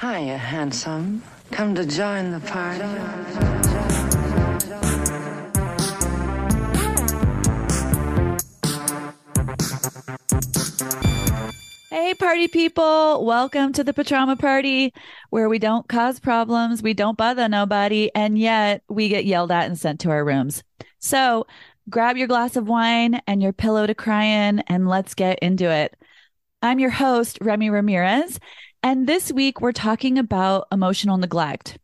Hiya, 0.00 0.38
handsome. 0.38 1.22
Come 1.50 1.74
to 1.74 1.84
join 1.84 2.30
the 2.30 2.40
party. 2.40 2.80
Hey, 11.90 12.14
party 12.14 12.48
people. 12.48 13.26
Welcome 13.26 13.74
to 13.74 13.84
the 13.84 13.92
Patrauma 13.92 14.38
Party, 14.38 14.94
where 15.28 15.50
we 15.50 15.58
don't 15.58 15.86
cause 15.86 16.18
problems, 16.18 16.82
we 16.82 16.94
don't 16.94 17.18
bother 17.18 17.46
nobody, 17.46 18.10
and 18.14 18.38
yet 18.38 18.82
we 18.88 19.10
get 19.10 19.26
yelled 19.26 19.52
at 19.52 19.66
and 19.66 19.78
sent 19.78 20.00
to 20.00 20.10
our 20.10 20.24
rooms. 20.24 20.62
So 20.98 21.46
grab 21.90 22.16
your 22.16 22.26
glass 22.26 22.56
of 22.56 22.66
wine 22.66 23.20
and 23.26 23.42
your 23.42 23.52
pillow 23.52 23.86
to 23.86 23.94
cry 23.94 24.24
in, 24.24 24.60
and 24.60 24.88
let's 24.88 25.12
get 25.12 25.40
into 25.40 25.70
it. 25.70 25.94
I'm 26.62 26.78
your 26.78 26.90
host, 26.90 27.38
Remy 27.42 27.68
Ramirez, 27.68 28.38
and 28.82 29.06
this 29.06 29.32
week 29.32 29.60
we're 29.60 29.72
talking 29.72 30.18
about 30.18 30.66
emotional 30.72 31.18
neglect. 31.18 31.78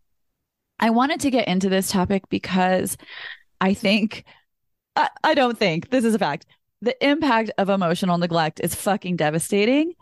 I 0.79 0.91
wanted 0.91 1.21
to 1.21 1.31
get 1.31 1.49
into 1.49 1.69
this 1.69 1.91
topic 1.91 2.29
because 2.29 2.97
I 3.61 3.75
think, 3.75 4.25
I, 4.95 5.09
I 5.25 5.35
don't 5.35 5.59
think, 5.59 5.91
this 5.91 6.05
is 6.05 6.15
a 6.15 6.19
fact. 6.19 6.47
The 6.83 7.05
impact 7.05 7.51
of 7.59 7.71
emotional 7.71 8.19
neglect 8.19 8.61
is 8.61 8.75
fucking 8.75 9.17
devastating, 9.17 9.95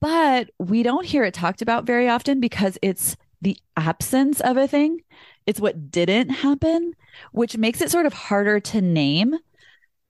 but 0.00 0.50
we 0.58 0.82
don't 0.82 1.04
hear 1.04 1.24
it 1.24 1.34
talked 1.34 1.62
about 1.62 1.84
very 1.84 2.08
often 2.08 2.40
because 2.40 2.78
it's 2.82 3.16
the 3.42 3.58
absence 3.76 4.40
of 4.40 4.56
a 4.56 4.68
thing. 4.68 5.00
It's 5.46 5.60
what 5.60 5.90
didn't 5.90 6.30
happen, 6.30 6.94
which 7.32 7.56
makes 7.56 7.80
it 7.80 7.90
sort 7.90 8.06
of 8.06 8.12
harder 8.12 8.60
to 8.60 8.80
name. 8.80 9.36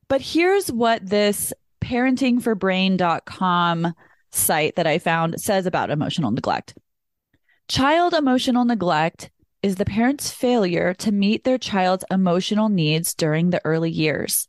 But 0.08 0.20
here's 0.20 0.70
what 0.70 1.06
this 1.06 1.54
parentingforbrain.com 1.82 3.94
site 4.36 4.76
that 4.76 4.86
I 4.86 4.98
found 4.98 5.40
says 5.40 5.66
about 5.66 5.90
emotional 5.90 6.30
neglect. 6.30 6.74
Child 7.68 8.14
emotional 8.14 8.64
neglect 8.64 9.30
is 9.62 9.76
the 9.76 9.84
parent's 9.84 10.30
failure 10.30 10.94
to 10.94 11.10
meet 11.10 11.44
their 11.44 11.58
child's 11.58 12.04
emotional 12.10 12.68
needs 12.68 13.14
during 13.14 13.50
the 13.50 13.60
early 13.64 13.90
years. 13.90 14.48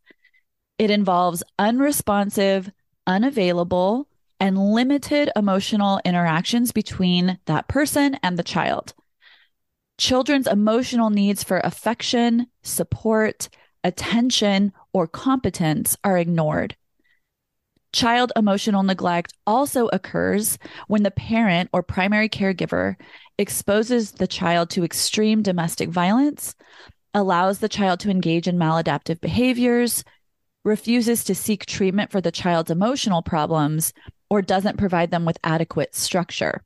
It 0.78 0.92
involves 0.92 1.44
unresponsive, 1.58 2.70
unavailable, 3.08 4.08
and 4.40 4.74
limited 4.74 5.32
emotional 5.36 6.00
interactions 6.06 6.72
between 6.72 7.40
that 7.46 7.68
person 7.68 8.20
and 8.22 8.38
the 8.38 8.44
child. 8.44 8.94
Children's 9.98 10.46
emotional 10.46 11.10
needs 11.10 11.44
for 11.44 11.60
affection, 11.64 12.46
support, 12.62 13.50
attention, 13.84 14.74
or 14.94 15.08
competence 15.08 15.98
are 16.04 16.18
ignored. 16.18 16.76
Child 17.98 18.32
emotional 18.36 18.84
neglect 18.84 19.34
also 19.48 19.88
occurs 19.88 20.60
when 20.88 21.02
the 21.02 21.10
parent 21.10 21.72
or 21.74 21.82
primary 21.82 22.30
caregiver 22.30 22.96
exposes 23.40 24.12
the 24.12 24.28
child 24.28 24.70
to 24.70 24.84
extreme 24.84 25.42
domestic 25.42 25.90
violence, 25.90 26.54
allows 27.16 27.58
the 27.58 27.68
child 27.68 28.00
to 28.02 28.12
engage 28.12 28.48
in 28.48 28.60
maladaptive 28.60 29.20
behaviors, 29.20 30.04
refuses 30.64 31.24
to 31.24 31.34
seek 31.34 31.66
treatment 31.66 32.12
for 32.12 32.22
the 32.22 32.32
child's 32.32 32.70
emotional 32.70 33.24
problems, 33.24 33.94
or 34.30 34.44
doesn't 34.44 34.78
provide 34.78 35.10
them 35.10 35.26
with 35.26 35.40
adequate 35.44 35.96
structure. 35.96 36.64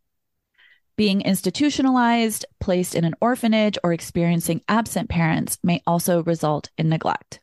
Being 0.98 1.22
institutionalized, 1.22 2.46
placed 2.60 2.94
in 2.94 3.06
an 3.06 3.16
orphanage, 3.22 3.78
or 3.86 3.94
experiencing 3.94 4.64
absent 4.68 5.08
parents 5.08 5.58
may 5.64 5.82
also 5.88 6.24
result 6.24 6.70
in 6.78 6.90
neglect. 6.90 7.41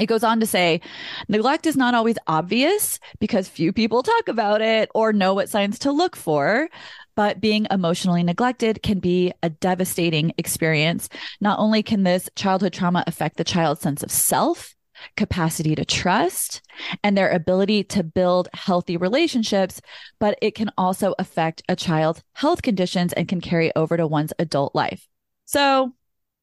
It 0.00 0.06
goes 0.06 0.24
on 0.24 0.40
to 0.40 0.46
say 0.46 0.80
neglect 1.28 1.66
is 1.66 1.76
not 1.76 1.94
always 1.94 2.16
obvious 2.26 2.98
because 3.20 3.48
few 3.48 3.72
people 3.72 4.02
talk 4.02 4.28
about 4.28 4.62
it 4.62 4.90
or 4.94 5.12
know 5.12 5.34
what 5.34 5.48
signs 5.48 5.78
to 5.80 5.92
look 5.92 6.16
for. 6.16 6.68
But 7.16 7.40
being 7.40 7.66
emotionally 7.70 8.22
neglected 8.22 8.82
can 8.82 8.98
be 8.98 9.32
a 9.42 9.50
devastating 9.50 10.32
experience. 10.38 11.08
Not 11.40 11.58
only 11.58 11.82
can 11.82 12.02
this 12.02 12.30
childhood 12.34 12.72
trauma 12.72 13.04
affect 13.06 13.36
the 13.36 13.44
child's 13.44 13.82
sense 13.82 14.02
of 14.02 14.10
self, 14.10 14.74
capacity 15.16 15.74
to 15.74 15.84
trust, 15.84 16.62
and 17.04 17.16
their 17.16 17.30
ability 17.30 17.84
to 17.84 18.02
build 18.02 18.48
healthy 18.54 18.96
relationships, 18.96 19.80
but 20.18 20.38
it 20.40 20.54
can 20.54 20.70
also 20.78 21.14
affect 21.18 21.62
a 21.68 21.76
child's 21.76 22.22
health 22.32 22.62
conditions 22.62 23.12
and 23.12 23.28
can 23.28 23.40
carry 23.40 23.74
over 23.76 23.96
to 23.96 24.06
one's 24.06 24.32
adult 24.38 24.74
life. 24.74 25.06
So, 25.44 25.92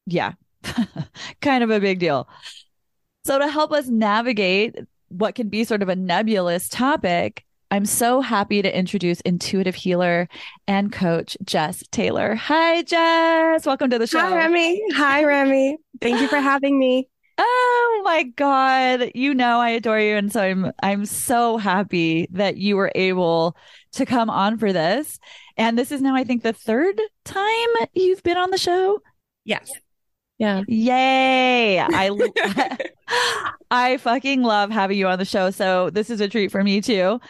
yeah, 0.06 0.32
kind 1.40 1.64
of 1.64 1.70
a 1.70 1.80
big 1.80 1.98
deal. 1.98 2.28
So, 3.28 3.38
to 3.38 3.46
help 3.46 3.72
us 3.72 3.88
navigate 3.88 4.74
what 5.08 5.34
can 5.34 5.50
be 5.50 5.62
sort 5.62 5.82
of 5.82 5.90
a 5.90 5.94
nebulous 5.94 6.66
topic, 6.66 7.44
I'm 7.70 7.84
so 7.84 8.22
happy 8.22 8.62
to 8.62 8.74
introduce 8.74 9.20
intuitive 9.20 9.74
healer 9.74 10.30
and 10.66 10.90
coach 10.90 11.36
Jess 11.44 11.84
Taylor. 11.90 12.36
Hi, 12.36 12.80
Jess. 12.84 13.66
Welcome 13.66 13.90
to 13.90 13.98
the 13.98 14.06
show. 14.06 14.20
Hi, 14.20 14.34
Remy. 14.34 14.82
Hi, 14.94 15.24
Remy. 15.24 15.76
Thank 16.00 16.22
you 16.22 16.28
for 16.28 16.36
having 16.40 16.78
me. 16.78 17.06
Oh 17.36 18.00
my 18.02 18.22
God. 18.22 19.10
You 19.14 19.34
know 19.34 19.60
I 19.60 19.68
adore 19.72 20.00
you. 20.00 20.16
And 20.16 20.32
so 20.32 20.40
I'm 20.40 20.72
I'm 20.82 21.04
so 21.04 21.58
happy 21.58 22.28
that 22.30 22.56
you 22.56 22.76
were 22.76 22.90
able 22.94 23.58
to 23.92 24.06
come 24.06 24.30
on 24.30 24.56
for 24.56 24.72
this. 24.72 25.18
And 25.58 25.76
this 25.76 25.92
is 25.92 26.00
now, 26.00 26.16
I 26.16 26.24
think, 26.24 26.44
the 26.44 26.54
third 26.54 26.98
time 27.26 27.68
you've 27.92 28.22
been 28.22 28.38
on 28.38 28.52
the 28.52 28.56
show. 28.56 29.02
Yes. 29.44 29.70
Yeah. 30.38 30.62
Yay. 30.68 31.80
I 31.80 32.10
I 33.70 33.96
fucking 33.98 34.42
love 34.42 34.70
having 34.70 34.98
you 34.98 35.08
on 35.08 35.18
the 35.18 35.24
show. 35.24 35.50
So 35.50 35.90
this 35.90 36.10
is 36.10 36.20
a 36.20 36.28
treat 36.28 36.50
for 36.50 36.62
me 36.62 36.80
too. 36.80 37.20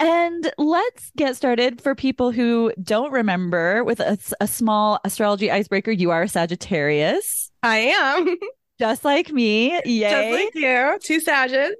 And 0.00 0.52
let's 0.58 1.10
get 1.16 1.34
started 1.36 1.80
for 1.80 1.94
people 1.94 2.30
who 2.30 2.72
don't 2.80 3.10
remember 3.10 3.82
with 3.82 3.98
a, 3.98 4.16
a 4.40 4.46
small 4.46 5.00
astrology 5.04 5.50
icebreaker. 5.50 5.90
You 5.90 6.10
are 6.10 6.22
a 6.22 6.28
Sagittarius. 6.28 7.50
I 7.62 7.78
am. 7.78 8.36
Just 8.78 9.04
like 9.04 9.32
me. 9.32 9.72
Yay. 9.84 10.00
Just 10.00 10.44
like 10.44 10.54
you. 10.54 10.98
Two 11.02 11.20
Sagittarius. 11.20 11.74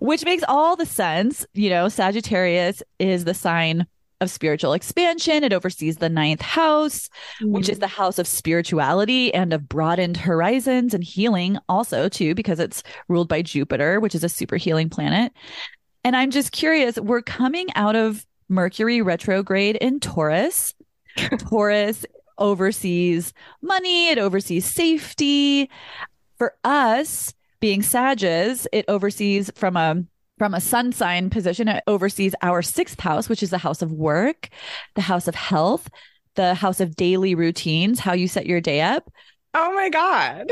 Which 0.00 0.24
makes 0.24 0.42
all 0.48 0.74
the 0.74 0.84
sense. 0.84 1.46
You 1.54 1.70
know, 1.70 1.88
Sagittarius 1.88 2.82
is 2.98 3.24
the 3.24 3.34
sign 3.34 3.86
of 4.24 4.30
spiritual 4.30 4.72
expansion. 4.72 5.44
It 5.44 5.52
oversees 5.52 5.98
the 5.98 6.08
ninth 6.08 6.42
house, 6.42 7.08
mm-hmm. 7.40 7.52
which 7.52 7.68
is 7.68 7.78
the 7.78 7.86
house 7.86 8.18
of 8.18 8.26
spirituality 8.26 9.32
and 9.32 9.52
of 9.52 9.68
broadened 9.68 10.16
horizons 10.16 10.94
and 10.94 11.04
healing, 11.04 11.58
also, 11.68 12.08
too, 12.08 12.34
because 12.34 12.58
it's 12.58 12.82
ruled 13.06 13.28
by 13.28 13.42
Jupiter, 13.42 14.00
which 14.00 14.16
is 14.16 14.24
a 14.24 14.28
super 14.28 14.56
healing 14.56 14.90
planet. 14.90 15.32
And 16.02 16.16
I'm 16.16 16.32
just 16.32 16.50
curious, 16.50 16.98
we're 16.98 17.22
coming 17.22 17.68
out 17.76 17.94
of 17.94 18.26
Mercury 18.48 19.00
retrograde 19.00 19.76
in 19.76 20.00
Taurus. 20.00 20.74
Taurus 21.38 22.04
oversees 22.38 23.32
money, 23.62 24.08
it 24.08 24.18
oversees 24.18 24.66
safety. 24.66 25.70
For 26.36 26.54
us, 26.64 27.32
being 27.60 27.82
Sages, 27.82 28.66
it 28.72 28.84
oversees 28.88 29.50
from 29.54 29.76
a 29.76 30.04
from 30.38 30.54
a 30.54 30.60
sun 30.60 30.92
sign 30.92 31.30
position, 31.30 31.68
it 31.68 31.84
oversees 31.86 32.34
our 32.42 32.62
sixth 32.62 33.00
house, 33.00 33.28
which 33.28 33.42
is 33.42 33.50
the 33.50 33.58
house 33.58 33.82
of 33.82 33.92
work, 33.92 34.48
the 34.94 35.02
house 35.02 35.28
of 35.28 35.34
health, 35.34 35.88
the 36.34 36.54
house 36.54 36.80
of 36.80 36.96
daily 36.96 37.34
routines, 37.34 38.00
how 38.00 38.12
you 38.12 38.28
set 38.28 38.46
your 38.46 38.60
day 38.60 38.80
up. 38.80 39.10
Oh 39.54 39.72
my 39.74 39.88
God. 39.88 40.50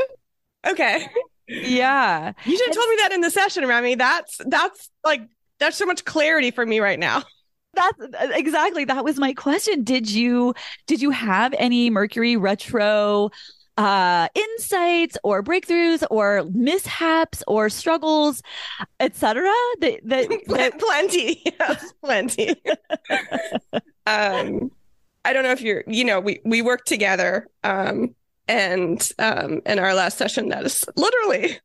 Okay. 0.66 1.06
Yeah. 1.48 2.32
You 2.46 2.56
should 2.56 2.66
have 2.68 2.76
told 2.76 2.88
me 2.88 2.96
that 3.00 3.12
in 3.12 3.20
the 3.20 3.30
session, 3.30 3.66
Remy. 3.66 3.96
That's 3.96 4.38
that's 4.46 4.88
like 5.04 5.22
that's 5.58 5.76
so 5.76 5.86
much 5.86 6.04
clarity 6.04 6.50
for 6.50 6.64
me 6.64 6.80
right 6.80 6.98
now. 6.98 7.24
That's 7.74 7.98
exactly 8.34 8.84
that 8.84 9.02
was 9.02 9.18
my 9.18 9.32
question. 9.32 9.82
Did 9.82 10.10
you 10.10 10.54
did 10.86 11.00
you 11.02 11.10
have 11.10 11.54
any 11.58 11.90
Mercury 11.90 12.36
retro 12.36 13.30
uh 13.78 14.28
insights 14.34 15.16
or 15.24 15.42
breakthroughs 15.42 16.04
or 16.10 16.44
mishaps 16.52 17.42
or 17.46 17.70
struggles 17.70 18.42
etc 19.00 19.50
that, 19.80 20.00
that, 20.04 20.28
that 20.48 20.78
plenty 20.78 21.42
yes, 21.58 21.92
plenty 22.04 22.50
um 24.06 24.70
i 25.24 25.32
don't 25.32 25.42
know 25.42 25.52
if 25.52 25.62
you're 25.62 25.84
you 25.86 26.04
know 26.04 26.20
we 26.20 26.40
we 26.44 26.60
work 26.60 26.84
together 26.84 27.46
um 27.64 28.14
and 28.46 29.08
um 29.18 29.62
in 29.64 29.78
our 29.78 29.94
last 29.94 30.18
session 30.18 30.50
that 30.50 30.64
is 30.64 30.84
literally 30.96 31.58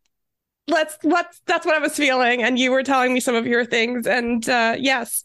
let's 0.67 0.97
let's 1.03 1.41
that's 1.45 1.65
what 1.65 1.75
I 1.75 1.79
was 1.79 1.95
feeling. 1.95 2.43
And 2.43 2.59
you 2.59 2.71
were 2.71 2.83
telling 2.83 3.13
me 3.13 3.19
some 3.19 3.35
of 3.35 3.47
your 3.47 3.65
things. 3.65 4.05
And 4.05 4.47
uh 4.47 4.75
yes, 4.77 5.23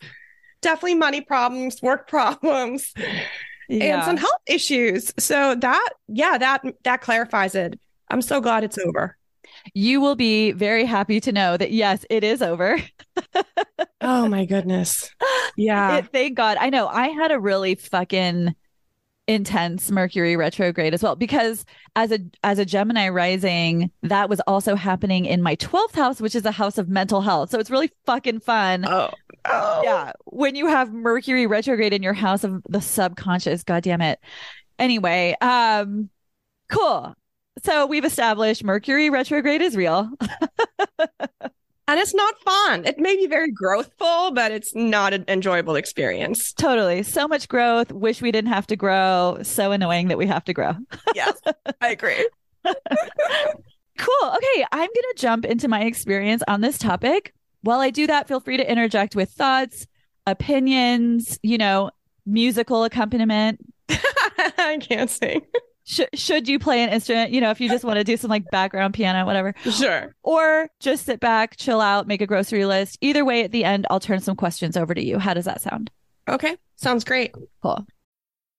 definitely 0.61 0.95
money 0.95 1.21
problems, 1.21 1.83
work 1.83 2.09
problems, 2.09 2.93
yeah. 3.73 3.97
and 3.97 4.05
some 4.05 4.17
health 4.17 4.41
issues. 4.47 5.13
So 5.19 5.55
that 5.57 5.89
yeah, 6.09 6.39
that 6.39 6.63
that 6.85 7.01
clarifies 7.01 7.55
it. 7.55 7.79
I'm 8.09 8.23
so 8.23 8.41
glad 8.41 8.65
it's 8.65 8.79
over. 8.79 9.17
You 9.75 10.01
will 10.01 10.17
be 10.17 10.53
very 10.53 10.85
happy 10.85 11.21
to 11.21 11.33
know 11.33 11.57
that 11.57 11.73
yes, 11.73 12.05
it 12.11 12.25
is 12.25 12.43
over. 12.43 12.79
oh 14.01 14.29
my 14.29 14.45
goodness. 14.45 15.11
Yeah. 15.57 15.99
It, 15.99 16.09
thank 16.13 16.37
God. 16.37 16.57
I 16.61 16.71
know 16.71 16.89
I 16.89 17.09
had 17.09 17.31
a 17.31 17.39
really 17.39 17.75
fucking 17.75 18.55
intense 19.29 19.91
Mercury 19.91 20.37
retrograde 20.37 20.95
as 20.95 21.03
well 21.03 21.15
because 21.15 21.65
as 21.95 22.11
a 22.11 22.19
as 22.43 22.59
a 22.59 22.65
Gemini 22.65 23.09
rising 23.09 23.91
that 24.03 24.29
was 24.29 24.41
also 24.49 24.75
happening 24.75 25.27
in 25.27 25.43
my 25.43 25.55
12th 25.57 25.95
house 25.95 26.21
which 26.21 26.35
is 26.35 26.45
a 26.45 26.51
house 26.51 26.77
of 26.77 26.89
mental 26.89 27.21
health. 27.21 27.51
So 27.51 27.61
it's 27.61 27.71
really 27.71 27.91
fucking 28.05 28.41
fun. 28.41 28.85
Oh, 28.87 29.11
oh. 29.45 29.81
yeah 29.85 30.13
when 30.25 30.57
you 30.57 30.67
have 30.67 30.93
Mercury 30.93 31.47
retrograde 31.47 31.93
in 31.93 32.03
your 32.03 32.15
house 32.15 32.43
of 32.43 32.63
the 32.69 32.81
subconscious 32.81 33.63
god 33.63 33.85
damn 33.85 34.01
it. 34.01 34.19
Anyway 34.79 35.37
um 35.41 36.11
cool. 36.69 37.15
So 37.63 37.87
we've 37.87 38.05
established 38.05 38.65
Mercury 38.65 39.09
retrograde 39.09 39.63
is 39.63 39.77
real 39.77 40.11
And 41.93 42.01
it's 42.01 42.15
not 42.15 42.39
fun. 42.41 42.87
It 42.87 42.99
may 42.99 43.17
be 43.17 43.27
very 43.27 43.53
growthful, 43.53 44.35
but 44.35 44.51
it's 44.51 44.75
not 44.75 45.13
an 45.13 45.27
enjoyable 45.29 45.77
experience. 45.77 46.55
totally 46.55 47.03
so 47.03 47.29
much 47.29 47.49
growth 47.49 47.93
wish 47.93 48.23
we 48.23 48.33
didn't 48.33 48.51
have 48.51 48.67
to 48.69 48.77
grow 48.77 49.37
so 49.43 49.73
annoying 49.73 50.09
that 50.09 50.17
we 50.17 50.27
have 50.27 50.43
to 50.45 50.55
grow 50.55 50.73
Yes, 51.15 51.39
I 51.83 51.91
agree. 51.91 52.27
Cool. 53.99 54.31
Okay. 54.31 54.65
I'm 54.73 54.79
going 54.81 54.89
to 54.89 55.15
jump 55.17 55.45
into 55.45 55.69
my 55.69 55.83
experience 55.83 56.43
on 56.49 56.63
this 56.63 56.79
topic. 56.79 57.35
While 57.61 57.81
I 57.81 57.91
do 57.91 58.07
that, 58.07 58.27
feel 58.27 58.41
free 58.41 58.57
to 58.57 58.69
interject 58.69 59.15
with 59.15 59.31
thoughts, 59.31 59.87
opinions, 60.27 61.39
you 61.43 61.59
know, 61.59 61.91
musical 62.25 62.85
accompaniment. 62.85 63.61
I 63.91 64.79
can't 64.81 65.11
sing. 65.11 65.43
Sh- 65.85 66.01
should 66.15 66.49
you 66.49 66.59
play 66.59 66.83
an 66.85 66.91
instrument? 66.91 67.33
You 67.33 67.41
know, 67.41 67.51
if 67.51 67.61
you 67.61 67.69
just 67.69 67.85
want 67.85 67.97
to 67.99 68.05
do 68.05 68.17
some 68.17 68.31
like 68.31 68.45
background 68.51 68.95
piano, 68.95 69.27
whatever, 69.27 69.55
Sure. 69.71 70.15
or 70.23 70.69
just 70.81 71.07
sit 71.07 71.19
back, 71.21 71.57
chill 71.57 71.81
out, 71.81 72.07
make 72.07 72.21
a 72.21 72.27
grocery 72.27 72.65
list. 72.67 72.99
Either 73.01 73.25
way, 73.25 73.43
at 73.45 73.51
the 73.53 73.65
end, 73.65 73.87
I'll 73.91 74.01
turn 74.01 74.21
some 74.21 74.37
questions 74.37 74.77
over 74.77 74.95
to 74.95 75.03
you. 75.05 75.19
How 75.19 75.35
does 75.35 75.45
that 75.47 75.61
sound? 75.61 75.91
Okay. 76.29 76.57
Sounds 76.77 77.05
great. 77.05 77.35
Cool. 77.63 77.85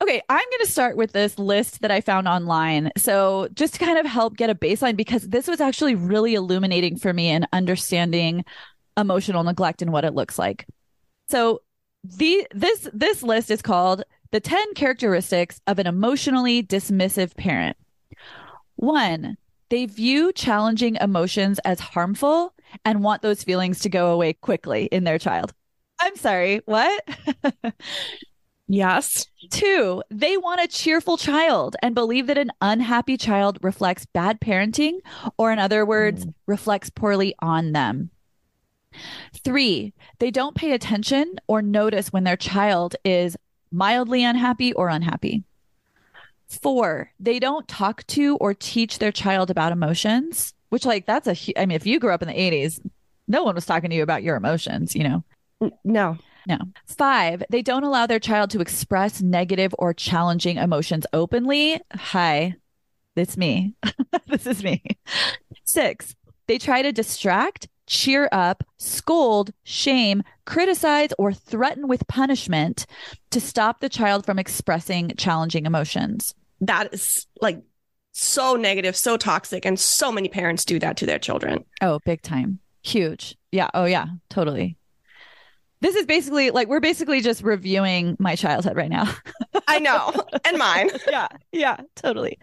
Okay, 0.00 0.22
I'm 0.28 0.44
going 0.50 0.64
to 0.64 0.70
start 0.70 0.96
with 0.96 1.10
this 1.12 1.38
list 1.38 1.80
that 1.80 1.90
I 1.90 2.00
found 2.00 2.28
online. 2.28 2.92
So, 2.96 3.48
just 3.54 3.74
to 3.74 3.80
kind 3.80 3.98
of 3.98 4.06
help 4.06 4.36
get 4.36 4.48
a 4.48 4.54
baseline, 4.54 4.96
because 4.96 5.28
this 5.28 5.48
was 5.48 5.60
actually 5.60 5.96
really 5.96 6.34
illuminating 6.34 6.96
for 6.96 7.12
me 7.12 7.30
in 7.30 7.46
understanding 7.52 8.44
emotional 8.96 9.42
neglect 9.42 9.82
and 9.82 9.92
what 9.92 10.04
it 10.04 10.14
looks 10.14 10.38
like. 10.38 10.66
So, 11.28 11.62
the 12.04 12.46
this 12.54 12.88
this 12.92 13.24
list 13.24 13.50
is 13.50 13.60
called 13.60 14.04
the 14.30 14.40
10 14.40 14.74
characteristics 14.74 15.60
of 15.66 15.78
an 15.80 15.86
emotionally 15.86 16.62
dismissive 16.62 17.34
parent. 17.36 17.76
One, 18.76 19.36
they 19.70 19.86
view 19.86 20.32
challenging 20.32 20.96
emotions 20.96 21.58
as 21.64 21.80
harmful 21.80 22.54
and 22.84 23.02
want 23.02 23.22
those 23.22 23.42
feelings 23.42 23.80
to 23.80 23.88
go 23.88 24.12
away 24.12 24.34
quickly 24.34 24.84
in 24.86 25.04
their 25.04 25.18
child. 25.18 25.52
I'm 26.00 26.16
sorry, 26.16 26.60
what? 26.66 27.04
Yes. 28.68 29.26
Two, 29.50 30.02
they 30.10 30.36
want 30.36 30.60
a 30.60 30.68
cheerful 30.68 31.16
child 31.16 31.74
and 31.82 31.94
believe 31.94 32.26
that 32.26 32.36
an 32.36 32.52
unhappy 32.60 33.16
child 33.16 33.58
reflects 33.62 34.04
bad 34.04 34.40
parenting, 34.40 34.98
or 35.38 35.50
in 35.50 35.58
other 35.58 35.86
words, 35.86 36.26
mm. 36.26 36.34
reflects 36.46 36.90
poorly 36.90 37.34
on 37.40 37.72
them. 37.72 38.10
Three, 39.42 39.94
they 40.18 40.30
don't 40.30 40.54
pay 40.54 40.72
attention 40.72 41.36
or 41.46 41.62
notice 41.62 42.12
when 42.12 42.24
their 42.24 42.36
child 42.36 42.94
is 43.04 43.36
mildly 43.72 44.22
unhappy 44.22 44.74
or 44.74 44.88
unhappy. 44.88 45.44
Four, 46.48 47.10
they 47.18 47.38
don't 47.38 47.68
talk 47.68 48.06
to 48.08 48.36
or 48.36 48.52
teach 48.52 48.98
their 48.98 49.12
child 49.12 49.50
about 49.50 49.72
emotions, 49.72 50.52
which, 50.68 50.84
like, 50.84 51.06
that's 51.06 51.26
a, 51.26 51.60
I 51.60 51.64
mean, 51.64 51.76
if 51.76 51.86
you 51.86 51.98
grew 51.98 52.12
up 52.12 52.22
in 52.22 52.28
the 52.28 52.34
80s, 52.34 52.80
no 53.26 53.44
one 53.44 53.54
was 53.54 53.66
talking 53.66 53.90
to 53.90 53.96
you 53.96 54.02
about 54.02 54.22
your 54.22 54.36
emotions, 54.36 54.94
you 54.94 55.04
know? 55.04 55.70
No. 55.84 56.18
No. 56.46 56.58
Five, 56.86 57.42
they 57.50 57.62
don't 57.62 57.84
allow 57.84 58.06
their 58.06 58.18
child 58.18 58.50
to 58.50 58.60
express 58.60 59.20
negative 59.20 59.74
or 59.78 59.92
challenging 59.92 60.56
emotions 60.56 61.06
openly. 61.12 61.80
Hi, 61.92 62.54
it's 63.16 63.36
me. 63.36 63.74
this 64.26 64.46
is 64.46 64.62
me. 64.62 64.82
Six, 65.64 66.14
they 66.46 66.58
try 66.58 66.82
to 66.82 66.92
distract, 66.92 67.68
cheer 67.86 68.28
up, 68.32 68.64
scold, 68.78 69.52
shame, 69.64 70.22
criticize, 70.46 71.10
or 71.18 71.32
threaten 71.32 71.88
with 71.88 72.06
punishment 72.08 72.86
to 73.30 73.40
stop 73.40 73.80
the 73.80 73.88
child 73.88 74.24
from 74.24 74.38
expressing 74.38 75.12
challenging 75.16 75.66
emotions. 75.66 76.34
That 76.60 76.92
is 76.92 77.26
like 77.40 77.62
so 78.12 78.56
negative, 78.56 78.96
so 78.96 79.16
toxic, 79.16 79.64
and 79.64 79.78
so 79.78 80.10
many 80.10 80.28
parents 80.28 80.64
do 80.64 80.78
that 80.78 80.96
to 80.98 81.06
their 81.06 81.18
children. 81.18 81.64
Oh, 81.80 82.00
big 82.04 82.22
time. 82.22 82.58
Huge. 82.82 83.36
Yeah. 83.52 83.68
Oh, 83.74 83.84
yeah. 83.84 84.06
Totally. 84.30 84.76
This 85.80 85.94
is 85.94 86.06
basically 86.06 86.50
like 86.50 86.68
we're 86.68 86.80
basically 86.80 87.20
just 87.20 87.42
reviewing 87.42 88.16
my 88.18 88.34
childhood 88.34 88.76
right 88.76 88.90
now. 88.90 89.12
I 89.66 89.78
know. 89.78 90.12
and 90.44 90.58
mine. 90.58 90.90
yeah, 91.08 91.28
yeah, 91.52 91.76
totally. 91.96 92.38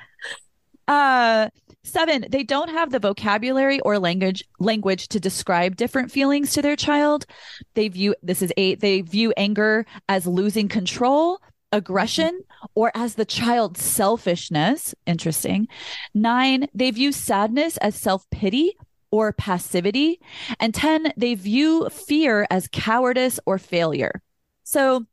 Uh 0.88 1.50
seven, 1.84 2.26
they 2.30 2.44
don't 2.44 2.70
have 2.70 2.92
the 2.92 3.00
vocabulary 3.00 3.80
or 3.82 4.00
language 4.00 4.44
language 4.60 5.08
to 5.10 5.20
describe 5.20 5.76
different 5.76 6.12
feelings 6.12 6.54
to 6.54 6.62
their 6.62 6.76
child. 6.76 7.26
They 7.74 7.88
view 7.88 8.16
this 8.24 8.42
is 8.42 8.54
eight, 8.58 8.80
they 8.80 9.02
view 9.02 9.34
anger 9.38 9.86
as 10.08 10.28
losing 10.28 10.68
control, 10.68 11.40
aggression, 11.72 12.42
or 12.74 12.92
as 12.96 13.16
the 13.16 13.26
child's 13.26 13.84
selfishness. 13.84 14.96
Interesting. 15.06 15.68
Nine, 16.14 16.68
they 16.74 16.92
view 16.92 17.12
sadness 17.12 17.78
as 17.78 17.96
self-pity 17.96 18.76
or 19.16 19.32
passivity. 19.32 20.20
And 20.60 20.74
10, 20.74 21.14
they 21.16 21.36
view 21.36 21.90
fear 21.90 22.46
as 22.50 22.68
cowardice 22.72 23.40
or 23.46 23.58
failure. 23.58 24.22
So 24.64 25.06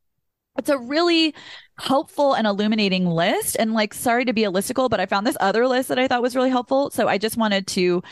it's 0.59 0.69
a 0.69 0.79
really 0.79 1.35
helpful 1.79 2.35
and 2.35 2.47
illuminating 2.47 3.07
list. 3.07 3.57
And 3.59 3.73
like, 3.73 3.95
sorry 3.95 4.25
to 4.27 4.33
be 4.33 4.45
a 4.45 4.53
listicle, 4.53 4.91
but 4.91 5.01
I 5.01 5.07
found 5.07 5.27
this 5.27 5.37
other 5.41 5.67
list 5.67 5.89
that 5.89 5.99
I 5.99 6.07
thought 6.07 6.23
was 6.23 6.37
really 6.37 6.51
helpful. 6.51 6.91
So 6.91 7.09
I 7.09 7.17
just 7.17 7.39
wanted 7.39 7.67
to 7.69 8.03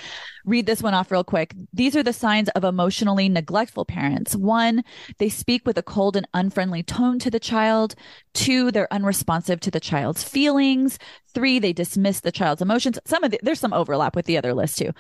read 0.47 0.65
this 0.65 0.83
one 0.83 0.95
off 0.95 1.11
real 1.11 1.23
quick. 1.23 1.55
These 1.73 1.95
are 1.97 2.03
the 2.03 2.15
signs 2.15 2.49
of 2.51 2.65
emotionally 2.65 3.29
neglectful 3.29 3.85
parents. 3.85 4.35
One, 4.35 4.83
they 5.19 5.29
speak 5.29 5.67
with 5.67 5.77
a 5.77 5.83
cold 5.83 6.17
and 6.17 6.27
unfriendly 6.33 6.83
tone 6.83 7.19
to 7.21 7.31
the 7.31 7.39
child. 7.39 7.95
Two, 8.33 8.71
they're 8.71 8.93
unresponsive 8.93 9.61
to 9.61 9.71
the 9.71 9.81
child's 9.81 10.25
feelings. 10.25 10.99
Three, 11.35 11.59
they 11.59 11.75
dismiss 11.75 12.21
the 12.21 12.33
child's 12.33 12.63
emotions. 12.63 12.99
Some 13.05 13.23
of 13.23 13.31
the, 13.31 13.41
there's 13.43 13.61
some 13.61 13.75
overlap 13.75 14.17
with 14.17 14.25
the 14.25 14.39
other 14.39 14.55
list 14.55 14.79
too. 14.79 14.93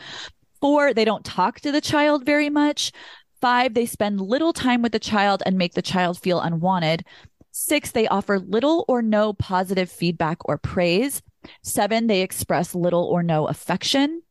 Four, 0.61 0.93
they 0.95 1.05
don't 1.05 1.25
talk 1.25 1.61
to 1.61 1.73
the 1.73 1.81
child 1.81 2.25
very 2.25 2.51
much. 2.51 2.93
Five, 3.41 3.75
they 3.75 3.87
spend 3.87 4.21
little 4.21 4.53
time 4.53 4.83
with 4.83 4.93
the 4.93 4.99
child 4.99 5.43
and 5.47 5.57
make 5.57 5.75
the 5.75 5.83
child 5.83 6.19
feel 6.19 6.41
unwanted. 6.41 7.05
Six, 7.53 7.91
they 7.91 8.07
offer 8.07 8.39
little 8.39 8.85
or 8.87 9.03
no 9.03 9.33
positive 9.33 9.91
feedback 9.91 10.39
or 10.45 10.59
praise. 10.59 11.23
Seven, 11.63 12.07
they 12.07 12.21
express 12.21 12.75
little 12.75 13.05
or 13.05 13.23
no 13.23 13.49
affection. 13.49 14.23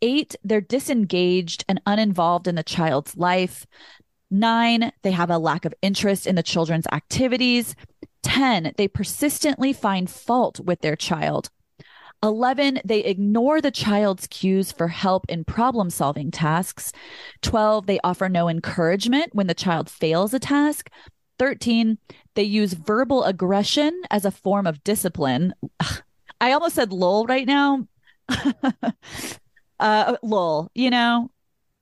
Eight, 0.00 0.36
they're 0.44 0.60
disengaged 0.60 1.64
and 1.68 1.80
uninvolved 1.86 2.46
in 2.46 2.54
the 2.54 2.62
child's 2.62 3.16
life. 3.16 3.66
Nine, 4.30 4.92
they 5.02 5.10
have 5.10 5.30
a 5.30 5.38
lack 5.38 5.64
of 5.64 5.74
interest 5.82 6.26
in 6.26 6.36
the 6.36 6.42
children's 6.42 6.86
activities. 6.92 7.74
10, 8.22 8.72
they 8.76 8.88
persistently 8.88 9.72
find 9.72 10.08
fault 10.08 10.60
with 10.60 10.80
their 10.80 10.96
child. 10.96 11.50
11, 12.22 12.80
they 12.84 13.00
ignore 13.00 13.60
the 13.60 13.70
child's 13.70 14.26
cues 14.28 14.70
for 14.70 14.88
help 14.88 15.26
in 15.28 15.44
problem 15.44 15.90
solving 15.90 16.30
tasks. 16.30 16.92
12, 17.42 17.86
they 17.86 17.98
offer 18.04 18.28
no 18.28 18.48
encouragement 18.48 19.34
when 19.34 19.48
the 19.48 19.54
child 19.54 19.90
fails 19.90 20.32
a 20.32 20.38
task. 20.38 20.90
13, 21.38 21.98
they 22.34 22.42
use 22.42 22.74
verbal 22.74 23.24
aggression 23.24 24.00
as 24.10 24.24
a 24.24 24.30
form 24.30 24.66
of 24.66 24.84
discipline. 24.84 25.52
I 26.40 26.52
almost 26.52 26.74
said 26.74 26.92
lol 26.92 27.26
right 27.26 27.46
now. 27.46 27.86
uh 29.80 30.16
lol, 30.22 30.70
you 30.74 30.90
know? 30.90 31.30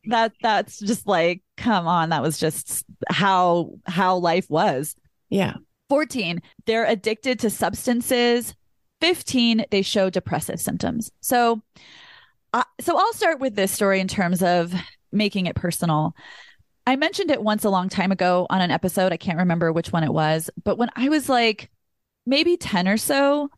That 0.06 0.32
that's 0.40 0.78
just 0.78 1.06
like 1.06 1.42
come 1.58 1.86
on, 1.86 2.08
that 2.08 2.22
was 2.22 2.38
just 2.38 2.84
how 3.10 3.72
how 3.86 4.16
life 4.16 4.48
was. 4.48 4.96
Yeah. 5.28 5.54
14, 5.90 6.40
they're 6.66 6.86
addicted 6.86 7.40
to 7.40 7.50
substances. 7.50 8.54
15, 9.00 9.66
they 9.70 9.82
show 9.82 10.10
depressive 10.10 10.60
symptoms. 10.60 11.10
So, 11.20 11.62
uh, 12.52 12.64
so 12.80 12.96
I'll 12.96 13.12
start 13.12 13.40
with 13.40 13.54
this 13.54 13.72
story 13.72 14.00
in 14.00 14.08
terms 14.08 14.42
of 14.42 14.74
making 15.12 15.46
it 15.46 15.56
personal. 15.56 16.14
I 16.86 16.96
mentioned 16.96 17.30
it 17.30 17.42
once 17.42 17.64
a 17.64 17.70
long 17.70 17.88
time 17.88 18.12
ago 18.12 18.46
on 18.50 18.60
an 18.60 18.70
episode. 18.70 19.12
I 19.12 19.16
can't 19.16 19.38
remember 19.38 19.72
which 19.72 19.92
one 19.92 20.04
it 20.04 20.12
was, 20.12 20.50
but 20.64 20.78
when 20.78 20.90
I 20.96 21.08
was 21.08 21.28
like 21.28 21.70
maybe 22.26 22.56
10 22.56 22.88
or 22.88 22.96
so, 22.96 23.50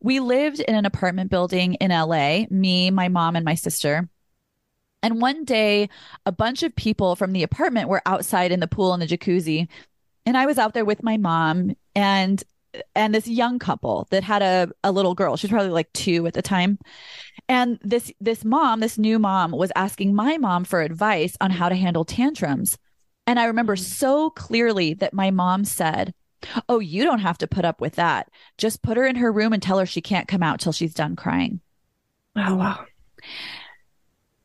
we 0.00 0.20
lived 0.20 0.60
in 0.60 0.74
an 0.74 0.84
apartment 0.84 1.30
building 1.30 1.74
in 1.74 1.90
LA, 1.90 2.44
me, 2.50 2.90
my 2.90 3.08
mom, 3.08 3.36
and 3.36 3.44
my 3.44 3.54
sister. 3.54 4.08
And 5.02 5.20
one 5.20 5.44
day, 5.44 5.88
a 6.26 6.32
bunch 6.32 6.62
of 6.62 6.74
people 6.74 7.16
from 7.16 7.32
the 7.32 7.42
apartment 7.42 7.88
were 7.88 8.02
outside 8.06 8.52
in 8.52 8.60
the 8.60 8.68
pool 8.68 8.92
and 8.92 9.02
the 9.02 9.06
jacuzzi. 9.06 9.68
And 10.26 10.36
I 10.36 10.46
was 10.46 10.58
out 10.58 10.74
there 10.74 10.84
with 10.84 11.02
my 11.02 11.16
mom 11.16 11.74
and 11.94 12.42
and 12.94 13.14
this 13.14 13.28
young 13.28 13.58
couple 13.58 14.06
that 14.10 14.24
had 14.24 14.42
a, 14.42 14.70
a 14.84 14.92
little 14.92 15.14
girl. 15.14 15.36
She's 15.36 15.50
probably 15.50 15.70
like 15.70 15.92
two 15.92 16.26
at 16.26 16.34
the 16.34 16.42
time. 16.42 16.78
And 17.48 17.78
this 17.82 18.12
this 18.20 18.44
mom, 18.44 18.80
this 18.80 18.98
new 18.98 19.18
mom, 19.18 19.52
was 19.52 19.72
asking 19.76 20.14
my 20.14 20.38
mom 20.38 20.64
for 20.64 20.80
advice 20.80 21.36
on 21.40 21.50
how 21.50 21.68
to 21.68 21.74
handle 21.74 22.04
tantrums. 22.04 22.78
And 23.26 23.38
I 23.38 23.44
remember 23.44 23.76
so 23.76 24.30
clearly 24.30 24.94
that 24.94 25.14
my 25.14 25.30
mom 25.30 25.64
said, 25.64 26.14
Oh, 26.68 26.80
you 26.80 27.04
don't 27.04 27.20
have 27.20 27.38
to 27.38 27.46
put 27.46 27.64
up 27.64 27.80
with 27.80 27.94
that. 27.96 28.28
Just 28.58 28.82
put 28.82 28.96
her 28.96 29.06
in 29.06 29.16
her 29.16 29.30
room 29.30 29.52
and 29.52 29.62
tell 29.62 29.78
her 29.78 29.86
she 29.86 30.00
can't 30.00 30.28
come 30.28 30.42
out 30.42 30.60
till 30.60 30.72
she's 30.72 30.94
done 30.94 31.14
crying. 31.14 31.60
Oh, 32.36 32.54
wow. 32.56 32.84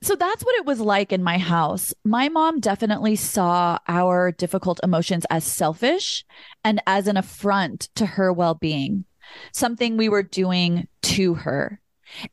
So 0.07 0.15
that's 0.15 0.41
what 0.41 0.55
it 0.55 0.65
was 0.65 0.79
like 0.79 1.11
in 1.11 1.21
my 1.21 1.37
house. 1.37 1.93
My 2.05 2.29
mom 2.29 2.61
definitely 2.61 3.17
saw 3.17 3.77
our 3.89 4.31
difficult 4.31 4.79
emotions 4.81 5.25
as 5.29 5.43
selfish 5.43 6.23
and 6.63 6.81
as 6.87 7.09
an 7.09 7.17
affront 7.17 7.89
to 7.95 8.05
her 8.05 8.31
well 8.31 8.53
being, 8.53 9.03
something 9.51 9.97
we 9.97 10.07
were 10.07 10.23
doing 10.23 10.87
to 11.01 11.33
her. 11.33 11.81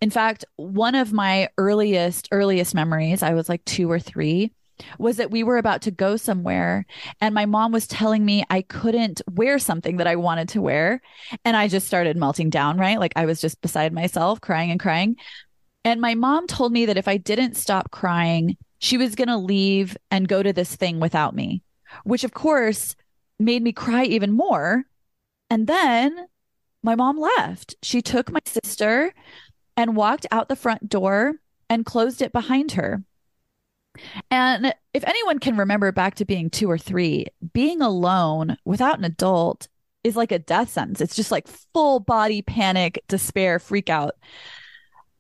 In 0.01 0.11
fact, 0.11 0.45
one 0.55 0.95
of 0.95 1.13
my 1.13 1.49
earliest, 1.59 2.29
earliest 2.31 2.77
memories, 2.77 3.25
I 3.25 3.35
was 3.35 3.49
like 3.49 3.65
two 3.65 3.91
or 3.91 3.99
three, 3.99 4.53
was 5.01 5.17
that 5.17 5.33
we 5.33 5.43
were 5.43 5.59
about 5.59 5.83
to 5.83 5.91
go 5.91 6.17
somewhere 6.17 6.87
and 7.21 7.35
my 7.35 7.47
mom 7.47 7.73
was 7.73 7.89
telling 7.89 8.25
me 8.25 8.45
I 8.51 8.63
couldn't 8.63 9.21
wear 9.29 9.59
something 9.59 9.97
that 9.97 10.07
I 10.07 10.15
wanted 10.15 10.49
to 10.51 10.63
wear. 10.63 11.03
And 11.45 11.57
I 11.57 11.67
just 11.67 11.89
started 11.89 12.17
melting 12.17 12.51
down, 12.51 12.79
right? 12.79 13.01
Like 13.01 13.15
I 13.17 13.27
was 13.27 13.41
just 13.41 13.61
beside 13.61 13.93
myself, 13.93 14.41
crying 14.41 14.71
and 14.71 14.79
crying. 14.79 15.17
And 15.85 16.01
my 16.01 16.15
mom 16.15 16.47
told 16.47 16.73
me 16.73 16.87
that 16.87 16.97
if 16.97 17.09
I 17.09 17.19
didn't 17.19 17.57
stop 17.57 17.91
crying, 17.91 18.57
she 18.79 18.97
was 18.97 19.15
going 19.15 19.29
to 19.29 19.37
leave 19.37 19.97
and 20.11 20.29
go 20.29 20.43
to 20.43 20.53
this 20.53 20.75
thing 20.77 21.01
without 21.01 21.35
me, 21.35 21.63
which 22.05 22.25
of 22.25 22.33
course 22.35 22.97
made 23.39 23.63
me 23.63 23.73
cry 23.73 24.05
even 24.05 24.33
more. 24.33 24.85
And 25.51 25.67
then 25.67 26.27
my 26.83 26.95
mom 26.95 27.19
left. 27.19 27.75
She 27.83 28.03
took 28.03 28.31
my 28.31 28.41
sister 28.47 29.13
and 29.77 29.97
walked 29.97 30.27
out 30.31 30.49
the 30.49 30.57
front 30.57 30.89
door 30.89 31.35
and 31.69 31.87
closed 31.87 32.23
it 32.23 32.33
behind 32.33 32.73
her. 32.73 33.03
And 34.31 34.75
if 34.93 35.05
anyone 35.07 35.39
can 35.39 35.57
remember 35.57 35.93
back 35.93 36.17
to 36.17 36.25
being 36.25 36.51
two 36.51 36.71
or 36.71 36.79
three, 36.79 37.27
being 37.53 37.81
alone 37.81 38.57
without 38.65 38.99
an 38.99 39.05
adult 39.05 39.69
is 40.03 40.17
like 40.17 40.33
a 40.33 40.39
death 40.39 40.71
sentence. 40.71 41.01
It's 41.01 41.17
just 41.17 41.31
like 41.31 41.49
full 41.73 42.01
body 42.01 42.43
panic, 42.43 43.03
despair, 43.09 43.59
freak 43.59 43.89
out. 43.89 44.15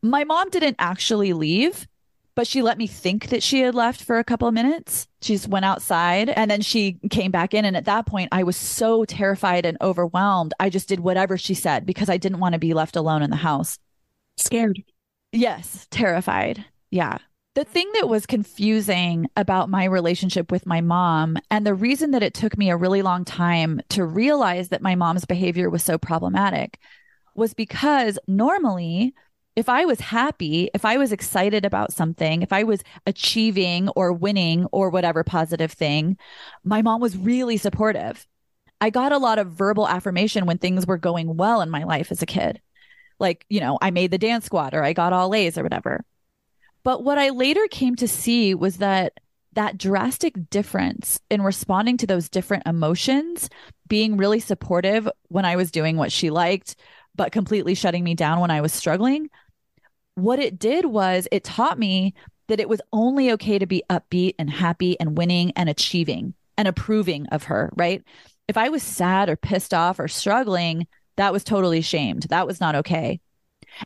My 0.05 0.25
mom 0.25 0.51
didn't 0.51 0.77
actually 0.79 1.33
leave, 1.33 1.89
but 2.35 2.47
she 2.47 2.61
let 2.61 2.77
me 2.77 2.87
think 2.87 3.29
that 3.29 3.43
she 3.43 3.61
had 3.61 3.75
left 3.75 4.03
for 4.03 4.19
a 4.19 4.25
couple 4.25 4.47
of 4.47 4.53
minutes. 4.53 5.09
She 5.23 5.33
just 5.33 5.49
went 5.49 5.65
outside 5.65 6.29
and 6.29 6.51
then 6.51 6.61
she 6.61 6.99
came 7.11 7.31
back 7.31 7.55
in. 7.55 7.65
And 7.65 7.75
at 7.75 7.87
that 7.87 8.05
point, 8.05 8.29
I 8.31 8.43
was 8.43 8.57
so 8.57 9.07
terrified 9.07 9.65
and 9.65 9.79
overwhelmed. 9.81 10.53
I 10.61 10.69
just 10.69 10.89
did 10.89 11.01
whatever 11.01 11.39
she 11.39 11.55
said 11.55 11.87
because 11.87 12.11
I 12.11 12.19
didn't 12.19 12.41
want 12.41 12.53
to 12.53 12.59
be 12.59 12.75
left 12.75 12.97
alone 12.97 13.23
in 13.23 13.31
the 13.31 13.37
house. 13.37 13.79
Scared. 14.37 14.83
Yes, 15.33 15.87
terrified. 15.91 16.65
Yeah. 16.91 17.17
The 17.55 17.65
thing 17.65 17.91
that 17.95 18.09
was 18.09 18.27
confusing 18.27 19.29
about 19.37 19.71
my 19.71 19.85
relationship 19.85 20.53
with 20.53 20.67
my 20.67 20.81
mom, 20.83 21.39
and 21.51 21.65
the 21.65 21.73
reason 21.73 22.11
that 22.11 22.23
it 22.23 22.35
took 22.35 22.59
me 22.59 22.69
a 22.69 22.77
really 22.77 23.01
long 23.01 23.25
time 23.25 23.81
to 23.91 24.05
realize 24.05 24.69
that 24.69 24.83
my 24.83 24.97
mom's 24.97 25.25
behavior 25.25 25.71
was 25.71 25.83
so 25.83 25.97
problematic, 25.97 26.79
was 27.37 27.55
because 27.55 28.19
normally, 28.27 29.15
if 29.57 29.69
I 29.69 29.85
was 29.85 30.01
happy, 30.01 30.69
if 30.75 30.85
I 30.85 30.97
was 30.97 31.13
excited 31.13 31.65
about 31.65 31.93
something, 31.93 32.43
if 32.43 32.53
I 32.53 32.65
was 32.65 32.83
achieving 33.07 33.89
or 33.91 34.13
winning 34.13 34.67
or 34.73 34.91
whatever 34.91 35.23
positive 35.23 35.73
thing, 35.73 36.17
my 36.65 36.83
mom 36.83 37.01
was 37.01 37.17
really 37.17 37.57
supportive. 37.57 38.27
I 38.81 38.91
got 38.91 39.13
a 39.13 39.19
lot 39.19 39.39
of 39.39 39.53
verbal 39.53 39.89
affirmation 39.89 40.47
when 40.47 40.59
things 40.59 40.87
were 40.87 40.99
going 40.99 41.37
well 41.37 41.61
in 41.61 41.71
my 41.71 41.85
life 41.85 42.11
as 42.11 42.21
a 42.21 42.27
kid. 42.27 42.61
Like, 43.21 43.47
you 43.49 43.61
know, 43.61 43.79
I 43.81 43.93
made 43.93 44.11
the 44.11 44.19
dance 44.19 44.45
squad 44.45 44.75
or 44.75 44.83
I 44.83 44.93
got 44.93 45.13
all 45.13 45.35
A's 45.35 45.57
or 45.57 45.63
whatever. 45.63 46.05
But 46.83 47.05
what 47.05 47.19
I 47.19 47.31
later 47.31 47.67
came 47.71 47.97
to 47.97 48.09
see 48.09 48.55
was 48.55 48.79
that 48.79 49.15
that 49.53 49.79
drastic 49.79 50.35
difference 50.51 51.21
in 51.31 51.41
responding 51.41 51.97
to 51.99 52.09
those 52.09 52.29
different 52.29 52.67
emotions, 52.67 53.49
being 53.87 54.17
really 54.17 54.41
supportive 54.41 55.09
when 55.29 55.45
I 55.45 55.55
was 55.55 55.71
doing 55.71 55.97
what 55.97 56.11
she 56.11 56.31
liked, 56.31 56.75
but 57.15 57.31
completely 57.31 57.77
shutting 57.77 58.03
me 58.03 58.17
down 58.17 58.41
when 58.41 58.51
I 58.51 58.61
was 58.61 58.73
struggling. 58.73 59.31
What 60.14 60.38
it 60.38 60.59
did 60.59 60.87
was 60.87 61.26
it 61.33 61.44
taught 61.44 61.78
me 61.78 62.14
that 62.49 62.61
it 62.61 62.68
was 62.68 62.80
only 62.92 63.33
okay 63.33 63.59
to 63.59 63.66
be 63.66 63.83
upbeat 63.90 64.35
and 64.38 64.50
happy 64.50 64.99
and 65.00 65.16
winning 65.16 65.52
and 65.56 65.68
achieving 65.68 66.35
and 66.56 66.68
approving 66.68 67.26
of 67.28 67.44
her, 67.44 67.73
right? 67.75 68.02
If 68.47 68.56
I 68.56 68.68
was 68.68 68.83
sad 68.83 69.28
or 69.28 69.37
pissed 69.37 69.73
off 69.73 69.99
or 69.99 70.09
struggling, 70.09 70.87
that 71.16 71.33
was 71.33 71.44
totally 71.44 71.80
shamed. 71.80 72.25
That 72.25 72.47
was 72.47 72.61
not 72.61 72.75
okay. 72.76 73.21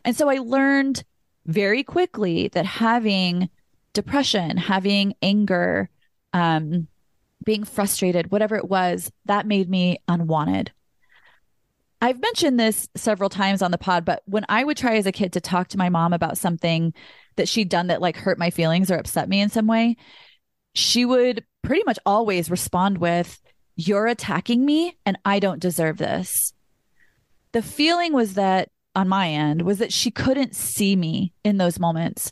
And 0.03 0.15
so 0.15 0.29
I 0.29 0.37
learned 0.37 1.03
very 1.45 1.83
quickly 1.83 2.49
that 2.49 2.65
having 2.65 3.49
depression, 3.93 4.57
having 4.57 5.15
anger, 5.21 5.89
um, 6.33 6.87
being 7.43 7.63
frustrated, 7.63 8.31
whatever 8.31 8.55
it 8.55 8.69
was, 8.69 9.11
that 9.25 9.47
made 9.47 9.69
me 9.69 9.97
unwanted. 10.07 10.71
I've 12.01 12.21
mentioned 12.21 12.59
this 12.59 12.87
several 12.95 13.29
times 13.29 13.61
on 13.61 13.71
the 13.71 13.77
pod, 13.77 14.05
but 14.05 14.23
when 14.25 14.45
I 14.47 14.63
would 14.63 14.77
try 14.77 14.95
as 14.95 15.05
a 15.05 15.11
kid 15.11 15.33
to 15.33 15.41
talk 15.41 15.67
to 15.69 15.77
my 15.77 15.89
mom 15.89 16.13
about 16.13 16.37
something 16.37 16.93
that 17.35 17.49
she'd 17.49 17.69
done 17.69 17.87
that 17.87 18.01
like 18.01 18.15
hurt 18.15 18.39
my 18.39 18.49
feelings 18.49 18.89
or 18.89 18.95
upset 18.95 19.27
me 19.27 19.41
in 19.41 19.49
some 19.49 19.67
way, 19.67 19.97
she 20.73 21.03
would 21.03 21.43
pretty 21.61 21.83
much 21.85 21.99
always 22.05 22.49
respond 22.49 22.99
with, 22.99 23.41
You're 23.75 24.07
attacking 24.07 24.65
me 24.65 24.97
and 25.05 25.17
I 25.25 25.39
don't 25.39 25.61
deserve 25.61 25.97
this. 25.97 26.53
The 27.51 27.61
feeling 27.61 28.13
was 28.13 28.35
that 28.35 28.69
on 28.95 29.09
my 29.09 29.29
end 29.29 29.63
was 29.63 29.79
that 29.79 29.93
she 29.93 30.11
couldn't 30.11 30.55
see 30.55 30.95
me 30.95 31.33
in 31.43 31.57
those 31.57 31.79
moments. 31.79 32.31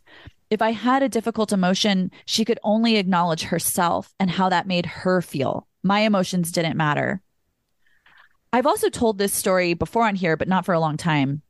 If 0.49 0.61
I 0.61 0.71
had 0.71 1.03
a 1.03 1.09
difficult 1.09 1.51
emotion, 1.51 2.11
she 2.25 2.45
could 2.45 2.59
only 2.63 2.95
acknowledge 2.95 3.43
herself 3.43 4.13
and 4.19 4.29
how 4.29 4.47
that 4.49 4.67
made 4.67 4.85
her 4.85 5.21
feel. 5.21 5.67
My 5.83 6.01
emotions 6.01 6.51
didn't 6.51 6.77
matter. 6.77 7.21
I've 8.53 8.65
also 8.65 8.89
told 8.89 9.17
this 9.17 9.33
story 9.33 9.73
before 9.73 10.03
on 10.07 10.15
here, 10.15 10.37
but 10.37 10.47
not 10.47 10.65
for 10.65 10.73
a 10.73 10.79
long 10.79 10.97
time. 10.97 11.41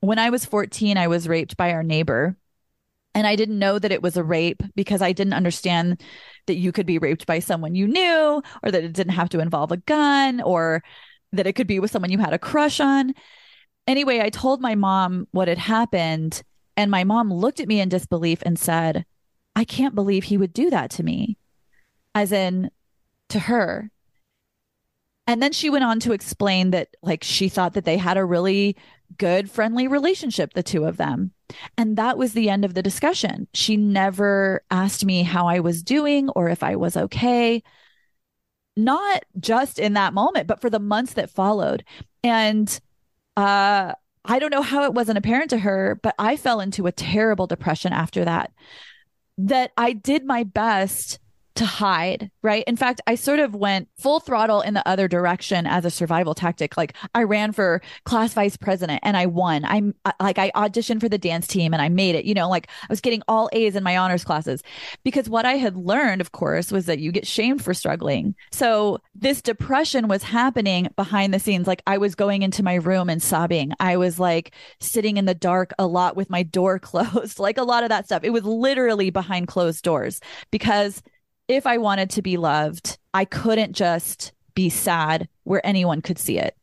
When 0.00 0.18
I 0.18 0.30
was 0.30 0.44
14, 0.44 0.96
I 0.96 1.08
was 1.08 1.28
raped 1.28 1.56
by 1.56 1.72
our 1.72 1.82
neighbor. 1.82 2.36
And 3.16 3.26
I 3.26 3.36
didn't 3.36 3.60
know 3.60 3.78
that 3.78 3.92
it 3.92 4.02
was 4.02 4.16
a 4.16 4.24
rape 4.24 4.62
because 4.74 5.00
I 5.00 5.12
didn't 5.12 5.34
understand 5.34 6.02
that 6.46 6.56
you 6.56 6.72
could 6.72 6.86
be 6.86 6.98
raped 6.98 7.26
by 7.26 7.38
someone 7.38 7.76
you 7.76 7.86
knew, 7.86 8.42
or 8.62 8.70
that 8.70 8.82
it 8.82 8.92
didn't 8.92 9.12
have 9.12 9.28
to 9.30 9.38
involve 9.38 9.70
a 9.70 9.76
gun, 9.76 10.40
or 10.40 10.82
that 11.32 11.46
it 11.46 11.52
could 11.52 11.68
be 11.68 11.78
with 11.78 11.92
someone 11.92 12.10
you 12.10 12.18
had 12.18 12.32
a 12.32 12.38
crush 12.38 12.80
on 12.80 13.14
anyway, 13.86 14.20
I 14.20 14.30
told 14.30 14.60
my 14.60 14.74
mom 14.74 15.28
what 15.30 15.48
had 15.48 15.58
happened, 15.58 16.42
and 16.76 16.90
my 16.90 17.04
mom 17.04 17.32
looked 17.32 17.60
at 17.60 17.68
me 17.68 17.80
in 17.80 17.88
disbelief 17.88 18.42
and 18.44 18.58
said, 18.58 19.04
I 19.56 19.64
can't 19.64 19.94
believe 19.94 20.24
he 20.24 20.36
would 20.36 20.52
do 20.52 20.70
that 20.70 20.90
to 20.92 21.02
me, 21.02 21.38
as 22.14 22.32
in 22.32 22.70
to 23.28 23.38
her. 23.40 23.90
And 25.26 25.42
then 25.42 25.52
she 25.52 25.70
went 25.70 25.84
on 25.84 26.00
to 26.00 26.12
explain 26.12 26.70
that, 26.72 26.88
like, 27.02 27.24
she 27.24 27.48
thought 27.48 27.74
that 27.74 27.84
they 27.84 27.96
had 27.96 28.16
a 28.16 28.24
really 28.24 28.76
good, 29.16 29.50
friendly 29.50 29.88
relationship, 29.88 30.52
the 30.52 30.62
two 30.62 30.84
of 30.84 30.96
them. 30.96 31.32
And 31.78 31.96
that 31.96 32.18
was 32.18 32.32
the 32.32 32.50
end 32.50 32.64
of 32.64 32.74
the 32.74 32.82
discussion. 32.82 33.48
She 33.54 33.76
never 33.76 34.62
asked 34.70 35.04
me 35.04 35.22
how 35.22 35.46
I 35.46 35.60
was 35.60 35.82
doing 35.82 36.28
or 36.30 36.48
if 36.48 36.62
I 36.62 36.76
was 36.76 36.96
okay. 36.96 37.62
Not 38.76 39.24
just 39.38 39.78
in 39.78 39.92
that 39.94 40.14
moment, 40.14 40.46
but 40.46 40.60
for 40.60 40.68
the 40.68 40.80
months 40.80 41.14
that 41.14 41.30
followed. 41.30 41.84
And 42.22 42.68
uh, 43.36 43.92
I 44.24 44.38
don't 44.38 44.50
know 44.50 44.62
how 44.62 44.84
it 44.84 44.94
wasn't 44.94 45.18
apparent 45.18 45.50
to 45.50 45.58
her, 45.58 45.98
but 46.02 46.14
I 46.18 46.36
fell 46.36 46.60
into 46.60 46.86
a 46.86 46.92
terrible 46.92 47.46
depression 47.46 47.92
after 47.92 48.24
that. 48.24 48.52
That 49.38 49.72
I 49.76 49.92
did 49.92 50.24
my 50.24 50.44
best 50.44 51.18
to 51.56 51.64
hide, 51.64 52.30
right? 52.42 52.64
In 52.66 52.76
fact, 52.76 53.00
I 53.06 53.14
sort 53.14 53.38
of 53.38 53.54
went 53.54 53.88
full 53.96 54.18
throttle 54.18 54.60
in 54.60 54.74
the 54.74 54.86
other 54.88 55.06
direction 55.06 55.66
as 55.66 55.84
a 55.84 55.90
survival 55.90 56.34
tactic. 56.34 56.76
Like 56.76 56.94
I 57.14 57.22
ran 57.22 57.52
for 57.52 57.80
class 58.04 58.34
vice 58.34 58.56
president 58.56 59.00
and 59.04 59.16
I 59.16 59.26
won. 59.26 59.64
I'm 59.64 59.94
like 60.20 60.38
I 60.38 60.50
auditioned 60.56 61.00
for 61.00 61.08
the 61.08 61.18
dance 61.18 61.46
team 61.46 61.72
and 61.72 61.80
I 61.80 61.88
made 61.88 62.16
it. 62.16 62.24
You 62.24 62.34
know, 62.34 62.48
like 62.48 62.68
I 62.82 62.86
was 62.90 63.00
getting 63.00 63.22
all 63.28 63.48
A's 63.52 63.76
in 63.76 63.84
my 63.84 63.96
honors 63.96 64.24
classes 64.24 64.62
because 65.04 65.28
what 65.28 65.46
I 65.46 65.54
had 65.54 65.76
learned, 65.76 66.20
of 66.20 66.32
course, 66.32 66.72
was 66.72 66.86
that 66.86 66.98
you 66.98 67.12
get 67.12 67.26
shamed 67.26 67.62
for 67.62 67.72
struggling. 67.72 68.34
So 68.50 68.98
this 69.14 69.40
depression 69.40 70.08
was 70.08 70.24
happening 70.24 70.88
behind 70.96 71.32
the 71.32 71.38
scenes. 71.38 71.68
Like 71.68 71.82
I 71.86 71.98
was 71.98 72.16
going 72.16 72.42
into 72.42 72.64
my 72.64 72.74
room 72.74 73.08
and 73.08 73.22
sobbing. 73.22 73.72
I 73.78 73.96
was 73.96 74.18
like 74.18 74.52
sitting 74.80 75.18
in 75.18 75.26
the 75.26 75.34
dark 75.34 75.72
a 75.78 75.86
lot 75.86 76.16
with 76.16 76.30
my 76.30 76.42
door 76.42 76.78
closed, 76.80 77.38
like 77.38 77.58
a 77.58 77.62
lot 77.62 77.84
of 77.84 77.90
that 77.90 78.06
stuff. 78.06 78.24
It 78.24 78.30
was 78.30 78.44
literally 78.44 79.10
behind 79.10 79.46
closed 79.46 79.84
doors 79.84 80.20
because 80.50 81.00
if 81.48 81.66
I 81.66 81.78
wanted 81.78 82.10
to 82.10 82.22
be 82.22 82.36
loved, 82.36 82.98
I 83.12 83.24
couldn't 83.24 83.72
just 83.72 84.32
be 84.54 84.70
sad 84.70 85.28
where 85.44 85.64
anyone 85.66 86.00
could 86.00 86.18
see 86.18 86.38
it. 86.38 86.56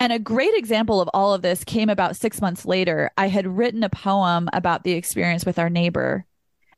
And 0.00 0.12
a 0.12 0.18
great 0.18 0.54
example 0.54 1.00
of 1.00 1.08
all 1.14 1.32
of 1.32 1.42
this 1.42 1.64
came 1.64 1.88
about 1.88 2.16
six 2.16 2.40
months 2.40 2.66
later. 2.66 3.10
I 3.16 3.28
had 3.28 3.46
written 3.46 3.84
a 3.84 3.88
poem 3.88 4.48
about 4.52 4.84
the 4.84 4.92
experience 4.92 5.46
with 5.46 5.58
our 5.58 5.70
neighbor, 5.70 6.26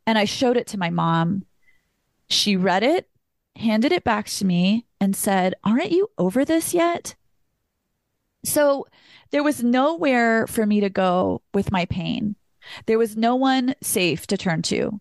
and 0.07 0.19
I 0.19 0.27
showed 0.27 0.57
it 0.57 0.67
to 0.69 0.79
my 0.79 0.91
mom. 0.91 1.45
She 2.29 2.57
read 2.57 2.83
it, 2.83 3.09
handed 3.57 3.93
it 3.93 4.05
back 4.05 4.27
to 4.27 4.45
me, 4.45 4.87
and 5.01 5.17
said, 5.17 5.55
Aren't 5.65 5.93
you 5.93 6.11
over 6.19 6.45
this 6.45 6.75
yet? 6.75 7.15
So 8.45 8.87
there 9.31 9.43
was 9.43 9.63
nowhere 9.63 10.47
for 10.47 10.67
me 10.67 10.81
to 10.81 10.91
go 10.91 11.43
with 11.53 11.73
my 11.73 11.87
pain. 11.87 12.37
There 12.85 12.99
was 12.99 13.17
no 13.17 13.35
one 13.35 13.75
safe 13.81 14.27
to 14.29 14.37
turn 14.37 14.63
to 14.63 15.01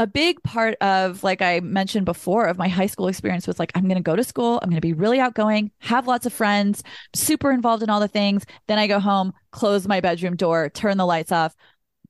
a 0.00 0.06
big 0.06 0.42
part 0.42 0.76
of 0.80 1.22
like 1.22 1.42
i 1.42 1.60
mentioned 1.60 2.06
before 2.06 2.46
of 2.46 2.56
my 2.56 2.68
high 2.68 2.86
school 2.86 3.06
experience 3.06 3.46
was 3.46 3.58
like 3.58 3.70
i'm 3.74 3.84
going 3.84 3.96
to 3.96 4.02
go 4.02 4.16
to 4.16 4.24
school 4.24 4.58
i'm 4.62 4.70
going 4.70 4.80
to 4.80 4.80
be 4.80 4.94
really 4.94 5.20
outgoing 5.20 5.70
have 5.78 6.06
lots 6.06 6.24
of 6.24 6.32
friends 6.32 6.82
super 7.14 7.50
involved 7.50 7.82
in 7.82 7.90
all 7.90 8.00
the 8.00 8.08
things 8.08 8.44
then 8.66 8.78
i 8.78 8.86
go 8.86 8.98
home 8.98 9.32
close 9.50 9.86
my 9.86 10.00
bedroom 10.00 10.36
door 10.36 10.70
turn 10.70 10.96
the 10.96 11.04
lights 11.04 11.32
off 11.32 11.54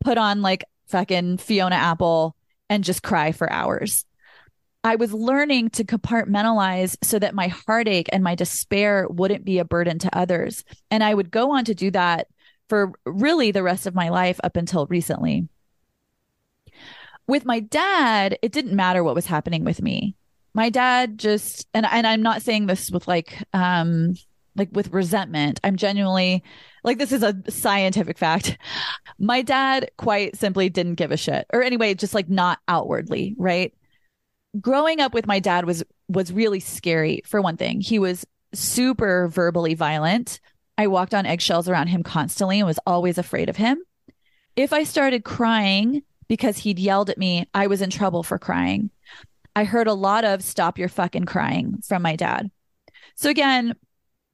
put 0.04 0.16
on 0.18 0.40
like 0.40 0.64
fucking 0.86 1.38
fiona 1.38 1.76
apple 1.76 2.36
and 2.70 2.84
just 2.84 3.02
cry 3.02 3.32
for 3.32 3.52
hours. 3.52 4.04
I 4.82 4.96
was 4.96 5.12
learning 5.12 5.70
to 5.70 5.84
compartmentalize 5.84 6.96
so 7.02 7.18
that 7.18 7.34
my 7.34 7.48
heartache 7.48 8.08
and 8.12 8.24
my 8.24 8.34
despair 8.34 9.06
wouldn't 9.08 9.44
be 9.44 9.58
a 9.58 9.64
burden 9.64 9.98
to 9.98 10.16
others. 10.16 10.64
And 10.90 11.04
i 11.04 11.12
would 11.12 11.30
go 11.30 11.50
on 11.52 11.66
to 11.66 11.74
do 11.74 11.90
that 11.90 12.28
for 12.70 12.92
really 13.04 13.50
the 13.50 13.62
rest 13.62 13.86
of 13.86 13.94
my 13.94 14.08
life 14.08 14.40
up 14.42 14.56
until 14.56 14.86
recently 14.86 15.48
with 17.30 17.46
my 17.46 17.60
dad, 17.60 18.36
it 18.42 18.52
didn't 18.52 18.74
matter 18.74 19.02
what 19.04 19.14
was 19.14 19.24
happening 19.26 19.64
with 19.64 19.80
me. 19.80 20.16
My 20.52 20.68
dad 20.68 21.16
just 21.16 21.68
and 21.72 21.86
and 21.86 22.06
I'm 22.06 22.22
not 22.22 22.42
saying 22.42 22.66
this 22.66 22.90
with 22.90 23.06
like 23.06 23.42
um 23.54 24.14
like 24.56 24.68
with 24.72 24.92
resentment. 24.92 25.60
I'm 25.62 25.76
genuinely 25.76 26.42
like 26.82 26.98
this 26.98 27.12
is 27.12 27.22
a 27.22 27.40
scientific 27.48 28.18
fact. 28.18 28.58
My 29.18 29.42
dad 29.42 29.90
quite 29.96 30.36
simply 30.36 30.68
didn't 30.68 30.96
give 30.96 31.12
a 31.12 31.16
shit. 31.16 31.46
Or 31.52 31.62
anyway, 31.62 31.94
just 31.94 32.14
like 32.14 32.28
not 32.28 32.58
outwardly, 32.66 33.36
right? 33.38 33.72
Growing 34.60 35.00
up 35.00 35.14
with 35.14 35.26
my 35.26 35.38
dad 35.38 35.66
was 35.66 35.84
was 36.08 36.32
really 36.32 36.60
scary 36.60 37.22
for 37.24 37.40
one 37.40 37.56
thing. 37.56 37.80
He 37.80 38.00
was 38.00 38.26
super 38.52 39.28
verbally 39.28 39.74
violent. 39.74 40.40
I 40.76 40.88
walked 40.88 41.14
on 41.14 41.26
eggshells 41.26 41.68
around 41.68 41.88
him 41.88 42.02
constantly 42.02 42.58
and 42.58 42.66
was 42.66 42.80
always 42.86 43.18
afraid 43.18 43.48
of 43.48 43.56
him. 43.56 43.78
If 44.56 44.72
I 44.72 44.82
started 44.82 45.24
crying, 45.24 46.02
because 46.30 46.58
he'd 46.58 46.78
yelled 46.78 47.10
at 47.10 47.18
me, 47.18 47.44
I 47.54 47.66
was 47.66 47.82
in 47.82 47.90
trouble 47.90 48.22
for 48.22 48.38
crying. 48.38 48.90
I 49.56 49.64
heard 49.64 49.88
a 49.88 49.94
lot 49.94 50.24
of 50.24 50.44
stop 50.44 50.78
your 50.78 50.88
fucking 50.88 51.24
crying 51.24 51.82
from 51.84 52.02
my 52.02 52.14
dad. 52.14 52.52
So 53.16 53.28
again, 53.28 53.74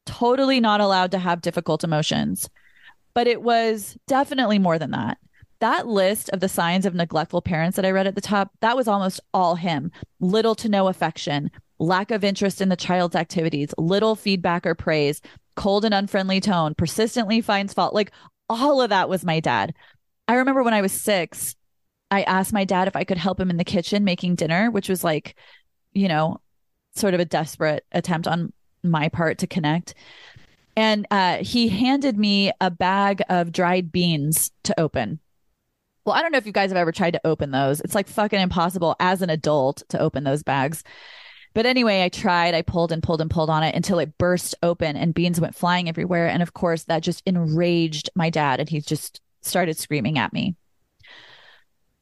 totally 0.04 0.60
not 0.60 0.82
allowed 0.82 1.12
to 1.12 1.18
have 1.18 1.40
difficult 1.40 1.84
emotions, 1.84 2.50
but 3.14 3.26
it 3.26 3.40
was 3.40 3.96
definitely 4.06 4.58
more 4.58 4.78
than 4.78 4.90
that. 4.90 5.16
That 5.60 5.86
list 5.86 6.28
of 6.34 6.40
the 6.40 6.50
signs 6.50 6.84
of 6.84 6.94
neglectful 6.94 7.40
parents 7.40 7.76
that 7.76 7.86
I 7.86 7.92
read 7.92 8.06
at 8.06 8.14
the 8.14 8.20
top, 8.20 8.50
that 8.60 8.76
was 8.76 8.88
almost 8.88 9.20
all 9.32 9.54
him. 9.54 9.90
Little 10.20 10.54
to 10.56 10.68
no 10.68 10.88
affection, 10.88 11.50
lack 11.78 12.10
of 12.10 12.22
interest 12.22 12.60
in 12.60 12.68
the 12.68 12.76
child's 12.76 13.16
activities, 13.16 13.72
little 13.78 14.16
feedback 14.16 14.66
or 14.66 14.74
praise, 14.74 15.22
cold 15.56 15.82
and 15.86 15.94
unfriendly 15.94 16.42
tone, 16.42 16.74
persistently 16.74 17.40
finds 17.40 17.72
fault. 17.72 17.94
Like 17.94 18.12
all 18.50 18.82
of 18.82 18.90
that 18.90 19.08
was 19.08 19.24
my 19.24 19.40
dad. 19.40 19.74
I 20.28 20.34
remember 20.34 20.62
when 20.62 20.74
I 20.74 20.82
was 20.82 20.92
six, 20.92 21.55
I 22.10 22.22
asked 22.22 22.52
my 22.52 22.64
dad 22.64 22.88
if 22.88 22.96
I 22.96 23.04
could 23.04 23.18
help 23.18 23.40
him 23.40 23.50
in 23.50 23.56
the 23.56 23.64
kitchen 23.64 24.04
making 24.04 24.36
dinner, 24.36 24.70
which 24.70 24.88
was 24.88 25.02
like, 25.02 25.36
you 25.92 26.08
know, 26.08 26.40
sort 26.94 27.14
of 27.14 27.20
a 27.20 27.24
desperate 27.24 27.84
attempt 27.92 28.28
on 28.28 28.52
my 28.82 29.08
part 29.08 29.38
to 29.38 29.46
connect. 29.46 29.94
And 30.76 31.06
uh, 31.10 31.38
he 31.38 31.68
handed 31.68 32.18
me 32.18 32.52
a 32.60 32.70
bag 32.70 33.22
of 33.28 33.50
dried 33.50 33.90
beans 33.90 34.50
to 34.64 34.78
open. 34.78 35.20
Well, 36.04 36.14
I 36.14 36.22
don't 36.22 36.30
know 36.30 36.38
if 36.38 36.46
you 36.46 36.52
guys 36.52 36.70
have 36.70 36.76
ever 36.76 36.92
tried 36.92 37.12
to 37.12 37.26
open 37.26 37.50
those. 37.50 37.80
It's 37.80 37.94
like 37.94 38.06
fucking 38.06 38.38
impossible 38.38 38.94
as 39.00 39.22
an 39.22 39.30
adult 39.30 39.82
to 39.88 39.98
open 39.98 40.22
those 40.22 40.42
bags. 40.42 40.84
But 41.54 41.66
anyway, 41.66 42.04
I 42.04 42.10
tried. 42.10 42.54
I 42.54 42.62
pulled 42.62 42.92
and 42.92 43.02
pulled 43.02 43.22
and 43.22 43.30
pulled 43.30 43.50
on 43.50 43.64
it 43.64 43.74
until 43.74 43.98
it 43.98 44.18
burst 44.18 44.54
open 44.62 44.96
and 44.96 45.14
beans 45.14 45.40
went 45.40 45.54
flying 45.54 45.88
everywhere. 45.88 46.28
And 46.28 46.42
of 46.42 46.52
course, 46.52 46.84
that 46.84 47.02
just 47.02 47.22
enraged 47.26 48.10
my 48.14 48.30
dad 48.30 48.60
and 48.60 48.68
he 48.68 48.80
just 48.80 49.20
started 49.42 49.76
screaming 49.78 50.18
at 50.18 50.32
me 50.32 50.54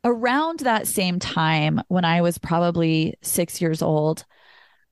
around 0.05 0.61
that 0.61 0.87
same 0.87 1.19
time, 1.19 1.81
when 1.89 2.05
I 2.05 2.21
was 2.21 2.39
probably 2.39 3.15
six 3.23 3.61
years 3.61 3.83
old, 3.83 4.25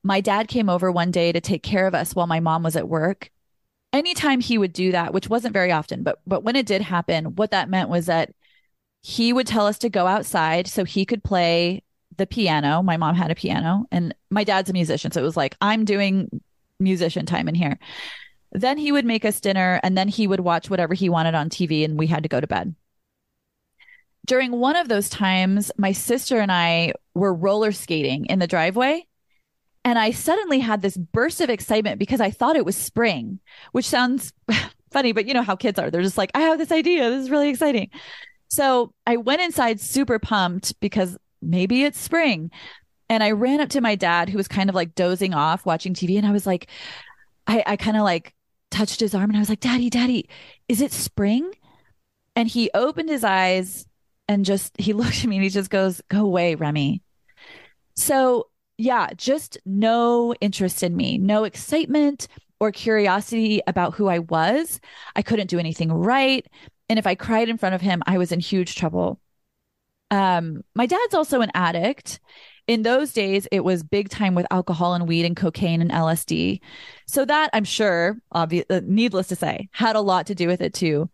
my 0.03 0.19
dad 0.19 0.47
came 0.47 0.69
over 0.69 0.91
one 0.91 1.11
day 1.11 1.31
to 1.31 1.39
take 1.39 1.63
care 1.63 1.87
of 1.87 1.95
us 1.95 2.13
while 2.13 2.27
my 2.27 2.39
mom 2.39 2.63
was 2.63 2.75
at 2.75 2.89
work. 2.89 3.29
Anytime 3.93 4.41
he 4.41 4.57
would 4.57 4.73
do 4.73 4.91
that, 4.91 5.13
which 5.13 5.29
wasn't 5.29 5.53
very 5.53 5.71
often, 5.71 6.03
but 6.03 6.19
but 6.25 6.43
when 6.43 6.55
it 6.55 6.65
did 6.65 6.81
happen, 6.81 7.35
what 7.35 7.51
that 7.51 7.69
meant 7.69 7.89
was 7.89 8.07
that 8.07 8.33
he 9.03 9.31
would 9.31 9.47
tell 9.47 9.67
us 9.67 9.77
to 9.79 9.89
go 9.89 10.07
outside 10.07 10.67
so 10.67 10.83
he 10.83 11.05
could 11.05 11.23
play 11.23 11.83
the 12.17 12.25
piano. 12.25 12.81
My 12.81 12.97
mom 12.97 13.15
had 13.15 13.31
a 13.31 13.35
piano 13.35 13.85
and 13.91 14.15
my 14.29 14.43
dad's 14.43 14.69
a 14.69 14.73
musician. 14.73 15.11
So 15.11 15.21
it 15.21 15.25
was 15.25 15.37
like, 15.37 15.55
I'm 15.61 15.85
doing 15.85 16.41
musician 16.79 17.25
time 17.25 17.47
in 17.47 17.55
here. 17.55 17.77
Then 18.51 18.77
he 18.77 18.91
would 18.91 19.05
make 19.05 19.25
us 19.25 19.39
dinner 19.39 19.79
and 19.83 19.97
then 19.97 20.07
he 20.07 20.27
would 20.27 20.39
watch 20.39 20.69
whatever 20.69 20.93
he 20.93 21.09
wanted 21.09 21.35
on 21.35 21.49
TV 21.49 21.83
and 21.85 21.97
we 21.97 22.07
had 22.07 22.23
to 22.23 22.29
go 22.29 22.39
to 22.39 22.47
bed 22.47 22.75
during 24.25 24.51
one 24.51 24.75
of 24.75 24.87
those 24.87 25.09
times, 25.09 25.71
my 25.77 25.91
sister 25.91 26.39
and 26.39 26.51
I 26.51 26.93
were 27.13 27.33
roller 27.33 27.71
skating 27.71 28.25
in 28.25 28.39
the 28.39 28.47
driveway. 28.47 29.05
And 29.85 29.99
I 29.99 30.11
suddenly 30.11 30.59
had 30.59 30.81
this 30.81 30.95
burst 30.95 31.41
of 31.41 31.49
excitement 31.49 31.99
because 31.99 32.21
I 32.21 32.31
thought 32.31 32.55
it 32.55 32.65
was 32.65 32.77
spring, 32.77 33.39
which 33.73 33.87
sounds 33.87 34.31
funny, 34.91 35.11
but 35.11 35.25
you 35.25 35.33
know 35.33 35.41
how 35.41 35.57
kids 35.57 35.77
are. 35.77 35.91
They're 35.91 36.01
just 36.01 36.17
like, 36.17 36.31
I 36.33 36.41
have 36.41 36.57
this 36.57 36.71
idea. 36.71 37.09
This 37.09 37.23
is 37.23 37.29
really 37.29 37.49
exciting. 37.49 37.89
So 38.47 38.93
I 39.05 39.17
went 39.17 39.41
inside 39.41 39.81
super 39.81 40.19
pumped 40.19 40.79
because 40.79 41.17
maybe 41.41 41.83
it's 41.83 41.99
spring. 41.99 42.49
And 43.09 43.21
I 43.21 43.31
ran 43.31 43.59
up 43.59 43.69
to 43.69 43.81
my 43.81 43.95
dad, 43.95 44.29
who 44.29 44.37
was 44.37 44.47
kind 44.47 44.69
of 44.69 44.75
like 44.75 44.95
dozing 44.95 45.33
off 45.33 45.65
watching 45.65 45.93
TV. 45.93 46.17
And 46.17 46.25
I 46.25 46.31
was 46.31 46.47
like, 46.47 46.69
I, 47.45 47.63
I 47.65 47.75
kind 47.75 47.97
of 47.97 48.03
like 48.03 48.33
touched 48.71 49.01
his 49.01 49.13
arm 49.13 49.29
and 49.29 49.35
I 49.35 49.39
was 49.39 49.49
like, 49.49 49.59
Daddy, 49.59 49.89
Daddy, 49.89 50.29
is 50.69 50.79
it 50.79 50.93
spring? 50.93 51.51
And 52.37 52.47
he 52.47 52.71
opened 52.73 53.09
his 53.09 53.25
eyes 53.25 53.85
and 54.33 54.45
just 54.45 54.75
he 54.79 54.93
looked 54.93 55.23
at 55.23 55.25
me 55.25 55.37
and 55.37 55.43
he 55.43 55.49
just 55.49 55.69
goes, 55.69 56.01
Go 56.09 56.25
away, 56.25 56.55
Remy. 56.55 57.01
So, 57.95 58.47
yeah, 58.77 59.09
just 59.15 59.57
no 59.65 60.33
interest 60.41 60.83
in 60.83 60.95
me, 60.95 61.17
no 61.17 61.43
excitement 61.43 62.27
or 62.59 62.71
curiosity 62.71 63.61
about 63.67 63.93
who 63.93 64.07
I 64.07 64.19
was. 64.19 64.79
I 65.15 65.21
couldn't 65.21 65.49
do 65.49 65.59
anything 65.59 65.91
right. 65.91 66.45
And 66.89 66.97
if 66.97 67.05
I 67.05 67.15
cried 67.15 67.49
in 67.49 67.57
front 67.57 67.75
of 67.75 67.81
him, 67.81 68.01
I 68.05 68.17
was 68.17 68.31
in 68.31 68.39
huge 68.39 68.75
trouble. 68.75 69.19
Um, 70.11 70.63
my 70.75 70.85
dad's 70.85 71.13
also 71.13 71.41
an 71.41 71.51
addict. 71.53 72.19
In 72.67 72.83
those 72.83 73.11
days, 73.11 73.47
it 73.51 73.63
was 73.63 73.83
big 73.83 74.09
time 74.09 74.35
with 74.35 74.47
alcohol 74.49 74.93
and 74.93 75.07
weed 75.07 75.25
and 75.25 75.35
cocaine 75.35 75.81
and 75.81 75.91
LSD. 75.91 76.61
So 77.07 77.25
that 77.25 77.49
I'm 77.51 77.65
sure, 77.65 78.17
obvious, 78.31 78.65
uh, 78.69 78.81
needless 78.85 79.27
to 79.27 79.35
say, 79.35 79.69
had 79.71 79.95
a 79.95 80.01
lot 80.01 80.27
to 80.27 80.35
do 80.35 80.47
with 80.47 80.61
it 80.61 80.73
too. 80.73 81.09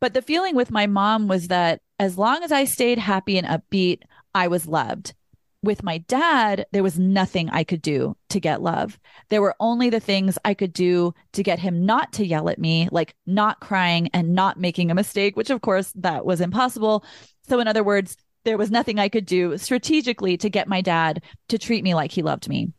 But 0.00 0.14
the 0.14 0.22
feeling 0.22 0.54
with 0.54 0.70
my 0.70 0.86
mom 0.86 1.28
was 1.28 1.48
that 1.48 1.82
as 1.98 2.16
long 2.16 2.42
as 2.42 2.52
I 2.52 2.64
stayed 2.64 2.98
happy 2.98 3.38
and 3.38 3.46
upbeat, 3.46 4.02
I 4.34 4.48
was 4.48 4.66
loved. 4.66 5.14
With 5.62 5.82
my 5.82 5.98
dad, 5.98 6.66
there 6.70 6.84
was 6.84 6.98
nothing 6.98 7.50
I 7.50 7.64
could 7.64 7.82
do 7.82 8.16
to 8.28 8.38
get 8.38 8.62
love. 8.62 8.98
There 9.28 9.42
were 9.42 9.56
only 9.58 9.90
the 9.90 9.98
things 9.98 10.38
I 10.44 10.54
could 10.54 10.72
do 10.72 11.14
to 11.32 11.42
get 11.42 11.58
him 11.58 11.84
not 11.84 12.12
to 12.14 12.26
yell 12.26 12.48
at 12.48 12.60
me, 12.60 12.88
like 12.92 13.16
not 13.26 13.58
crying 13.58 14.08
and 14.14 14.34
not 14.34 14.60
making 14.60 14.90
a 14.90 14.94
mistake, 14.94 15.36
which 15.36 15.50
of 15.50 15.60
course 15.60 15.92
that 15.96 16.24
was 16.24 16.40
impossible. 16.40 17.04
So, 17.48 17.58
in 17.58 17.66
other 17.66 17.82
words, 17.82 18.16
there 18.44 18.56
was 18.56 18.70
nothing 18.70 19.00
I 19.00 19.08
could 19.08 19.26
do 19.26 19.58
strategically 19.58 20.36
to 20.36 20.48
get 20.48 20.68
my 20.68 20.80
dad 20.80 21.22
to 21.48 21.58
treat 21.58 21.82
me 21.82 21.94
like 21.94 22.12
he 22.12 22.22
loved 22.22 22.48
me. 22.48 22.72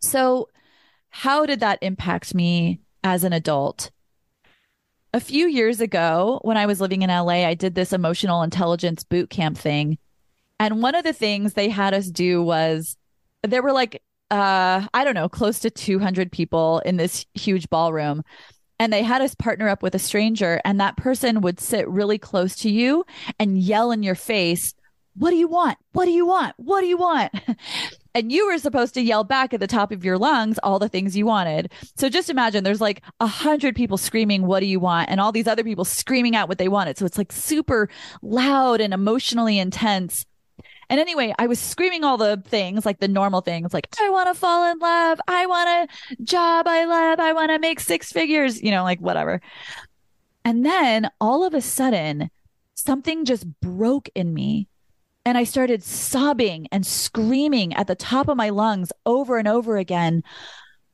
So, 0.00 0.48
how 1.10 1.44
did 1.44 1.60
that 1.60 1.78
impact 1.82 2.34
me 2.34 2.80
as 3.04 3.22
an 3.22 3.34
adult? 3.34 3.90
A 5.12 5.20
few 5.20 5.46
years 5.46 5.80
ago 5.80 6.40
when 6.42 6.56
I 6.56 6.66
was 6.66 6.80
living 6.80 7.02
in 7.02 7.10
LA, 7.10 7.46
I 7.46 7.54
did 7.54 7.74
this 7.74 7.92
emotional 7.92 8.42
intelligence 8.42 9.04
boot 9.04 9.30
camp 9.30 9.58
thing. 9.58 9.98
And 10.58 10.82
one 10.82 10.94
of 10.94 11.04
the 11.04 11.12
things 11.12 11.52
they 11.52 11.68
had 11.68 11.92
us 11.92 12.06
do 12.06 12.42
was 12.42 12.96
there 13.42 13.62
were 13.62 13.72
like, 13.72 14.02
uh, 14.30 14.86
I 14.94 15.04
don't 15.04 15.14
know, 15.14 15.28
close 15.28 15.58
to 15.60 15.70
200 15.70 16.32
people 16.32 16.80
in 16.80 16.96
this 16.96 17.26
huge 17.34 17.68
ballroom. 17.68 18.22
And 18.78 18.92
they 18.92 19.02
had 19.02 19.22
us 19.22 19.34
partner 19.34 19.68
up 19.68 19.82
with 19.82 19.94
a 19.94 19.98
stranger, 20.00 20.60
and 20.64 20.80
that 20.80 20.96
person 20.96 21.40
would 21.42 21.60
sit 21.60 21.88
really 21.88 22.18
close 22.18 22.56
to 22.56 22.70
you 22.70 23.04
and 23.38 23.58
yell 23.58 23.92
in 23.92 24.02
your 24.02 24.16
face, 24.16 24.74
What 25.14 25.30
do 25.30 25.36
you 25.36 25.46
want? 25.46 25.78
What 25.92 26.06
do 26.06 26.10
you 26.10 26.26
want? 26.26 26.54
What 26.56 26.80
do 26.80 26.86
you 26.86 26.96
want? 26.96 27.32
and 28.14 28.30
you 28.30 28.46
were 28.46 28.58
supposed 28.58 28.94
to 28.94 29.00
yell 29.00 29.24
back 29.24 29.54
at 29.54 29.60
the 29.60 29.66
top 29.66 29.92
of 29.92 30.04
your 30.04 30.18
lungs 30.18 30.58
all 30.62 30.78
the 30.78 30.88
things 30.88 31.16
you 31.16 31.26
wanted. 31.26 31.72
So 31.96 32.08
just 32.08 32.30
imagine 32.30 32.64
there's 32.64 32.80
like 32.80 33.02
a 33.20 33.26
hundred 33.26 33.74
people 33.74 33.96
screaming, 33.96 34.46
"What 34.46 34.60
do 34.60 34.66
you 34.66 34.80
want?" 34.80 35.10
and 35.10 35.20
all 35.20 35.32
these 35.32 35.48
other 35.48 35.64
people 35.64 35.84
screaming 35.84 36.36
out 36.36 36.48
what 36.48 36.58
they 36.58 36.68
wanted. 36.68 36.98
So 36.98 37.06
it's 37.06 37.18
like 37.18 37.32
super 37.32 37.88
loud 38.22 38.80
and 38.80 38.92
emotionally 38.92 39.58
intense. 39.58 40.26
And 40.90 41.00
anyway, 41.00 41.34
I 41.38 41.46
was 41.46 41.58
screaming 41.58 42.04
all 42.04 42.18
the 42.18 42.42
things, 42.46 42.84
like 42.84 43.00
the 43.00 43.08
normal 43.08 43.40
things, 43.40 43.72
like, 43.72 43.88
I 43.98 44.10
want 44.10 44.28
to 44.28 44.38
fall 44.38 44.70
in 44.70 44.78
love. 44.78 45.20
I 45.26 45.46
want 45.46 45.90
a 45.90 46.22
job 46.22 46.66
I 46.68 46.84
love. 46.84 47.18
I 47.18 47.32
want 47.32 47.50
to 47.50 47.58
make 47.58 47.80
six 47.80 48.12
figures, 48.12 48.62
you 48.62 48.70
know, 48.70 48.82
like 48.82 49.00
whatever. 49.00 49.40
And 50.44 50.66
then 50.66 51.10
all 51.18 51.44
of 51.44 51.54
a 51.54 51.62
sudden, 51.62 52.30
something 52.74 53.24
just 53.24 53.46
broke 53.60 54.10
in 54.14 54.34
me. 54.34 54.68
And 55.24 55.38
I 55.38 55.44
started 55.44 55.82
sobbing 55.82 56.66
and 56.72 56.84
screaming 56.84 57.74
at 57.74 57.86
the 57.86 57.94
top 57.94 58.28
of 58.28 58.36
my 58.36 58.50
lungs 58.50 58.92
over 59.06 59.38
and 59.38 59.46
over 59.46 59.76
again. 59.76 60.22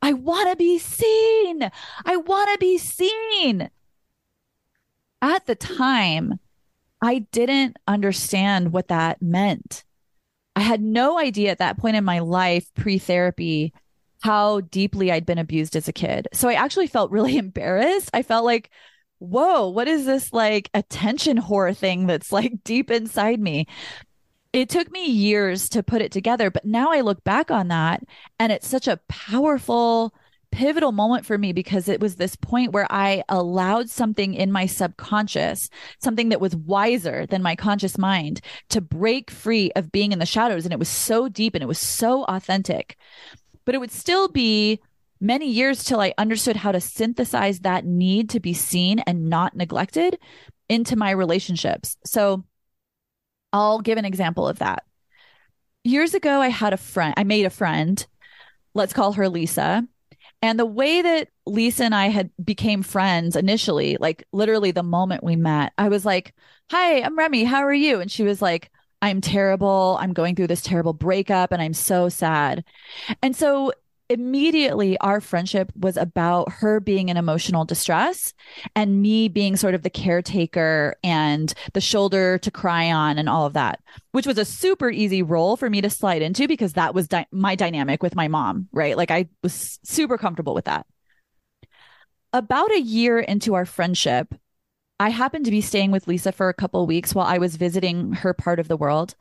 I 0.02 0.12
want 0.12 0.50
to 0.50 0.56
be 0.56 0.78
seen. 0.78 1.70
I 2.04 2.16
want 2.16 2.50
to 2.52 2.58
be 2.58 2.78
seen. 2.78 3.70
At 5.22 5.46
the 5.46 5.54
time, 5.54 6.38
I 7.00 7.20
didn't 7.32 7.76
understand 7.86 8.72
what 8.72 8.88
that 8.88 9.22
meant. 9.22 9.84
I 10.54 10.60
had 10.60 10.80
no 10.82 11.18
idea 11.18 11.50
at 11.50 11.58
that 11.58 11.78
point 11.78 11.96
in 11.96 12.04
my 12.04 12.18
life, 12.18 12.72
pre 12.74 12.98
therapy, 12.98 13.72
how 14.22 14.60
deeply 14.60 15.12
I'd 15.12 15.26
been 15.26 15.38
abused 15.38 15.76
as 15.76 15.88
a 15.88 15.92
kid. 15.92 16.28
So 16.32 16.48
I 16.48 16.54
actually 16.54 16.88
felt 16.88 17.10
really 17.10 17.36
embarrassed. 17.38 18.10
I 18.12 18.22
felt 18.22 18.44
like, 18.44 18.70
whoa, 19.18 19.68
what 19.68 19.88
is 19.88 20.04
this 20.04 20.32
like 20.32 20.70
attention 20.74 21.38
whore 21.38 21.76
thing 21.76 22.06
that's 22.06 22.32
like 22.32 22.64
deep 22.64 22.90
inside 22.90 23.40
me? 23.40 23.66
It 24.52 24.70
took 24.70 24.90
me 24.90 25.06
years 25.06 25.68
to 25.70 25.82
put 25.82 26.00
it 26.00 26.10
together, 26.10 26.50
but 26.50 26.64
now 26.64 26.90
I 26.90 27.02
look 27.02 27.22
back 27.22 27.50
on 27.50 27.68
that 27.68 28.02
and 28.38 28.50
it's 28.50 28.66
such 28.66 28.88
a 28.88 29.00
powerful, 29.08 30.14
pivotal 30.50 30.92
moment 30.92 31.26
for 31.26 31.36
me 31.36 31.52
because 31.52 31.86
it 31.86 32.00
was 32.00 32.16
this 32.16 32.34
point 32.34 32.72
where 32.72 32.86
I 32.90 33.24
allowed 33.28 33.90
something 33.90 34.32
in 34.32 34.50
my 34.50 34.64
subconscious, 34.64 35.68
something 36.02 36.30
that 36.30 36.40
was 36.40 36.56
wiser 36.56 37.26
than 37.26 37.42
my 37.42 37.56
conscious 37.56 37.98
mind, 37.98 38.40
to 38.70 38.80
break 38.80 39.30
free 39.30 39.70
of 39.76 39.92
being 39.92 40.12
in 40.12 40.18
the 40.18 40.24
shadows. 40.24 40.64
And 40.64 40.72
it 40.72 40.78
was 40.78 40.88
so 40.88 41.28
deep 41.28 41.54
and 41.54 41.62
it 41.62 41.68
was 41.68 41.78
so 41.78 42.24
authentic. 42.24 42.96
But 43.66 43.74
it 43.74 43.78
would 43.78 43.92
still 43.92 44.28
be 44.28 44.80
many 45.20 45.50
years 45.50 45.84
till 45.84 46.00
I 46.00 46.14
understood 46.16 46.56
how 46.56 46.72
to 46.72 46.80
synthesize 46.80 47.60
that 47.60 47.84
need 47.84 48.30
to 48.30 48.40
be 48.40 48.54
seen 48.54 49.00
and 49.00 49.28
not 49.28 49.54
neglected 49.54 50.18
into 50.70 50.96
my 50.96 51.10
relationships. 51.10 51.98
So 52.06 52.44
I'll 53.52 53.80
give 53.80 53.98
an 53.98 54.04
example 54.04 54.46
of 54.48 54.58
that. 54.58 54.84
Years 55.84 56.14
ago, 56.14 56.40
I 56.40 56.48
had 56.48 56.72
a 56.72 56.76
friend, 56.76 57.14
I 57.16 57.24
made 57.24 57.46
a 57.46 57.50
friend. 57.50 58.04
Let's 58.74 58.92
call 58.92 59.12
her 59.14 59.28
Lisa. 59.28 59.86
And 60.40 60.58
the 60.58 60.66
way 60.66 61.02
that 61.02 61.28
Lisa 61.46 61.84
and 61.84 61.94
I 61.94 62.08
had 62.08 62.30
became 62.42 62.82
friends 62.82 63.34
initially, 63.34 63.96
like 63.98 64.24
literally 64.32 64.70
the 64.70 64.82
moment 64.82 65.24
we 65.24 65.36
met, 65.36 65.72
I 65.78 65.88
was 65.88 66.04
like, 66.04 66.34
Hi, 66.70 67.00
I'm 67.02 67.16
Remy. 67.18 67.44
How 67.44 67.62
are 67.64 67.72
you? 67.72 68.00
And 68.00 68.10
she 68.10 68.22
was 68.24 68.42
like, 68.42 68.70
I'm 69.00 69.20
terrible. 69.20 69.96
I'm 70.00 70.12
going 70.12 70.34
through 70.34 70.48
this 70.48 70.62
terrible 70.62 70.92
breakup 70.92 71.52
and 71.52 71.62
I'm 71.62 71.74
so 71.74 72.08
sad. 72.08 72.64
And 73.22 73.34
so 73.34 73.72
immediately 74.10 74.98
our 74.98 75.20
friendship 75.20 75.70
was 75.76 75.96
about 75.96 76.50
her 76.50 76.80
being 76.80 77.08
in 77.08 77.16
emotional 77.16 77.64
distress 77.64 78.32
and 78.74 79.02
me 79.02 79.28
being 79.28 79.56
sort 79.56 79.74
of 79.74 79.82
the 79.82 79.90
caretaker 79.90 80.96
and 81.04 81.52
the 81.74 81.80
shoulder 81.80 82.38
to 82.38 82.50
cry 82.50 82.90
on 82.90 83.18
and 83.18 83.28
all 83.28 83.44
of 83.44 83.52
that, 83.52 83.80
which 84.12 84.26
was 84.26 84.38
a 84.38 84.44
super 84.44 84.90
easy 84.90 85.22
role 85.22 85.56
for 85.56 85.68
me 85.68 85.80
to 85.80 85.90
slide 85.90 86.22
into 86.22 86.48
because 86.48 86.72
that 86.72 86.94
was 86.94 87.08
di- 87.08 87.26
my 87.30 87.54
dynamic 87.54 88.02
with 88.02 88.14
my 88.14 88.28
mom, 88.28 88.68
right? 88.72 88.96
Like 88.96 89.10
I 89.10 89.28
was 89.42 89.78
super 89.84 90.16
comfortable 90.16 90.54
with 90.54 90.64
that. 90.64 90.86
About 92.32 92.72
a 92.72 92.80
year 92.80 93.18
into 93.18 93.54
our 93.54 93.66
friendship, 93.66 94.34
I 95.00 95.10
happened 95.10 95.44
to 95.44 95.50
be 95.50 95.60
staying 95.60 95.92
with 95.92 96.08
Lisa 96.08 96.32
for 96.32 96.48
a 96.48 96.54
couple 96.54 96.84
weeks 96.86 97.14
while 97.14 97.26
I 97.26 97.38
was 97.38 97.56
visiting 97.56 98.12
her 98.14 98.34
part 98.34 98.58
of 98.58 98.68
the 98.68 98.76
world. 98.76 99.14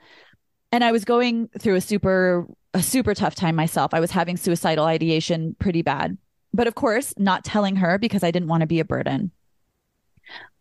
And 0.72 0.84
I 0.84 0.92
was 0.92 1.06
going 1.06 1.50
through 1.60 1.76
a 1.76 1.82
super 1.82 2.48
a 2.74 2.84
super 2.84 3.16
tough 3.16 3.36
time 3.36 3.56
myself. 3.56 3.94
I 3.94 4.00
was 4.00 4.12
having 4.12 4.38
suicidal 4.38 4.86
ideation 4.86 5.56
pretty 5.60 5.82
bad. 5.82 6.18
But 6.54 6.68
of 6.68 6.76
course, 6.76 7.14
not 7.18 7.44
telling 7.44 7.78
her 7.78 7.98
because 7.98 8.24
I 8.24 8.32
didn't 8.32 8.50
want 8.50 8.62
to 8.62 8.68
be 8.68 8.80
a 8.80 8.86
burden. 8.86 9.32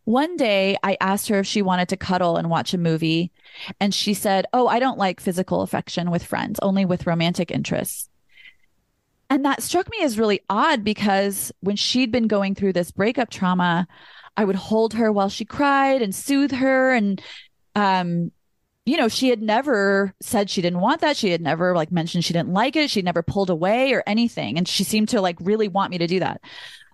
One 0.04 0.36
day 0.36 0.76
I 0.84 0.96
asked 1.00 1.28
her 1.28 1.40
if 1.40 1.46
she 1.46 1.62
wanted 1.62 1.88
to 1.88 1.96
cuddle 1.96 2.36
and 2.36 2.48
watch 2.48 2.72
a 2.72 2.78
movie. 2.78 3.32
And 3.80 3.92
she 3.92 4.14
said, 4.14 4.46
Oh, 4.52 4.68
I 4.68 4.78
don't 4.78 4.98
like 4.98 5.20
physical 5.20 5.62
affection 5.62 6.10
with 6.10 6.24
friends, 6.24 6.60
only 6.62 6.84
with 6.84 7.06
romantic 7.06 7.50
interests. 7.50 8.08
And 9.28 9.44
that 9.44 9.62
struck 9.62 9.90
me 9.90 10.02
as 10.02 10.18
really 10.18 10.40
odd 10.48 10.84
because 10.84 11.50
when 11.60 11.74
she'd 11.74 12.12
been 12.12 12.28
going 12.28 12.54
through 12.54 12.72
this 12.72 12.92
breakup 12.92 13.30
trauma, 13.30 13.88
I 14.36 14.44
would 14.44 14.54
hold 14.54 14.94
her 14.94 15.10
while 15.10 15.28
she 15.28 15.44
cried 15.44 16.02
and 16.02 16.14
soothe 16.14 16.52
her 16.52 16.94
and 16.94 17.20
um, 17.74 18.30
you 18.86 18.96
know, 18.96 19.08
she 19.08 19.28
had 19.28 19.42
never 19.42 20.14
said 20.20 20.48
she 20.48 20.62
didn't 20.62 20.80
want 20.80 21.00
that. 21.00 21.16
She 21.16 21.30
had 21.30 21.40
never 21.40 21.74
like 21.74 21.90
mentioned 21.90 22.24
she 22.24 22.32
didn't 22.32 22.52
like 22.52 22.76
it. 22.76 22.88
She'd 22.88 23.04
never 23.04 23.22
pulled 23.22 23.50
away 23.50 23.92
or 23.92 24.04
anything. 24.06 24.56
And 24.56 24.66
she 24.66 24.84
seemed 24.84 25.08
to 25.08 25.20
like 25.20 25.36
really 25.40 25.66
want 25.66 25.90
me 25.90 25.98
to 25.98 26.06
do 26.06 26.20
that. 26.20 26.40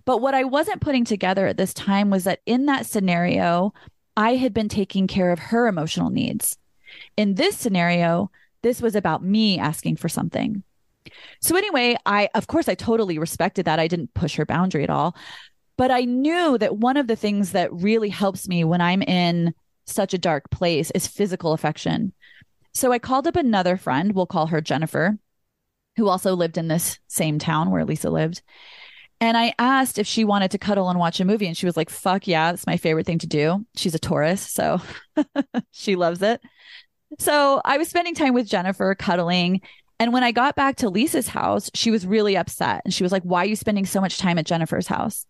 But 0.03 0.17
what 0.17 0.33
I 0.33 0.43
wasn't 0.43 0.81
putting 0.81 1.05
together 1.05 1.45
at 1.45 1.55
this 1.55 1.73
time 1.73 2.09
was 2.09 2.23
that 2.23 2.41
in 2.47 2.65
that 2.65 2.87
scenario, 2.87 3.73
I 4.17 4.35
had 4.35 4.55
been 4.55 4.69
taking 4.69 5.05
care 5.05 5.31
of 5.31 5.37
her 5.37 5.67
emotional 5.67 6.09
needs. 6.09 6.57
In 7.15 7.35
this 7.35 7.57
scenario, 7.57 8.31
this 8.63 8.81
was 8.81 8.95
about 8.95 9.23
me 9.23 9.59
asking 9.59 9.97
for 9.97 10.09
something. 10.09 10.63
So 11.41 11.55
anyway, 11.55 11.95
I 12.07 12.27
of 12.33 12.47
course 12.47 12.67
I 12.67 12.73
totally 12.73 13.19
respected 13.19 13.65
that. 13.65 13.79
I 13.79 13.87
didn't 13.87 14.15
push 14.15 14.35
her 14.37 14.47
boundary 14.47 14.83
at 14.83 14.89
all. 14.89 15.15
But 15.77 15.91
I 15.91 16.01
knew 16.05 16.57
that 16.57 16.77
one 16.77 16.97
of 16.97 17.07
the 17.07 17.15
things 17.15 17.51
that 17.51 17.71
really 17.71 18.09
helps 18.09 18.47
me 18.47 18.63
when 18.63 18.81
I'm 18.81 19.03
in 19.03 19.53
such 19.85 20.13
a 20.13 20.17
dark 20.17 20.49
place 20.49 20.91
is 20.91 21.07
physical 21.07 21.53
affection. 21.53 22.13
So 22.73 22.91
I 22.91 22.99
called 22.99 23.27
up 23.27 23.35
another 23.35 23.77
friend, 23.77 24.13
we'll 24.13 24.25
call 24.25 24.47
her 24.47 24.61
Jennifer, 24.61 25.17
who 25.97 26.07
also 26.07 26.35
lived 26.35 26.57
in 26.57 26.67
this 26.67 26.99
same 27.07 27.39
town 27.39 27.69
where 27.69 27.85
Lisa 27.85 28.09
lived. 28.09 28.41
And 29.21 29.37
I 29.37 29.53
asked 29.57 29.99
if 29.99 30.07
she 30.07 30.25
wanted 30.25 30.51
to 30.51 30.57
cuddle 30.57 30.89
and 30.89 30.99
watch 30.99 31.19
a 31.19 31.25
movie. 31.25 31.47
And 31.47 31.55
she 31.55 31.65
was 31.65 31.77
like, 31.77 31.89
fuck 31.89 32.27
yeah, 32.27 32.51
it's 32.51 32.67
my 32.67 32.77
favorite 32.77 33.05
thing 33.05 33.19
to 33.19 33.27
do. 33.27 33.65
She's 33.75 33.95
a 33.95 33.99
Taurus, 33.99 34.41
so 34.41 34.81
she 35.71 35.95
loves 35.95 36.21
it. 36.21 36.41
So 37.19 37.61
I 37.63 37.77
was 37.77 37.87
spending 37.87 38.15
time 38.15 38.33
with 38.33 38.47
Jennifer 38.47 38.95
cuddling. 38.95 39.61
And 39.99 40.11
when 40.11 40.23
I 40.23 40.31
got 40.31 40.55
back 40.55 40.77
to 40.77 40.89
Lisa's 40.89 41.27
house, 41.27 41.69
she 41.73 41.91
was 41.91 42.05
really 42.05 42.35
upset. 42.35 42.81
And 42.83 42.93
she 42.93 43.03
was 43.03 43.11
like, 43.11 43.23
Why 43.23 43.43
are 43.43 43.47
you 43.47 43.55
spending 43.55 43.85
so 43.85 44.01
much 44.01 44.17
time 44.17 44.37
at 44.37 44.45
Jennifer's 44.45 44.87
house? 44.87 45.25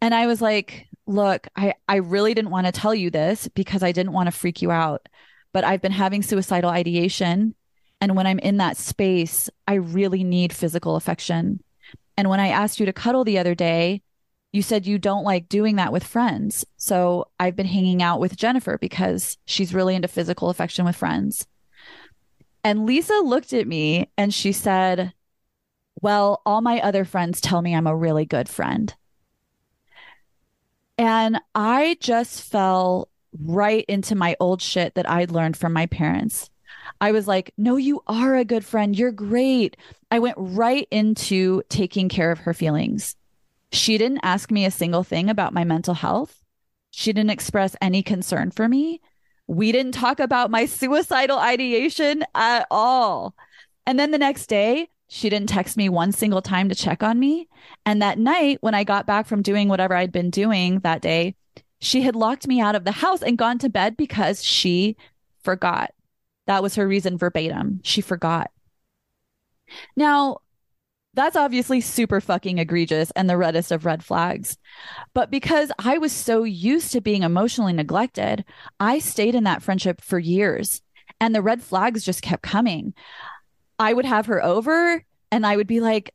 And 0.00 0.14
I 0.14 0.26
was 0.26 0.40
like, 0.40 0.86
look, 1.06 1.46
I, 1.56 1.74
I 1.88 1.96
really 1.96 2.34
didn't 2.34 2.50
want 2.50 2.66
to 2.66 2.72
tell 2.72 2.94
you 2.94 3.10
this 3.10 3.48
because 3.48 3.82
I 3.82 3.92
didn't 3.92 4.12
want 4.12 4.26
to 4.26 4.32
freak 4.32 4.60
you 4.60 4.70
out, 4.70 5.08
but 5.52 5.64
I've 5.64 5.82
been 5.82 5.92
having 5.92 6.22
suicidal 6.22 6.70
ideation. 6.70 7.54
And 8.00 8.16
when 8.16 8.26
I'm 8.26 8.38
in 8.40 8.58
that 8.58 8.76
space, 8.76 9.48
I 9.66 9.74
really 9.74 10.24
need 10.24 10.52
physical 10.52 10.96
affection. 10.96 11.62
And 12.16 12.28
when 12.28 12.40
I 12.40 12.48
asked 12.48 12.80
you 12.80 12.86
to 12.86 12.92
cuddle 12.92 13.24
the 13.24 13.38
other 13.38 13.54
day, 13.54 14.02
you 14.52 14.62
said 14.62 14.86
you 14.86 14.98
don't 14.98 15.24
like 15.24 15.48
doing 15.48 15.76
that 15.76 15.92
with 15.92 16.04
friends. 16.04 16.64
So 16.76 17.28
I've 17.38 17.56
been 17.56 17.66
hanging 17.66 18.02
out 18.02 18.20
with 18.20 18.36
Jennifer 18.36 18.78
because 18.78 19.36
she's 19.44 19.74
really 19.74 19.94
into 19.94 20.08
physical 20.08 20.50
affection 20.50 20.84
with 20.84 20.96
friends. 20.96 21.46
And 22.64 22.86
Lisa 22.86 23.20
looked 23.22 23.52
at 23.52 23.66
me 23.66 24.10
and 24.16 24.32
she 24.32 24.52
said, 24.52 25.12
Well, 26.00 26.42
all 26.46 26.62
my 26.62 26.80
other 26.80 27.04
friends 27.04 27.40
tell 27.40 27.62
me 27.62 27.74
I'm 27.74 27.86
a 27.86 27.94
really 27.94 28.24
good 28.24 28.48
friend. 28.48 28.94
And 30.98 31.40
I 31.54 31.96
just 32.00 32.42
fell 32.42 33.08
right 33.38 33.84
into 33.88 34.14
my 34.14 34.36
old 34.40 34.62
shit 34.62 34.94
that 34.94 35.08
I'd 35.08 35.30
learned 35.30 35.56
from 35.56 35.72
my 35.72 35.86
parents. 35.86 36.50
I 37.00 37.12
was 37.12 37.28
like, 37.28 37.52
no, 37.58 37.76
you 37.76 38.02
are 38.06 38.36
a 38.36 38.44
good 38.44 38.64
friend. 38.64 38.96
You're 38.96 39.12
great. 39.12 39.76
I 40.10 40.18
went 40.18 40.36
right 40.38 40.86
into 40.90 41.62
taking 41.68 42.08
care 42.08 42.30
of 42.30 42.40
her 42.40 42.54
feelings. 42.54 43.16
She 43.72 43.98
didn't 43.98 44.20
ask 44.22 44.50
me 44.50 44.64
a 44.64 44.70
single 44.70 45.02
thing 45.02 45.28
about 45.28 45.52
my 45.52 45.64
mental 45.64 45.94
health. 45.94 46.42
She 46.90 47.12
didn't 47.12 47.30
express 47.30 47.76
any 47.82 48.02
concern 48.02 48.50
for 48.50 48.68
me. 48.68 49.00
We 49.46 49.72
didn't 49.72 49.92
talk 49.92 50.18
about 50.18 50.50
my 50.50 50.66
suicidal 50.66 51.38
ideation 51.38 52.24
at 52.34 52.66
all. 52.70 53.34
And 53.86 53.98
then 53.98 54.10
the 54.10 54.18
next 54.18 54.46
day, 54.46 54.88
she 55.08 55.30
didn't 55.30 55.48
text 55.48 55.76
me 55.76 55.88
one 55.88 56.12
single 56.12 56.42
time 56.42 56.68
to 56.68 56.74
check 56.74 57.02
on 57.02 57.18
me. 57.18 57.48
And 57.84 58.02
that 58.02 58.18
night, 58.18 58.58
when 58.60 58.74
I 58.74 58.84
got 58.84 59.06
back 59.06 59.26
from 59.26 59.42
doing 59.42 59.68
whatever 59.68 59.94
I'd 59.94 60.12
been 60.12 60.30
doing 60.30 60.80
that 60.80 61.00
day, 61.00 61.36
she 61.80 62.02
had 62.02 62.16
locked 62.16 62.48
me 62.48 62.60
out 62.60 62.74
of 62.74 62.84
the 62.84 62.92
house 62.92 63.22
and 63.22 63.38
gone 63.38 63.58
to 63.58 63.68
bed 63.68 63.96
because 63.96 64.42
she 64.42 64.96
forgot. 65.42 65.92
That 66.46 66.62
was 66.62 66.74
her 66.76 66.86
reason 66.86 67.18
verbatim. 67.18 67.80
She 67.82 68.00
forgot. 68.00 68.50
Now, 69.96 70.38
that's 71.14 71.36
obviously 71.36 71.80
super 71.80 72.20
fucking 72.20 72.58
egregious 72.58 73.10
and 73.16 73.28
the 73.28 73.38
reddest 73.38 73.72
of 73.72 73.86
red 73.86 74.04
flags. 74.04 74.58
But 75.14 75.30
because 75.30 75.72
I 75.78 75.98
was 75.98 76.12
so 76.12 76.44
used 76.44 76.92
to 76.92 77.00
being 77.00 77.22
emotionally 77.22 77.72
neglected, 77.72 78.44
I 78.78 78.98
stayed 78.98 79.34
in 79.34 79.44
that 79.44 79.62
friendship 79.62 80.02
for 80.02 80.18
years 80.18 80.82
and 81.20 81.34
the 81.34 81.42
red 81.42 81.62
flags 81.62 82.04
just 82.04 82.22
kept 82.22 82.42
coming. 82.42 82.92
I 83.78 83.92
would 83.92 84.04
have 84.04 84.26
her 84.26 84.42
over 84.44 85.04
and 85.30 85.46
I 85.46 85.56
would 85.56 85.66
be 85.66 85.80
like, 85.80 86.12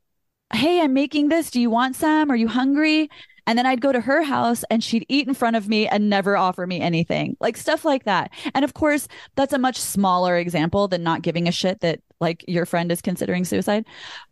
Hey, 0.54 0.82
I'm 0.82 0.94
making 0.94 1.30
this. 1.30 1.50
Do 1.50 1.62
you 1.62 1.70
want 1.70 1.96
some? 1.96 2.30
Are 2.30 2.36
you 2.36 2.48
hungry? 2.50 3.10
And 3.48 3.58
then 3.58 3.66
I'd 3.66 3.82
go 3.82 3.92
to 3.92 4.02
her 4.02 4.22
house 4.22 4.64
and 4.70 4.84
she'd 4.84 5.06
eat 5.10 5.28
in 5.28 5.34
front 5.34 5.56
of 5.56 5.68
me 5.68 5.88
and 5.88 6.10
never 6.10 6.38
offer 6.38 6.68
me 6.68 6.80
anything, 6.80 7.38
like 7.40 7.58
stuff 7.58 7.84
like 7.86 8.04
that. 8.04 8.32
And 8.54 8.64
of 8.64 8.74
course, 8.74 9.08
that's 9.36 9.54
a 9.54 9.58
much 9.58 9.78
smaller 9.78 10.38
example 10.38 10.88
than 10.88 11.04
not 11.04 11.22
giving 11.22 11.48
a 11.48 11.52
shit 11.52 11.80
that 11.82 12.02
like 12.20 12.46
your 12.48 12.66
friend 12.66 12.92
is 12.92 13.02
considering 13.02 13.46
suicide. 13.46 13.86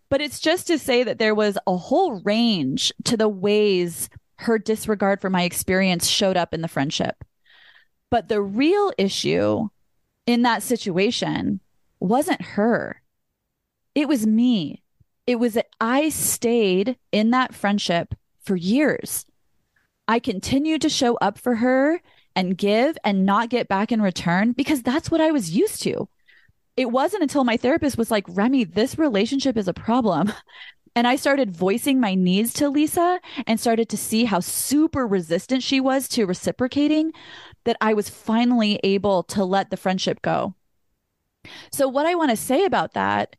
But 0.10 0.22
it's 0.22 0.40
just 0.40 0.68
to 0.68 0.78
say 0.78 1.04
that 1.04 1.20
there 1.20 1.36
was 1.36 1.58
a 1.68 1.78
whole 1.78 2.22
range 2.22 2.92
to 3.06 3.18
the 3.18 3.30
ways 3.30 4.10
her 4.38 4.58
disregard 4.58 5.22
for 5.22 5.30
my 5.30 5.44
experience 5.44 6.08
showed 6.08 6.38
up 6.38 6.54
in 6.54 6.62
the 6.62 6.68
friendship. 6.68 7.24
But 8.10 8.28
the 8.28 8.42
real 8.42 8.92
issue 8.98 9.68
in 10.26 10.44
that 10.44 10.64
situation 10.64 11.60
wasn't 12.00 12.42
her, 12.42 13.02
it 14.00 14.08
was 14.08 14.26
me. 14.26 14.82
It 15.28 15.40
was 15.40 15.56
that 15.56 15.68
I 15.82 16.08
stayed 16.08 16.98
in 17.12 17.32
that 17.32 17.54
friendship 17.54 18.16
for 18.40 18.56
years. 18.56 19.26
I 20.08 20.20
continued 20.20 20.82
to 20.84 20.90
show 20.90 21.16
up 21.18 21.38
for 21.38 21.56
her 21.56 22.02
and 22.34 22.58
give 22.58 22.98
and 23.04 23.26
not 23.26 23.50
get 23.50 23.68
back 23.68 23.92
in 23.92 24.02
return 24.02 24.54
because 24.54 24.82
that's 24.82 25.12
what 25.12 25.20
I 25.20 25.32
was 25.32 25.52
used 25.52 25.82
to. 25.84 26.08
It 26.78 26.92
wasn't 26.92 27.24
until 27.24 27.44
my 27.44 27.58
therapist 27.58 27.98
was 27.98 28.10
like, 28.10 28.24
Remy, 28.30 28.64
this 28.64 28.98
relationship 28.98 29.58
is 29.58 29.68
a 29.68 29.74
problem. 29.74 30.32
And 30.96 31.08
I 31.08 31.18
started 31.18 31.56
voicing 31.56 32.00
my 32.00 32.16
needs 32.16 32.52
to 32.54 32.68
Lisa 32.68 33.22
and 33.46 33.60
started 33.60 33.90
to 33.90 33.96
see 33.96 34.26
how 34.26 34.40
super 34.40 35.06
resistant 35.06 35.62
she 35.62 35.80
was 35.80 36.08
to 36.10 36.26
reciprocating 36.26 37.14
that 37.64 37.78
I 37.80 37.94
was 37.94 38.10
finally 38.10 38.80
able 38.84 39.22
to 39.24 39.46
let 39.46 39.70
the 39.70 39.78
friendship 39.78 40.20
go. 40.24 40.56
So, 41.72 41.88
what 41.88 42.08
I 42.08 42.16
want 42.16 42.32
to 42.32 42.36
say 42.36 42.66
about 42.66 42.96
that 42.96 43.36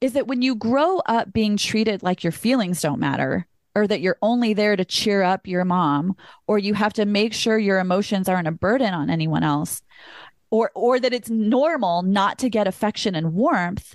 is 0.00 0.12
that 0.12 0.26
when 0.26 0.42
you 0.42 0.54
grow 0.54 0.98
up 1.06 1.32
being 1.32 1.56
treated 1.56 2.02
like 2.02 2.22
your 2.22 2.32
feelings 2.32 2.80
don't 2.80 3.00
matter, 3.00 3.46
or 3.76 3.86
that 3.86 4.00
you're 4.00 4.16
only 4.22 4.54
there 4.54 4.74
to 4.74 4.86
cheer 4.86 5.22
up 5.22 5.46
your 5.46 5.64
mom 5.64 6.16
or 6.46 6.58
you 6.58 6.72
have 6.72 6.94
to 6.94 7.04
make 7.04 7.34
sure 7.34 7.58
your 7.58 7.78
emotions 7.78 8.26
aren't 8.26 8.48
a 8.48 8.52
burden 8.52 8.94
on 8.94 9.10
anyone 9.10 9.42
else 9.42 9.82
or 10.50 10.70
or 10.74 10.98
that 10.98 11.12
it's 11.12 11.28
normal 11.28 12.02
not 12.02 12.38
to 12.38 12.48
get 12.48 12.66
affection 12.66 13.14
and 13.14 13.34
warmth 13.34 13.94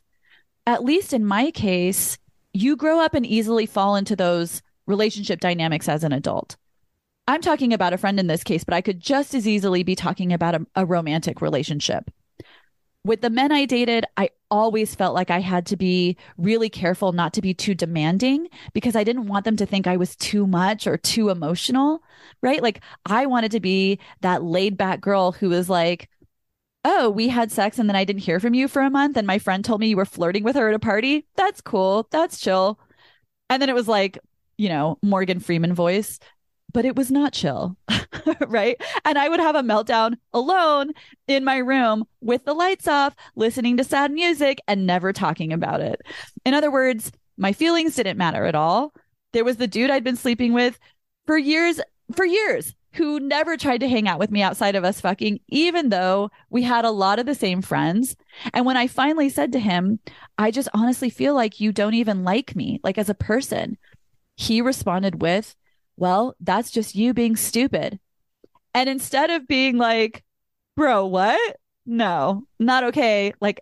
at 0.67 0.83
least 0.83 1.13
in 1.13 1.25
my 1.25 1.49
case 1.49 2.19
you 2.53 2.75
grow 2.75 2.99
up 2.99 3.15
and 3.15 3.25
easily 3.25 3.65
fall 3.65 3.95
into 3.95 4.15
those 4.15 4.61
relationship 4.85 5.39
dynamics 5.39 5.87
as 5.87 6.03
an 6.03 6.11
adult. 6.11 6.57
I'm 7.27 7.41
talking 7.41 7.71
about 7.71 7.93
a 7.93 7.97
friend 7.97 8.19
in 8.19 8.27
this 8.27 8.43
case 8.43 8.63
but 8.63 8.75
i 8.75 8.81
could 8.81 8.99
just 8.99 9.33
as 9.33 9.47
easily 9.47 9.81
be 9.81 9.95
talking 9.95 10.31
about 10.31 10.53
a, 10.55 10.65
a 10.75 10.85
romantic 10.85 11.41
relationship. 11.41 12.11
With 13.03 13.21
the 13.21 13.31
men 13.31 13.51
I 13.51 13.65
dated, 13.65 14.05
I 14.15 14.29
always 14.51 14.93
felt 14.93 15.15
like 15.15 15.31
I 15.31 15.39
had 15.39 15.65
to 15.67 15.77
be 15.77 16.17
really 16.37 16.69
careful 16.69 17.13
not 17.13 17.33
to 17.33 17.41
be 17.41 17.53
too 17.53 17.73
demanding 17.73 18.47
because 18.73 18.95
I 18.95 19.03
didn't 19.03 19.27
want 19.27 19.45
them 19.45 19.55
to 19.57 19.65
think 19.65 19.87
I 19.87 19.97
was 19.97 20.15
too 20.17 20.45
much 20.45 20.85
or 20.85 20.97
too 20.97 21.29
emotional, 21.29 22.03
right? 22.41 22.61
Like 22.61 22.81
I 23.05 23.25
wanted 23.25 23.51
to 23.51 23.59
be 23.59 23.99
that 24.21 24.43
laid 24.43 24.77
back 24.77 25.01
girl 25.01 25.31
who 25.31 25.49
was 25.49 25.69
like, 25.69 26.09
Oh, 26.85 27.09
we 27.09 27.27
had 27.29 27.51
sex 27.51 27.79
and 27.79 27.87
then 27.89 27.95
I 27.95 28.05
didn't 28.05 28.23
hear 28.23 28.39
from 28.39 28.53
you 28.55 28.67
for 28.67 28.81
a 28.81 28.89
month. 28.89 29.17
And 29.17 29.27
my 29.27 29.39
friend 29.39 29.63
told 29.63 29.81
me 29.81 29.87
you 29.87 29.97
were 29.97 30.05
flirting 30.05 30.43
with 30.43 30.55
her 30.55 30.69
at 30.69 30.75
a 30.75 30.79
party. 30.79 31.25
That's 31.35 31.61
cool. 31.61 32.07
That's 32.11 32.39
chill. 32.39 32.79
And 33.49 33.61
then 33.61 33.69
it 33.69 33.75
was 33.75 33.87
like, 33.87 34.17
you 34.57 34.69
know, 34.69 34.97
Morgan 35.01 35.39
Freeman 35.39 35.73
voice 35.73 36.19
but 36.71 36.85
it 36.85 36.95
was 36.95 37.11
not 37.11 37.33
chill, 37.33 37.75
right? 38.47 38.79
And 39.05 39.17
I 39.17 39.29
would 39.29 39.39
have 39.39 39.55
a 39.55 39.61
meltdown 39.61 40.17
alone 40.33 40.91
in 41.27 41.43
my 41.43 41.57
room 41.57 42.05
with 42.21 42.45
the 42.45 42.53
lights 42.53 42.87
off, 42.87 43.15
listening 43.35 43.77
to 43.77 43.83
sad 43.83 44.11
music 44.11 44.59
and 44.67 44.85
never 44.85 45.13
talking 45.13 45.53
about 45.53 45.81
it. 45.81 46.01
In 46.45 46.53
other 46.53 46.71
words, 46.71 47.11
my 47.37 47.53
feelings 47.53 47.95
didn't 47.95 48.17
matter 48.17 48.45
at 48.45 48.55
all. 48.55 48.93
There 49.33 49.45
was 49.45 49.57
the 49.57 49.67
dude 49.67 49.89
I'd 49.89 50.03
been 50.03 50.17
sleeping 50.17 50.53
with 50.53 50.77
for 51.25 51.37
years, 51.37 51.79
for 52.15 52.25
years, 52.25 52.75
who 52.93 53.19
never 53.19 53.55
tried 53.55 53.79
to 53.79 53.87
hang 53.87 54.07
out 54.07 54.19
with 54.19 54.31
me 54.31 54.41
outside 54.41 54.75
of 54.75 54.83
us 54.83 54.99
fucking, 54.99 55.39
even 55.47 55.89
though 55.89 56.29
we 56.49 56.61
had 56.61 56.83
a 56.83 56.91
lot 56.91 57.19
of 57.19 57.25
the 57.25 57.35
same 57.35 57.61
friends. 57.61 58.15
And 58.53 58.65
when 58.65 58.75
I 58.75 58.87
finally 58.87 59.29
said 59.29 59.53
to 59.53 59.59
him, 59.59 59.99
I 60.37 60.51
just 60.51 60.69
honestly 60.73 61.09
feel 61.09 61.33
like 61.33 61.61
you 61.61 61.71
don't 61.71 61.93
even 61.93 62.23
like 62.23 62.55
me, 62.55 62.79
like 62.83 62.97
as 62.97 63.09
a 63.09 63.15
person, 63.15 63.77
he 64.35 64.61
responded 64.61 65.21
with, 65.21 65.55
well, 65.97 66.35
that's 66.39 66.71
just 66.71 66.95
you 66.95 67.13
being 67.13 67.35
stupid. 67.35 67.99
And 68.73 68.89
instead 68.89 69.29
of 69.29 69.47
being 69.47 69.77
like, 69.77 70.23
bro, 70.75 71.05
what? 71.05 71.57
No, 71.85 72.45
not 72.59 72.83
okay. 72.85 73.33
Like, 73.41 73.61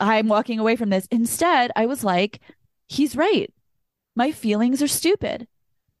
I'm 0.00 0.28
walking 0.28 0.58
away 0.58 0.76
from 0.76 0.90
this. 0.90 1.06
Instead, 1.10 1.70
I 1.76 1.86
was 1.86 2.04
like, 2.04 2.40
he's 2.88 3.16
right. 3.16 3.52
My 4.14 4.32
feelings 4.32 4.82
are 4.82 4.88
stupid 4.88 5.46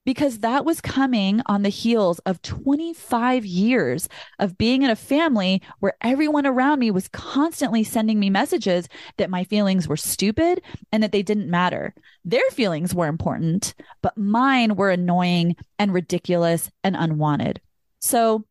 because 0.06 0.38
that 0.38 0.64
was 0.64 0.80
coming 0.80 1.42
on 1.46 1.62
the 1.62 1.68
heels 1.68 2.20
of 2.20 2.40
25 2.40 3.44
years 3.44 4.08
of 4.38 4.56
being 4.56 4.82
in 4.82 4.88
a 4.88 4.96
family 4.96 5.60
where 5.80 5.96
everyone 6.00 6.46
around 6.46 6.78
me 6.78 6.92
was 6.92 7.08
constantly 7.08 7.82
sending 7.82 8.20
me 8.20 8.30
messages 8.30 8.88
that 9.18 9.28
my 9.28 9.42
feelings 9.44 9.88
were 9.88 9.96
stupid 9.96 10.62
and 10.92 11.02
that 11.02 11.10
they 11.10 11.22
didn't 11.22 11.50
matter. 11.50 11.92
Their 12.24 12.48
feelings 12.52 12.94
were 12.94 13.08
important, 13.08 13.74
but 14.00 14.16
mine 14.16 14.76
were 14.76 14.90
annoying 14.90 15.56
and 15.78 15.92
ridiculous 15.92 16.70
and 16.84 16.96
unwanted. 16.96 17.60
So, 18.00 18.46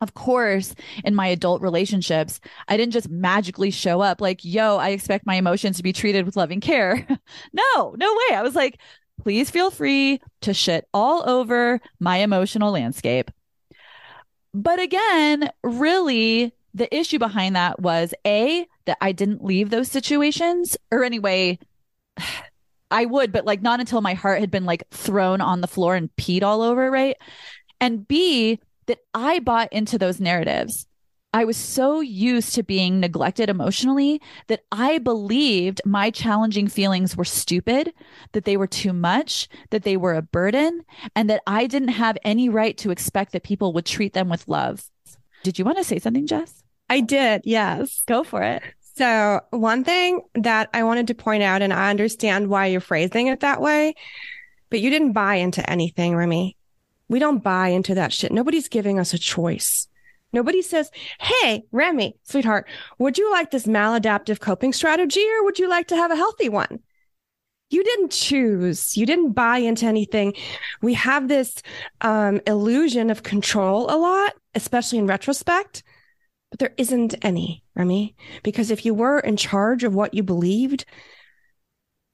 of 0.00 0.14
course, 0.14 0.74
in 1.04 1.14
my 1.14 1.26
adult 1.26 1.60
relationships, 1.60 2.40
I 2.68 2.78
didn't 2.78 2.94
just 2.94 3.10
magically 3.10 3.70
show 3.70 4.00
up 4.00 4.22
like, 4.22 4.44
yo, 4.44 4.78
I 4.78 4.90
expect 4.90 5.26
my 5.26 5.34
emotions 5.34 5.76
to 5.76 5.82
be 5.82 5.92
treated 5.92 6.24
with 6.24 6.36
loving 6.36 6.60
care. 6.60 7.06
no, 7.52 7.94
no 7.98 8.14
way. 8.14 8.36
I 8.36 8.42
was 8.42 8.54
like, 8.54 8.78
please 9.22 9.50
feel 9.50 9.70
free 9.70 10.20
to 10.42 10.54
shit 10.54 10.86
all 10.94 11.28
over 11.28 11.80
my 12.00 12.18
emotional 12.18 12.72
landscape. 12.72 13.30
But 14.54 14.80
again, 14.80 15.50
really, 15.62 16.54
the 16.74 16.94
issue 16.94 17.18
behind 17.18 17.56
that 17.56 17.80
was 17.80 18.14
A, 18.26 18.66
that 18.86 18.98
I 19.00 19.12
didn't 19.12 19.44
leave 19.44 19.70
those 19.70 19.90
situations, 19.90 20.76
or 20.90 21.04
anyway, 21.04 21.58
I 22.90 23.04
would, 23.04 23.32
but 23.32 23.44
like 23.44 23.62
not 23.62 23.80
until 23.80 24.00
my 24.00 24.14
heart 24.14 24.38
had 24.38 24.50
been 24.50 24.64
like 24.64 24.88
thrown 24.90 25.40
on 25.40 25.60
the 25.60 25.66
floor 25.66 25.96
and 25.96 26.14
peed 26.16 26.44
all 26.44 26.62
over, 26.62 26.88
right? 26.88 27.16
And 27.80 28.06
B, 28.06 28.60
that 28.86 28.98
I 29.12 29.40
bought 29.40 29.72
into 29.72 29.98
those 29.98 30.20
narratives. 30.20 30.86
I 31.36 31.44
was 31.44 31.58
so 31.58 32.00
used 32.00 32.54
to 32.54 32.62
being 32.62 32.98
neglected 32.98 33.50
emotionally 33.50 34.22
that 34.46 34.64
I 34.72 34.96
believed 34.96 35.82
my 35.84 36.10
challenging 36.10 36.66
feelings 36.66 37.14
were 37.14 37.26
stupid, 37.26 37.92
that 38.32 38.46
they 38.46 38.56
were 38.56 38.66
too 38.66 38.94
much, 38.94 39.46
that 39.68 39.82
they 39.82 39.98
were 39.98 40.14
a 40.14 40.22
burden, 40.22 40.80
and 41.14 41.28
that 41.28 41.42
I 41.46 41.66
didn't 41.66 41.88
have 41.88 42.16
any 42.24 42.48
right 42.48 42.74
to 42.78 42.90
expect 42.90 43.32
that 43.32 43.42
people 43.42 43.74
would 43.74 43.84
treat 43.84 44.14
them 44.14 44.30
with 44.30 44.48
love. 44.48 44.88
Did 45.42 45.58
you 45.58 45.66
want 45.66 45.76
to 45.76 45.84
say 45.84 45.98
something, 45.98 46.26
Jess? 46.26 46.62
I 46.88 47.00
did, 47.00 47.42
yes. 47.44 48.02
Go 48.06 48.24
for 48.24 48.42
it. 48.42 48.62
So, 48.94 49.42
one 49.50 49.84
thing 49.84 50.22
that 50.36 50.70
I 50.72 50.84
wanted 50.84 51.08
to 51.08 51.14
point 51.14 51.42
out, 51.42 51.60
and 51.60 51.70
I 51.70 51.90
understand 51.90 52.48
why 52.48 52.64
you're 52.64 52.80
phrasing 52.80 53.26
it 53.26 53.40
that 53.40 53.60
way, 53.60 53.94
but 54.70 54.80
you 54.80 54.88
didn't 54.88 55.12
buy 55.12 55.34
into 55.34 55.68
anything, 55.68 56.16
Remy. 56.16 56.56
We 57.08 57.18
don't 57.18 57.44
buy 57.44 57.68
into 57.68 57.94
that 57.96 58.14
shit. 58.14 58.32
Nobody's 58.32 58.68
giving 58.68 58.98
us 58.98 59.12
a 59.12 59.18
choice. 59.18 59.86
Nobody 60.32 60.62
says, 60.62 60.90
Hey, 61.20 61.64
Remy, 61.72 62.16
sweetheart, 62.24 62.68
would 62.98 63.18
you 63.18 63.30
like 63.30 63.50
this 63.50 63.66
maladaptive 63.66 64.40
coping 64.40 64.72
strategy 64.72 65.24
or 65.38 65.44
would 65.44 65.58
you 65.58 65.68
like 65.68 65.88
to 65.88 65.96
have 65.96 66.10
a 66.10 66.16
healthy 66.16 66.48
one? 66.48 66.80
You 67.70 67.82
didn't 67.82 68.12
choose. 68.12 68.96
You 68.96 69.06
didn't 69.06 69.32
buy 69.32 69.58
into 69.58 69.86
anything. 69.86 70.34
We 70.82 70.94
have 70.94 71.26
this 71.26 71.62
um, 72.00 72.40
illusion 72.46 73.10
of 73.10 73.24
control 73.24 73.90
a 73.90 73.96
lot, 73.96 74.34
especially 74.54 74.98
in 74.98 75.06
retrospect, 75.06 75.82
but 76.50 76.60
there 76.60 76.74
isn't 76.76 77.16
any, 77.22 77.64
Remy, 77.74 78.14
because 78.44 78.70
if 78.70 78.84
you 78.84 78.94
were 78.94 79.18
in 79.18 79.36
charge 79.36 79.82
of 79.82 79.94
what 79.94 80.14
you 80.14 80.22
believed, 80.22 80.84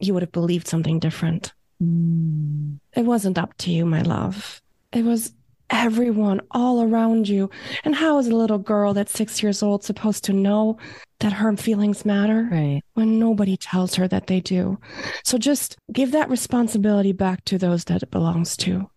you 0.01 0.15
would 0.15 0.23
have 0.23 0.33
believed 0.33 0.69
something 0.69 0.99
different. 0.99 1.53
Mm. 1.83 2.79
It 2.97 3.05
wasn't 3.05 3.39
up 3.39 3.57
to 3.59 3.71
you, 3.71 3.85
my 3.85 4.03
love. 4.03 4.63
It 4.93 5.05
was 5.05 5.33
everyone 5.73 6.41
all 6.51 6.83
around 6.83 7.29
you. 7.29 7.51
And 7.83 7.95
how 7.95 8.19
is 8.19 8.29
a 8.29 8.37
little 8.37 8.59
girl 8.59 8.95
that's 8.95 9.13
six 9.13 9.43
years 9.43 9.63
old 9.63 9.83
supposed 9.83 10.23
to 10.25 10.33
know 10.33 10.79
that 11.19 11.33
her 11.33 11.57
feelings 11.57 12.05
matter 12.05 12.49
right. 12.53 12.83
when 12.95 13.19
nobody 13.19 13.57
tells 13.57 13.97
her 13.97 14.07
that 14.07 14.29
they 14.29 14.41
do? 14.41 14.79
So 15.25 15.39
just 15.39 15.77
give 15.91 16.13
that 16.13 16.31
responsibility 16.31 17.13
back 17.13 17.45
to 17.47 17.59
those 17.59 17.85
that 17.85 18.03
it 18.03 18.11
belongs 18.11 18.57
to. 18.59 18.89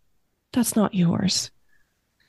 That's 0.53 0.75
not 0.75 0.93
yours. 0.93 1.49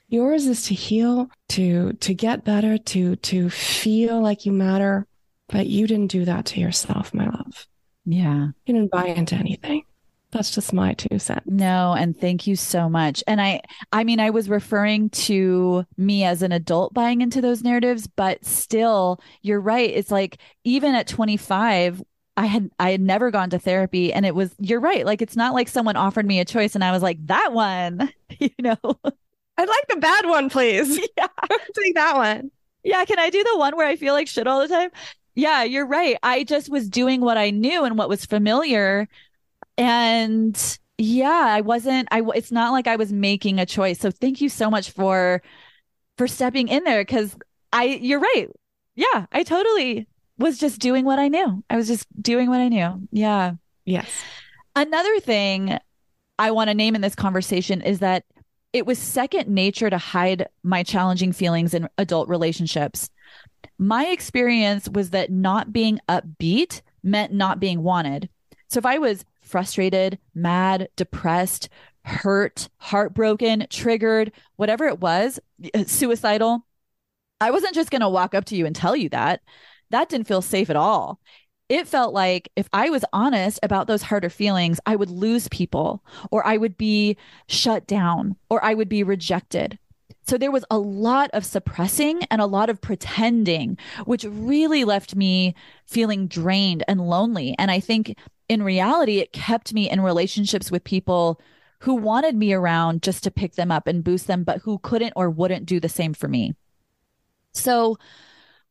Yours 0.09 0.47
is 0.47 0.67
to 0.67 0.75
heal, 0.75 1.29
to 1.49 1.93
to 1.95 2.15
get 2.15 2.45
better, 2.45 2.79
to 2.79 3.17
to 3.17 3.51
feel 3.51 4.21
like 4.21 4.47
you 4.47 4.53
matter, 4.53 5.05
but 5.49 5.67
you 5.67 5.89
didn't 5.89 6.13
do 6.13 6.25
that 6.25 6.47
to 6.47 6.61
yourself, 6.61 7.13
my 7.13 7.27
love. 7.27 7.67
Yeah. 8.05 8.51
You 8.67 8.75
didn't 8.75 8.93
buy 8.93 9.07
into 9.07 9.35
anything 9.35 9.83
that's 10.37 10.51
just 10.51 10.73
my 10.73 10.93
two 10.95 11.19
cents. 11.19 11.47
No, 11.47 11.95
and 11.95 12.19
thank 12.19 12.47
you 12.47 12.57
so 12.57 12.89
much. 12.89 13.25
And 13.27 13.41
I 13.41 13.63
I 13.93 14.05
mean 14.05 14.21
I 14.21 14.31
was 14.31 14.49
referring 14.49 15.11
to 15.11 15.87
me 15.97 16.25
as 16.25 16.43
an 16.43 16.53
adult 16.53 16.93
buying 16.93 17.23
into 17.23 17.41
those 17.41 17.63
narratives, 17.63 18.07
but 18.07 18.45
still 18.45 19.21
you're 19.43 19.61
right. 19.61 19.91
It's 19.91 20.11
like 20.11 20.39
even 20.65 20.95
at 20.95 21.09
25 21.09 22.03
I 22.37 22.47
had 22.47 22.71
I 22.79 22.91
had 22.91 23.01
never 23.01 23.31
gone 23.31 23.51
to 23.51 23.59
therapy 23.59 24.13
and 24.13 24.27
it 24.27 24.35
was 24.35 24.55
you're 24.61 24.81
right. 24.81 25.07
Like 25.07 25.23
it's 25.23 25.37
not 25.37 25.55
like 25.55 25.69
someone 25.69 25.97
offered 25.97 26.27
me 26.27 26.39
a 26.41 26.45
choice 26.45 26.75
and 26.75 26.85
I 26.85 26.93
was 26.93 27.03
like 27.03 27.19
that 27.27 27.53
one 27.53 28.13
you 28.39 28.51
know? 28.59 28.77
I'd 29.59 29.69
like 29.69 29.89
the 29.89 29.97
bad 30.01 30.27
one 30.27 30.51
please. 30.51 31.01
Yeah. 31.17 31.29
Take 31.75 31.95
that 31.95 32.15
one. 32.17 32.51
Yeah 32.85 33.05
can 33.07 33.19
I 33.19 33.31
do 33.31 33.43
the 33.43 33.59
one 33.59 33.75
where 33.77 33.87
I 33.87 33.97
feel 33.97 34.13
like 34.13 34.29
shit 34.29 34.47
all 34.47 34.61
the 34.61 34.69
time? 34.69 34.91
Yeah 35.35 35.63
you're 35.63 35.87
right. 35.87 36.19
I 36.23 36.45
just 36.45 36.69
was 36.69 36.91
doing 36.91 37.23
what 37.23 37.39
I 37.39 37.51
knew 37.51 37.85
and 37.85 37.97
what 37.97 38.11
was 38.11 38.27
familiar 38.27 39.09
and 39.79 40.79
yeah 40.99 41.45
I 41.49 41.61
wasn't 41.61 42.09
I 42.11 42.23
it's 42.35 42.53
not 42.53 42.73
like 42.73 42.87
I 42.87 42.97
was 42.97 43.13
making 43.13 43.59
a 43.59 43.67
choice 43.67 43.99
so 44.01 44.11
thank 44.11 44.41
you 44.41 44.49
so 44.49 44.71
much 44.71 44.91
for 44.91 45.43
for 46.17 46.27
stepping 46.27 46.69
in 46.69 46.85
there 46.85 47.05
cuz 47.05 47.37
I 47.73 47.85
you're 47.85 48.21
right 48.21 48.49
yeah 48.95 49.27
I 49.33 49.43
totally 49.43 50.07
was 50.39 50.59
just 50.59 50.81
doing 50.81 51.05
what 51.05 51.19
I 51.19 51.29
knew. 51.29 51.63
I 51.71 51.77
was 51.77 51.87
just 51.87 52.07
doing 52.21 52.49
what 52.51 52.61
I 52.61 52.69
knew. 52.69 53.09
Yeah. 53.11 53.53
Yes. 53.85 54.11
Another 54.75 55.21
thing 55.21 55.79
I 56.39 56.51
want 56.51 56.69
to 56.69 56.75
name 56.75 56.95
in 56.95 57.01
this 57.01 57.15
conversation 57.15 57.81
is 57.81 58.01
that 58.01 58.25
it 58.73 58.87
was 58.87 58.99
second 58.99 59.49
nature 59.49 59.89
to 59.89 59.97
hide 59.97 60.49
my 60.63 60.83
challenging 60.83 61.33
feelings 61.33 61.73
in 61.73 61.89
adult 61.97 62.29
relationships. 62.29 63.09
My 63.79 64.07
experience 64.07 64.89
was 64.89 65.11
that 65.11 65.31
not 65.31 65.73
being 65.73 65.99
upbeat 66.09 66.83
meant 67.03 67.33
not 67.33 67.61
being 67.61 67.83
wanted. 67.83 68.29
So 68.69 68.79
if 68.79 68.87
I 68.87 68.99
was 68.99 69.25
frustrated, 69.47 70.19
mad, 70.35 70.89
depressed, 70.97 71.69
hurt, 72.05 72.69
heartbroken, 72.79 73.67
triggered, 73.71 74.33
whatever 74.57 74.87
it 74.87 75.01
was, 75.01 75.41
uh, 75.75 75.85
suicidal, 75.85 76.67
I 77.41 77.51
wasn't 77.51 77.75
just 77.75 77.91
going 77.91 78.01
to 78.01 78.09
walk 78.09 78.35
up 78.35 78.47
to 78.47 78.57
you 78.57 78.67
and 78.67 78.75
tell 78.75 78.97
you 78.97 79.09
that 79.11 79.41
that 79.91 80.09
didn't 80.09 80.27
feel 80.27 80.43
safe 80.43 80.71
at 80.71 80.77
all. 80.77 81.21
It 81.69 81.89
felt 81.89 82.15
like 82.15 82.49
if 82.57 82.69
I 82.73 82.91
was 82.91 83.05
honest 83.13 83.59
about 83.63 83.89
those 83.89 84.03
harder 84.03 84.31
feelings, 84.31 84.79
I 84.87 84.97
would 84.97 85.11
lose 85.11 85.49
people 85.49 86.05
or 86.31 86.47
I 86.47 86.57
would 86.57 86.77
be 86.77 87.17
shut 87.49 87.87
down 87.87 88.37
or 88.51 88.65
I 88.65 88.75
would 88.75 88.89
be 88.89 89.03
rejected. 89.03 89.79
So 90.29 90.39
there 90.39 90.51
was 90.51 90.65
a 90.71 90.79
lot 90.79 91.31
of 91.33 91.45
suppressing 91.45 92.25
and 92.31 92.41
a 92.41 92.47
lot 92.47 92.69
of 92.69 92.81
pretending, 92.81 93.79
which 94.07 94.25
really 94.25 94.85
left 94.85 95.15
me 95.15 95.55
feeling 95.87 96.27
drained 96.27 96.85
and 96.89 97.01
lonely. 97.09 97.55
And 97.59 97.71
I 97.71 97.79
think 97.81 98.17
in 98.49 98.63
reality, 98.63 99.19
it 99.19 99.33
kept 99.33 99.73
me 99.75 99.91
in 99.91 100.01
relationships 100.01 100.71
with 100.71 100.85
people 100.85 101.41
who 101.81 101.95
wanted 101.95 102.35
me 102.35 102.53
around 102.53 103.03
just 103.03 103.23
to 103.25 103.31
pick 103.31 103.55
them 103.55 103.71
up 103.71 103.87
and 103.87 104.05
boost 104.05 104.27
them, 104.27 104.45
but 104.45 104.63
who 104.63 104.79
couldn't 104.79 105.13
or 105.17 105.29
wouldn't 105.31 105.67
do 105.67 105.79
the 105.79 105.89
same 105.89 106.15
for 106.15 106.29
me. 106.29 106.55
So 107.53 107.99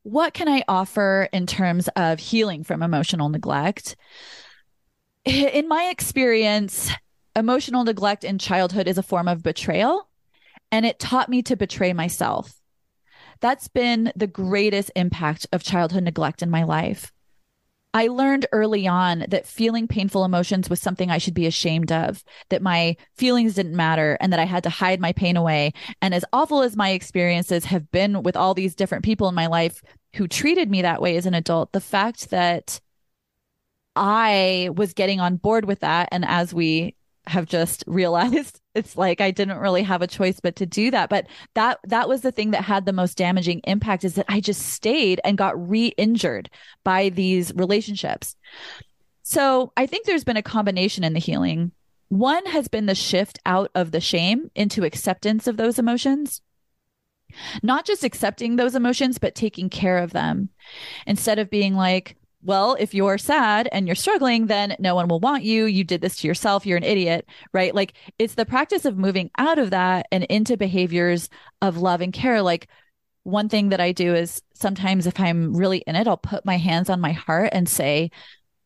what 0.03 0.33
can 0.33 0.47
I 0.47 0.63
offer 0.67 1.27
in 1.33 1.47
terms 1.47 1.89
of 1.95 2.19
healing 2.19 2.63
from 2.63 2.83
emotional 2.83 3.29
neglect? 3.29 3.95
In 5.25 5.67
my 5.67 5.85
experience, 5.85 6.91
emotional 7.35 7.83
neglect 7.83 8.23
in 8.23 8.37
childhood 8.37 8.87
is 8.87 8.99
a 8.99 9.03
form 9.03 9.27
of 9.27 9.41
betrayal, 9.41 10.07
and 10.71 10.85
it 10.85 10.99
taught 10.99 11.29
me 11.29 11.41
to 11.43 11.55
betray 11.55 11.93
myself. 11.93 12.61
That's 13.41 13.67
been 13.67 14.13
the 14.15 14.27
greatest 14.27 14.91
impact 14.95 15.47
of 15.51 15.63
childhood 15.63 16.03
neglect 16.03 16.43
in 16.43 16.51
my 16.51 16.63
life. 16.63 17.11
I 17.95 18.07
learned 18.07 18.45
early 18.51 18.87
on 18.87 19.23
that 19.29 19.47
feeling 19.47 19.87
painful 19.87 20.25
emotions 20.25 20.69
was 20.69 20.81
something 20.81 21.09
I 21.09 21.17
should 21.17 21.33
be 21.33 21.45
ashamed 21.47 21.93
of, 21.93 22.25
that 22.49 22.61
my 22.61 22.97
feelings 23.13 23.55
didn't 23.55 23.73
matter, 23.73 24.17
and 24.19 24.33
that 24.33 24.39
I 24.39 24.43
had 24.43 24.63
to 24.63 24.69
hide 24.69 24.99
my 24.99 25.13
pain 25.13 25.37
away. 25.37 25.71
And 26.01 26.13
as 26.13 26.25
awful 26.33 26.61
as 26.61 26.75
my 26.75 26.89
experiences 26.89 27.63
have 27.63 27.89
been 27.91 28.21
with 28.21 28.35
all 28.35 28.53
these 28.53 28.75
different 28.75 29.05
people 29.05 29.29
in 29.29 29.33
my 29.33 29.47
life 29.47 29.81
who 30.15 30.27
treated 30.27 30.69
me 30.69 30.81
that 30.81 31.01
way 31.01 31.15
as 31.15 31.25
an 31.25 31.33
adult, 31.35 31.71
the 31.71 31.79
fact 31.79 32.31
that 32.31 32.81
I 33.95 34.71
was 34.75 34.93
getting 34.93 35.21
on 35.21 35.37
board 35.37 35.63
with 35.63 35.79
that, 35.79 36.09
and 36.11 36.25
as 36.25 36.53
we 36.53 36.95
have 37.27 37.45
just 37.45 37.83
realized 37.87 38.61
it's 38.73 38.97
like 38.97 39.21
I 39.21 39.31
didn't 39.31 39.59
really 39.59 39.83
have 39.83 40.01
a 40.01 40.07
choice 40.07 40.39
but 40.39 40.55
to 40.57 40.65
do 40.65 40.91
that. 40.91 41.09
But 41.09 41.27
that 41.53 41.79
that 41.85 42.09
was 42.09 42.21
the 42.21 42.31
thing 42.31 42.51
that 42.51 42.63
had 42.63 42.85
the 42.85 42.93
most 42.93 43.17
damaging 43.17 43.61
impact 43.63 44.03
is 44.03 44.15
that 44.15 44.25
I 44.27 44.39
just 44.39 44.61
stayed 44.61 45.21
and 45.23 45.37
got 45.37 45.69
re-injured 45.69 46.49
by 46.83 47.09
these 47.09 47.53
relationships. 47.55 48.35
So 49.23 49.71
I 49.75 49.85
think 49.85 50.05
there's 50.05 50.23
been 50.23 50.37
a 50.37 50.43
combination 50.43 51.03
in 51.03 51.13
the 51.13 51.19
healing. 51.19 51.71
One 52.09 52.45
has 52.45 52.67
been 52.67 52.85
the 52.85 52.95
shift 52.95 53.39
out 53.45 53.71
of 53.73 53.91
the 53.91 54.01
shame 54.01 54.51
into 54.55 54.83
acceptance 54.83 55.47
of 55.47 55.57
those 55.57 55.79
emotions. 55.79 56.41
Not 57.63 57.85
just 57.85 58.03
accepting 58.03 58.55
those 58.55 58.75
emotions, 58.75 59.17
but 59.17 59.33
taking 59.35 59.69
care 59.69 59.97
of 59.97 60.13
them 60.13 60.49
instead 61.07 61.39
of 61.39 61.49
being 61.49 61.75
like, 61.75 62.17
well, 62.45 62.77
if 62.79 62.93
you're 62.93 63.17
sad 63.17 63.67
and 63.71 63.87
you're 63.87 63.95
struggling, 63.95 64.45
then 64.45 64.75
no 64.77 64.93
one 64.93 65.07
will 65.07 65.19
want 65.19 65.43
you. 65.43 65.65
You 65.65 65.83
did 65.83 66.01
this 66.01 66.17
to 66.17 66.27
yourself. 66.27 66.65
You're 66.65 66.77
an 66.77 66.83
idiot, 66.83 67.27
right? 67.53 67.73
Like 67.73 67.93
it's 68.19 68.35
the 68.35 68.45
practice 68.45 68.85
of 68.85 68.97
moving 68.97 69.31
out 69.37 69.57
of 69.57 69.71
that 69.71 70.05
and 70.11 70.23
into 70.25 70.55
behaviors 70.55 71.27
of 71.63 71.77
love 71.77 72.01
and 72.01 72.13
care. 72.13 72.43
Like 72.43 72.67
one 73.23 73.49
thing 73.49 73.69
that 73.69 73.81
I 73.81 73.91
do 73.93 74.13
is 74.13 74.43
sometimes 74.53 75.07
if 75.07 75.19
I'm 75.19 75.55
really 75.55 75.79
in 75.87 75.95
it, 75.95 76.07
I'll 76.07 76.17
put 76.17 76.45
my 76.45 76.57
hands 76.57 76.89
on 76.89 77.01
my 77.01 77.13
heart 77.13 77.49
and 77.51 77.67
say, 77.67 78.11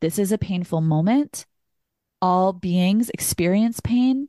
This 0.02 0.20
is 0.20 0.34
a 0.34 0.38
painful 0.38 0.82
moment. 0.82 1.46
All 2.22 2.52
beings 2.52 3.10
experience 3.12 3.80
pain. 3.80 4.28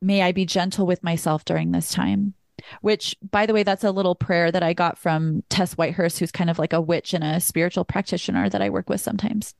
May 0.00 0.22
I 0.22 0.32
be 0.32 0.44
gentle 0.44 0.86
with 0.86 1.04
myself 1.04 1.44
during 1.44 1.70
this 1.70 1.92
time 1.92 2.34
which 2.80 3.16
by 3.30 3.46
the 3.46 3.52
way 3.52 3.62
that's 3.62 3.84
a 3.84 3.90
little 3.90 4.14
prayer 4.14 4.50
that 4.50 4.62
i 4.62 4.72
got 4.72 4.98
from 4.98 5.42
tess 5.48 5.74
whitehurst 5.74 6.18
who's 6.18 6.32
kind 6.32 6.50
of 6.50 6.58
like 6.58 6.72
a 6.72 6.80
witch 6.80 7.14
and 7.14 7.24
a 7.24 7.40
spiritual 7.40 7.84
practitioner 7.84 8.48
that 8.48 8.62
i 8.62 8.70
work 8.70 8.88
with 8.88 9.00
sometimes 9.00 9.54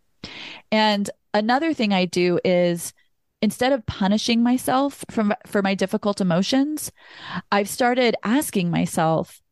and 0.70 1.10
another 1.34 1.74
thing 1.74 1.92
i 1.92 2.04
do 2.04 2.38
is 2.44 2.92
instead 3.40 3.72
of 3.72 3.84
punishing 3.86 4.42
myself 4.42 5.04
from 5.10 5.34
for 5.46 5.62
my 5.62 5.74
difficult 5.74 6.20
emotions 6.20 6.90
i've 7.50 7.68
started 7.68 8.16
asking 8.22 8.70
myself 8.70 9.42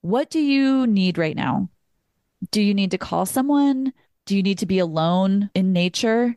what 0.00 0.30
do 0.30 0.40
you 0.40 0.86
need 0.86 1.18
right 1.18 1.36
now 1.36 1.68
do 2.50 2.60
you 2.60 2.74
need 2.74 2.90
to 2.90 2.98
call 2.98 3.26
someone 3.26 3.92
do 4.26 4.36
you 4.36 4.42
need 4.42 4.58
to 4.58 4.66
be 4.66 4.78
alone 4.78 5.50
in 5.54 5.72
nature 5.72 6.36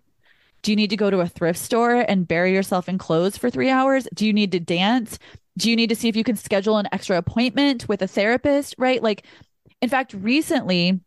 do 0.62 0.71
you 0.71 0.75
need 0.75 0.91
to 0.91 0.97
go 0.97 1.10
to 1.10 1.21
a 1.21 1.27
thrift 1.27 1.60
store 1.60 2.05
and 2.07 2.27
bury 2.27 2.53
yourself 2.53 2.88
in 2.88 2.97
clothes 2.97 3.38
for 3.38 3.49
three 3.49 3.69
hours? 3.69 4.07
Do 4.13 4.25
you 4.27 4.34
need 4.34 4.51
to 4.51 4.60
dance? 4.60 5.17
Do 5.62 5.69
you 5.69 5.76
need 5.76 5.89
to 5.89 5.95
see 5.95 6.10
if 6.10 6.15
you 6.15 6.24
can 6.24 6.36
schedule 6.36 6.78
an 6.78 6.88
extra 6.91 7.17
appointment 7.17 7.88
with 7.88 8.02
a 8.02 8.08
therapist, 8.08 8.74
right? 8.80 9.02
Like, 9.02 9.26
in 9.80 9.89
fact, 9.89 10.13
recently, 10.13 11.00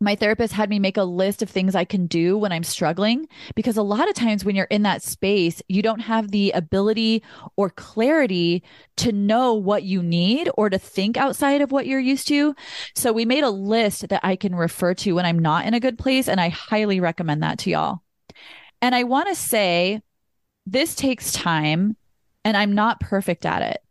my 0.00 0.14
therapist 0.14 0.52
had 0.52 0.70
me 0.70 0.78
make 0.78 0.96
a 0.96 1.02
list 1.02 1.42
of 1.42 1.50
things 1.50 1.74
I 1.74 1.84
can 1.84 2.06
do 2.06 2.38
when 2.38 2.52
I'm 2.52 2.62
struggling 2.62 3.26
because 3.56 3.76
a 3.76 3.82
lot 3.82 4.08
of 4.08 4.14
times 4.14 4.44
when 4.44 4.54
you're 4.54 4.66
in 4.66 4.82
that 4.82 5.02
space, 5.02 5.62
you 5.68 5.82
don't 5.82 6.00
have 6.00 6.30
the 6.30 6.52
ability 6.52 7.24
or 7.56 7.70
clarity 7.70 8.62
to 8.98 9.10
know 9.10 9.54
what 9.54 9.82
you 9.82 10.00
need 10.00 10.48
or 10.56 10.70
to 10.70 10.78
think 10.78 11.16
outside 11.16 11.60
of 11.60 11.72
what 11.72 11.86
you're 11.86 12.00
used 12.00 12.28
to. 12.28 12.54
So 12.94 13.12
we 13.12 13.24
made 13.24 13.44
a 13.44 13.50
list 13.50 14.08
that 14.08 14.24
I 14.24 14.36
can 14.36 14.54
refer 14.54 14.94
to 14.94 15.12
when 15.12 15.26
I'm 15.26 15.38
not 15.40 15.66
in 15.66 15.74
a 15.74 15.80
good 15.80 15.98
place. 15.98 16.28
And 16.28 16.40
I 16.40 16.50
highly 16.50 17.00
recommend 17.00 17.42
that 17.42 17.58
to 17.60 17.70
y'all. 17.70 18.02
And 18.80 18.94
I 18.94 19.04
want 19.04 19.28
to 19.28 19.34
say 19.34 20.02
this 20.66 20.94
takes 20.94 21.32
time 21.32 21.96
and 22.44 22.56
I'm 22.56 22.72
not 22.72 23.00
perfect 23.00 23.46
at 23.46 23.62
it. 23.62 23.82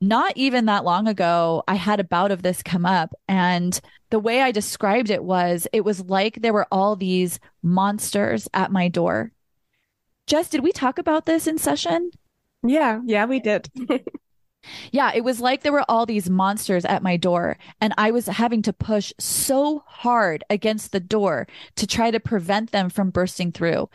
Not 0.00 0.32
even 0.36 0.66
that 0.66 0.84
long 0.84 1.08
ago, 1.08 1.62
I 1.68 1.74
had 1.74 2.00
a 2.00 2.04
bout 2.04 2.30
of 2.30 2.42
this 2.42 2.62
come 2.62 2.86
up. 2.86 3.12
And 3.28 3.78
the 4.08 4.18
way 4.18 4.40
I 4.40 4.50
described 4.50 5.10
it 5.10 5.22
was 5.22 5.66
it 5.72 5.84
was 5.84 6.04
like 6.06 6.40
there 6.40 6.54
were 6.54 6.66
all 6.72 6.96
these 6.96 7.38
monsters 7.62 8.48
at 8.54 8.72
my 8.72 8.88
door. 8.88 9.32
Jess, 10.26 10.48
did 10.48 10.62
we 10.62 10.72
talk 10.72 10.98
about 10.98 11.26
this 11.26 11.46
in 11.46 11.58
session? 11.58 12.10
Yeah, 12.62 13.00
yeah, 13.04 13.26
we 13.26 13.40
did. 13.40 13.68
Yeah, 14.92 15.12
it 15.14 15.24
was 15.24 15.40
like 15.40 15.62
there 15.62 15.72
were 15.72 15.84
all 15.88 16.04
these 16.04 16.28
monsters 16.28 16.84
at 16.84 17.02
my 17.02 17.16
door, 17.16 17.56
and 17.80 17.94
I 17.96 18.10
was 18.10 18.26
having 18.26 18.62
to 18.62 18.72
push 18.72 19.12
so 19.18 19.82
hard 19.86 20.44
against 20.50 20.92
the 20.92 21.00
door 21.00 21.46
to 21.76 21.86
try 21.86 22.10
to 22.10 22.20
prevent 22.20 22.70
them 22.70 22.90
from 22.90 23.10
bursting 23.10 23.52
through. 23.52 23.88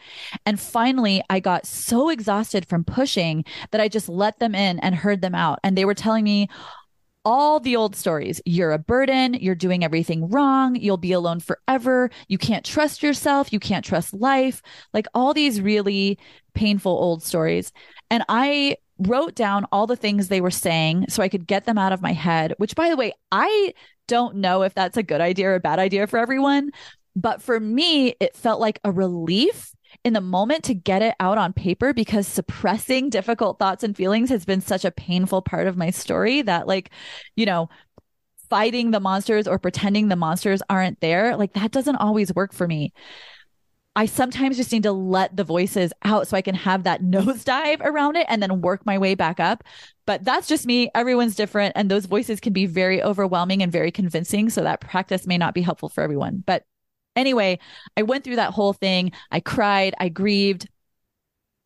And 0.45 0.59
finally, 0.59 1.21
I 1.29 1.39
got 1.39 1.67
so 1.67 2.09
exhausted 2.09 2.65
from 2.67 2.83
pushing 2.83 3.45
that 3.71 3.81
I 3.81 3.87
just 3.87 4.09
let 4.09 4.39
them 4.39 4.55
in 4.55 4.79
and 4.79 4.95
heard 4.95 5.21
them 5.21 5.35
out. 5.35 5.59
And 5.63 5.77
they 5.77 5.85
were 5.85 5.93
telling 5.93 6.23
me, 6.23 6.49
all 7.25 7.59
the 7.59 7.75
old 7.75 7.95
stories. 7.95 8.39
You're 8.45 8.71
a 8.71 8.77
burden. 8.77 9.33
You're 9.33 9.55
doing 9.55 9.83
everything 9.83 10.29
wrong. 10.29 10.75
You'll 10.75 10.97
be 10.97 11.11
alone 11.11 11.39
forever. 11.39 12.11
You 12.27 12.37
can't 12.37 12.63
trust 12.63 13.01
yourself. 13.01 13.51
You 13.51 13.59
can't 13.59 13.83
trust 13.83 14.13
life. 14.13 14.61
Like 14.93 15.07
all 15.15 15.33
these 15.33 15.59
really 15.59 16.19
painful 16.53 16.91
old 16.91 17.23
stories. 17.23 17.71
And 18.11 18.23
I 18.29 18.77
wrote 18.99 19.35
down 19.35 19.65
all 19.71 19.87
the 19.87 19.95
things 19.95 20.27
they 20.27 20.41
were 20.41 20.51
saying 20.51 21.05
so 21.09 21.21
I 21.21 21.29
could 21.29 21.47
get 21.47 21.65
them 21.65 21.77
out 21.77 21.91
of 21.91 22.01
my 22.01 22.13
head, 22.13 22.53
which 22.57 22.75
by 22.75 22.89
the 22.89 22.95
way, 22.95 23.13
I 23.31 23.73
don't 24.07 24.37
know 24.37 24.63
if 24.63 24.73
that's 24.73 24.97
a 24.97 25.03
good 25.03 25.21
idea 25.21 25.49
or 25.49 25.55
a 25.55 25.59
bad 25.59 25.79
idea 25.79 26.07
for 26.07 26.17
everyone. 26.17 26.71
But 27.15 27.41
for 27.41 27.59
me, 27.59 28.15
it 28.19 28.35
felt 28.35 28.59
like 28.59 28.79
a 28.83 28.91
relief 28.91 29.73
in 30.03 30.13
the 30.13 30.21
moment 30.21 30.65
to 30.65 30.73
get 30.73 31.01
it 31.01 31.15
out 31.19 31.37
on 31.37 31.53
paper 31.53 31.93
because 31.93 32.27
suppressing 32.27 33.09
difficult 33.09 33.57
thoughts 33.57 33.83
and 33.83 33.95
feelings 33.95 34.29
has 34.29 34.45
been 34.45 34.61
such 34.61 34.83
a 34.83 34.91
painful 34.91 35.41
part 35.41 35.67
of 35.67 35.77
my 35.77 35.89
story 35.89 36.41
that, 36.41 36.67
like, 36.67 36.91
you 37.35 37.45
know, 37.45 37.69
fighting 38.49 38.91
the 38.91 38.99
monsters 38.99 39.47
or 39.47 39.57
pretending 39.57 40.07
the 40.07 40.15
monsters 40.15 40.61
aren't 40.69 40.99
there, 40.99 41.35
like 41.37 41.53
that 41.53 41.71
doesn't 41.71 41.95
always 41.95 42.33
work 42.35 42.53
for 42.53 42.67
me. 42.67 42.93
I 43.95 44.05
sometimes 44.07 44.57
just 44.57 44.71
need 44.71 44.83
to 44.83 44.91
let 44.91 45.37
the 45.37 45.43
voices 45.43 45.93
out 46.03 46.27
so 46.27 46.35
I 46.35 46.41
can 46.41 46.55
have 46.55 46.83
that 46.83 47.01
nosedive 47.03 47.81
around 47.81 48.17
it 48.17 48.25
and 48.29 48.41
then 48.41 48.61
work 48.61 48.85
my 48.85 48.97
way 48.97 49.15
back 49.15 49.39
up. 49.39 49.63
But 50.05 50.23
that's 50.23 50.47
just 50.47 50.65
me. 50.65 50.89
Everyone's 50.93 51.35
different. 51.35 51.73
And 51.75 51.89
those 51.89 52.05
voices 52.05 52.39
can 52.39 52.53
be 52.53 52.65
very 52.65 53.01
overwhelming 53.01 53.63
and 53.63 53.71
very 53.71 53.91
convincing. 53.91 54.49
So 54.49 54.63
that 54.63 54.81
practice 54.81 55.25
may 55.25 55.37
not 55.37 55.53
be 55.53 55.61
helpful 55.61 55.89
for 55.89 56.03
everyone. 56.03 56.43
But 56.45 56.63
anyway, 57.15 57.59
I 57.97 58.03
went 58.03 58.23
through 58.23 58.35
that 58.35 58.53
whole 58.53 58.73
thing. 58.73 59.11
I 59.31 59.39
cried, 59.39 59.95
I 59.99 60.09
grieved. 60.09 60.67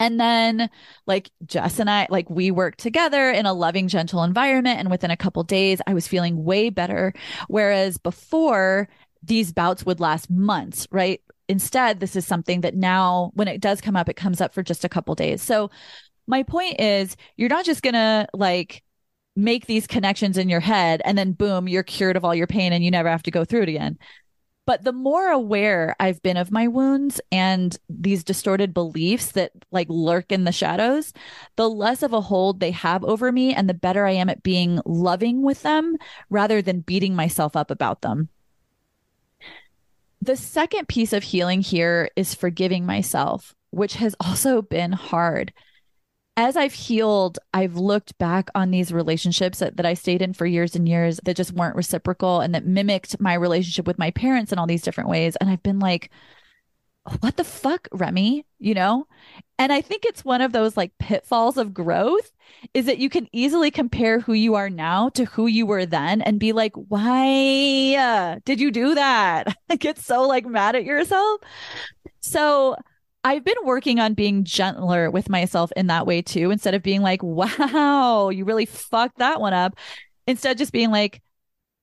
And 0.01 0.17
then, 0.17 0.69
like 1.07 1.29
Jess 1.45 1.77
and 1.77 1.89
I, 1.89 2.07
like 2.09 2.29
we 2.29 2.51
worked 2.51 2.79
together 2.79 3.31
in 3.31 3.45
a 3.45 3.51
loving, 3.53 3.89
gentle 3.89 4.23
environment. 4.23 4.79
And 4.79 4.89
within 4.89 5.11
a 5.11 5.17
couple 5.17 5.43
days, 5.43 5.81
I 5.87 5.93
was 5.93 6.07
feeling 6.07 6.45
way 6.45 6.69
better. 6.69 7.13
Whereas 7.49 7.97
before, 7.97 8.87
these 9.21 9.51
bouts 9.51 9.85
would 9.85 9.99
last 9.99 10.29
months, 10.29 10.87
right? 10.89 11.21
Instead, 11.49 11.99
this 11.99 12.15
is 12.15 12.25
something 12.25 12.61
that 12.61 12.75
now, 12.75 13.31
when 13.33 13.49
it 13.49 13.59
does 13.59 13.81
come 13.81 13.97
up, 13.97 14.07
it 14.07 14.15
comes 14.15 14.39
up 14.39 14.53
for 14.53 14.63
just 14.63 14.85
a 14.85 14.89
couple 14.89 15.13
days. 15.15 15.41
So, 15.41 15.69
my 16.27 16.43
point 16.43 16.79
is, 16.79 17.17
you're 17.35 17.49
not 17.49 17.65
just 17.65 17.81
going 17.81 17.95
to 17.95 18.27
like 18.33 18.83
make 19.35 19.65
these 19.65 19.87
connections 19.87 20.37
in 20.37 20.49
your 20.49 20.59
head 20.59 21.01
and 21.05 21.17
then 21.17 21.31
boom, 21.31 21.67
you're 21.67 21.83
cured 21.83 22.15
of 22.15 22.23
all 22.23 22.35
your 22.35 22.47
pain 22.47 22.71
and 22.71 22.83
you 22.83 22.91
never 22.91 23.09
have 23.09 23.23
to 23.23 23.31
go 23.31 23.43
through 23.43 23.63
it 23.63 23.69
again. 23.69 23.97
But 24.67 24.83
the 24.83 24.93
more 24.93 25.29
aware 25.29 25.95
I've 25.99 26.21
been 26.21 26.37
of 26.37 26.51
my 26.51 26.67
wounds 26.67 27.19
and 27.31 27.75
these 27.89 28.23
distorted 28.23 28.71
beliefs 28.71 29.31
that 29.31 29.51
like 29.71 29.87
lurk 29.89 30.31
in 30.31 30.43
the 30.43 30.51
shadows, 30.51 31.11
the 31.55 31.67
less 31.67 32.03
of 32.03 32.13
a 32.13 32.21
hold 32.21 32.59
they 32.59 32.69
have 32.69 33.03
over 33.03 33.31
me 33.31 33.55
and 33.55 33.67
the 33.67 33.73
better 33.73 34.05
I 34.05 34.11
am 34.11 34.29
at 34.29 34.43
being 34.43 34.79
loving 34.85 35.41
with 35.41 35.63
them 35.63 35.97
rather 36.29 36.61
than 36.61 36.81
beating 36.81 37.15
myself 37.15 37.55
up 37.55 37.71
about 37.71 38.01
them. 38.01 38.29
The 40.21 40.35
second 40.35 40.87
piece 40.87 41.13
of 41.13 41.23
healing 41.23 41.61
here 41.61 42.09
is 42.15 42.35
forgiving 42.35 42.85
myself, 42.85 43.55
which 43.71 43.95
has 43.95 44.15
also 44.19 44.61
been 44.61 44.91
hard. 44.91 45.53
As 46.35 46.55
I've 46.55 46.73
healed, 46.73 47.39
I've 47.53 47.75
looked 47.75 48.17
back 48.17 48.49
on 48.55 48.71
these 48.71 48.93
relationships 48.93 49.59
that, 49.59 49.77
that 49.77 49.85
I 49.85 49.93
stayed 49.93 50.21
in 50.21 50.33
for 50.33 50.45
years 50.45 50.75
and 50.75 50.87
years 50.87 51.19
that 51.25 51.37
just 51.37 51.53
weren't 51.53 51.75
reciprocal 51.75 52.39
and 52.39 52.55
that 52.55 52.65
mimicked 52.65 53.19
my 53.19 53.33
relationship 53.33 53.87
with 53.87 53.99
my 53.99 54.11
parents 54.11 54.51
in 54.51 54.59
all 54.59 54.67
these 54.67 54.81
different 54.81 55.09
ways. 55.09 55.35
And 55.37 55.49
I've 55.49 55.63
been 55.63 55.79
like, 55.79 56.11
what 57.21 57.37
the 57.37 57.43
fuck, 57.43 57.87
Remy? 57.91 58.45
You 58.59 58.73
know? 58.73 59.07
And 59.57 59.73
I 59.73 59.81
think 59.81 60.05
it's 60.05 60.23
one 60.23 60.41
of 60.41 60.51
those 60.51 60.77
like 60.77 60.97
pitfalls 60.97 61.57
of 61.57 61.73
growth 61.73 62.31
is 62.73 62.85
that 62.85 62.99
you 62.99 63.09
can 63.09 63.27
easily 63.31 63.71
compare 63.71 64.19
who 64.19 64.33
you 64.33 64.55
are 64.55 64.69
now 64.69 65.09
to 65.09 65.25
who 65.25 65.47
you 65.47 65.65
were 65.65 65.85
then 65.85 66.21
and 66.21 66.39
be 66.39 66.53
like, 66.53 66.73
why 66.75 67.95
uh, 67.97 68.39
did 68.45 68.59
you 68.59 68.71
do 68.71 68.95
that? 68.95 69.55
Get 69.79 69.97
so 69.97 70.27
like 70.27 70.45
mad 70.45 70.75
at 70.75 70.83
yourself. 70.83 71.41
So 72.21 72.75
I've 73.23 73.43
been 73.43 73.57
working 73.63 73.99
on 73.99 74.13
being 74.13 74.43
gentler 74.43 75.11
with 75.11 75.29
myself 75.29 75.71
in 75.75 75.87
that 75.87 76.07
way 76.07 76.21
too, 76.21 76.51
instead 76.51 76.73
of 76.73 76.83
being 76.83 77.01
like, 77.01 77.21
wow, 77.21 78.29
you 78.29 78.45
really 78.45 78.65
fucked 78.65 79.17
that 79.19 79.41
one 79.41 79.53
up. 79.53 79.75
Instead, 80.27 80.57
just 80.57 80.71
being 80.71 80.91
like, 80.91 81.21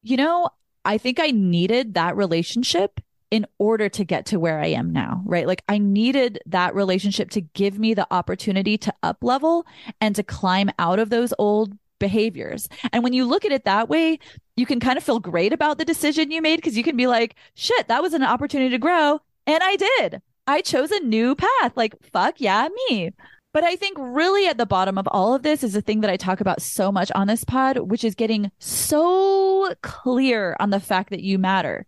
you 0.02 0.16
know, 0.16 0.48
I 0.84 0.98
think 0.98 1.18
I 1.18 1.32
needed 1.32 1.94
that 1.94 2.16
relationship 2.16 3.00
in 3.36 3.46
order 3.58 3.90
to 3.90 4.02
get 4.02 4.24
to 4.26 4.40
where 4.40 4.58
I 4.58 4.68
am 4.68 4.92
now, 4.92 5.22
right? 5.26 5.46
Like 5.46 5.62
I 5.68 5.76
needed 5.76 6.40
that 6.46 6.74
relationship 6.74 7.28
to 7.30 7.42
give 7.42 7.78
me 7.78 7.92
the 7.92 8.06
opportunity 8.10 8.78
to 8.78 8.94
up 9.02 9.18
level 9.20 9.66
and 10.00 10.16
to 10.16 10.22
climb 10.22 10.70
out 10.78 10.98
of 10.98 11.10
those 11.10 11.34
old 11.38 11.76
behaviors. 11.98 12.66
And 12.92 13.04
when 13.04 13.12
you 13.12 13.26
look 13.26 13.44
at 13.44 13.52
it 13.52 13.66
that 13.66 13.90
way, 13.90 14.18
you 14.56 14.64
can 14.64 14.80
kind 14.80 14.96
of 14.96 15.04
feel 15.04 15.20
great 15.20 15.52
about 15.52 15.76
the 15.76 15.84
decision 15.84 16.30
you 16.30 16.40
made 16.40 16.56
because 16.56 16.78
you 16.78 16.82
can 16.82 16.96
be 16.96 17.06
like, 17.06 17.36
shit, 17.54 17.88
that 17.88 18.02
was 18.02 18.14
an 18.14 18.22
opportunity 18.22 18.70
to 18.70 18.78
grow. 18.78 19.20
And 19.46 19.62
I 19.62 19.76
did. 19.76 20.22
I 20.46 20.62
chose 20.62 20.90
a 20.90 21.00
new 21.00 21.34
path. 21.34 21.76
Like, 21.76 21.94
fuck 22.10 22.40
yeah, 22.40 22.68
me. 22.88 23.12
But 23.52 23.64
I 23.64 23.76
think 23.76 23.98
really 24.00 24.46
at 24.46 24.56
the 24.56 24.66
bottom 24.66 24.96
of 24.96 25.06
all 25.10 25.34
of 25.34 25.42
this 25.42 25.62
is 25.62 25.76
a 25.76 25.82
thing 25.82 26.00
that 26.00 26.10
I 26.10 26.16
talk 26.16 26.40
about 26.40 26.62
so 26.62 26.90
much 26.90 27.12
on 27.14 27.26
this 27.26 27.44
pod, 27.44 27.78
which 27.78 28.04
is 28.04 28.14
getting 28.14 28.50
so 28.58 29.74
clear 29.82 30.56
on 30.58 30.70
the 30.70 30.80
fact 30.80 31.10
that 31.10 31.22
you 31.22 31.38
matter. 31.38 31.86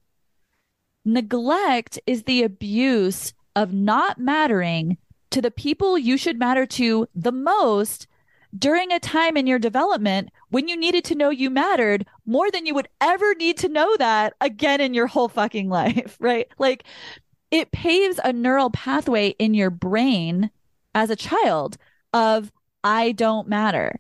Neglect 1.09 1.99
is 2.07 2.25
the 2.25 2.43
abuse 2.43 3.33
of 3.57 3.73
not 3.73 4.19
mattering 4.19 4.99
to 5.31 5.41
the 5.41 5.51
people 5.51 5.97
you 5.97 6.19
should 6.19 6.39
matter 6.39 6.67
to 6.67 7.09
the 7.15 7.33
most 7.33 8.07
during 8.57 8.93
a 8.93 9.01
time 9.01 9.35
in 9.35 9.47
your 9.47 9.59
development 9.59 10.29
when 10.51 10.69
you 10.69 10.77
needed 10.77 11.05
to 11.05 11.15
know 11.15 11.31
you 11.31 11.49
mattered 11.49 12.05
more 12.27 12.51
than 12.51 12.67
you 12.67 12.75
would 12.75 12.91
ever 13.01 13.35
need 13.37 13.57
to 13.57 13.71
know 13.71 13.97
that 13.97 14.35
again 14.43 14.83
in 14.83 14.93
your 14.93 15.07
whole 15.07 15.29
fucking 15.29 15.71
life, 15.71 16.15
right? 16.21 16.47
Like 16.59 16.85
it 17.51 17.73
paves 17.73 18.21
a 18.23 18.31
neural 18.31 18.69
pathway 18.69 19.29
in 19.39 19.55
your 19.55 19.71
brain 19.71 20.51
as 20.95 21.09
a 21.09 21.17
child 21.17 21.79
of 22.13 22.53
I 22.85 23.13
don't 23.13 23.49
matter. 23.49 23.99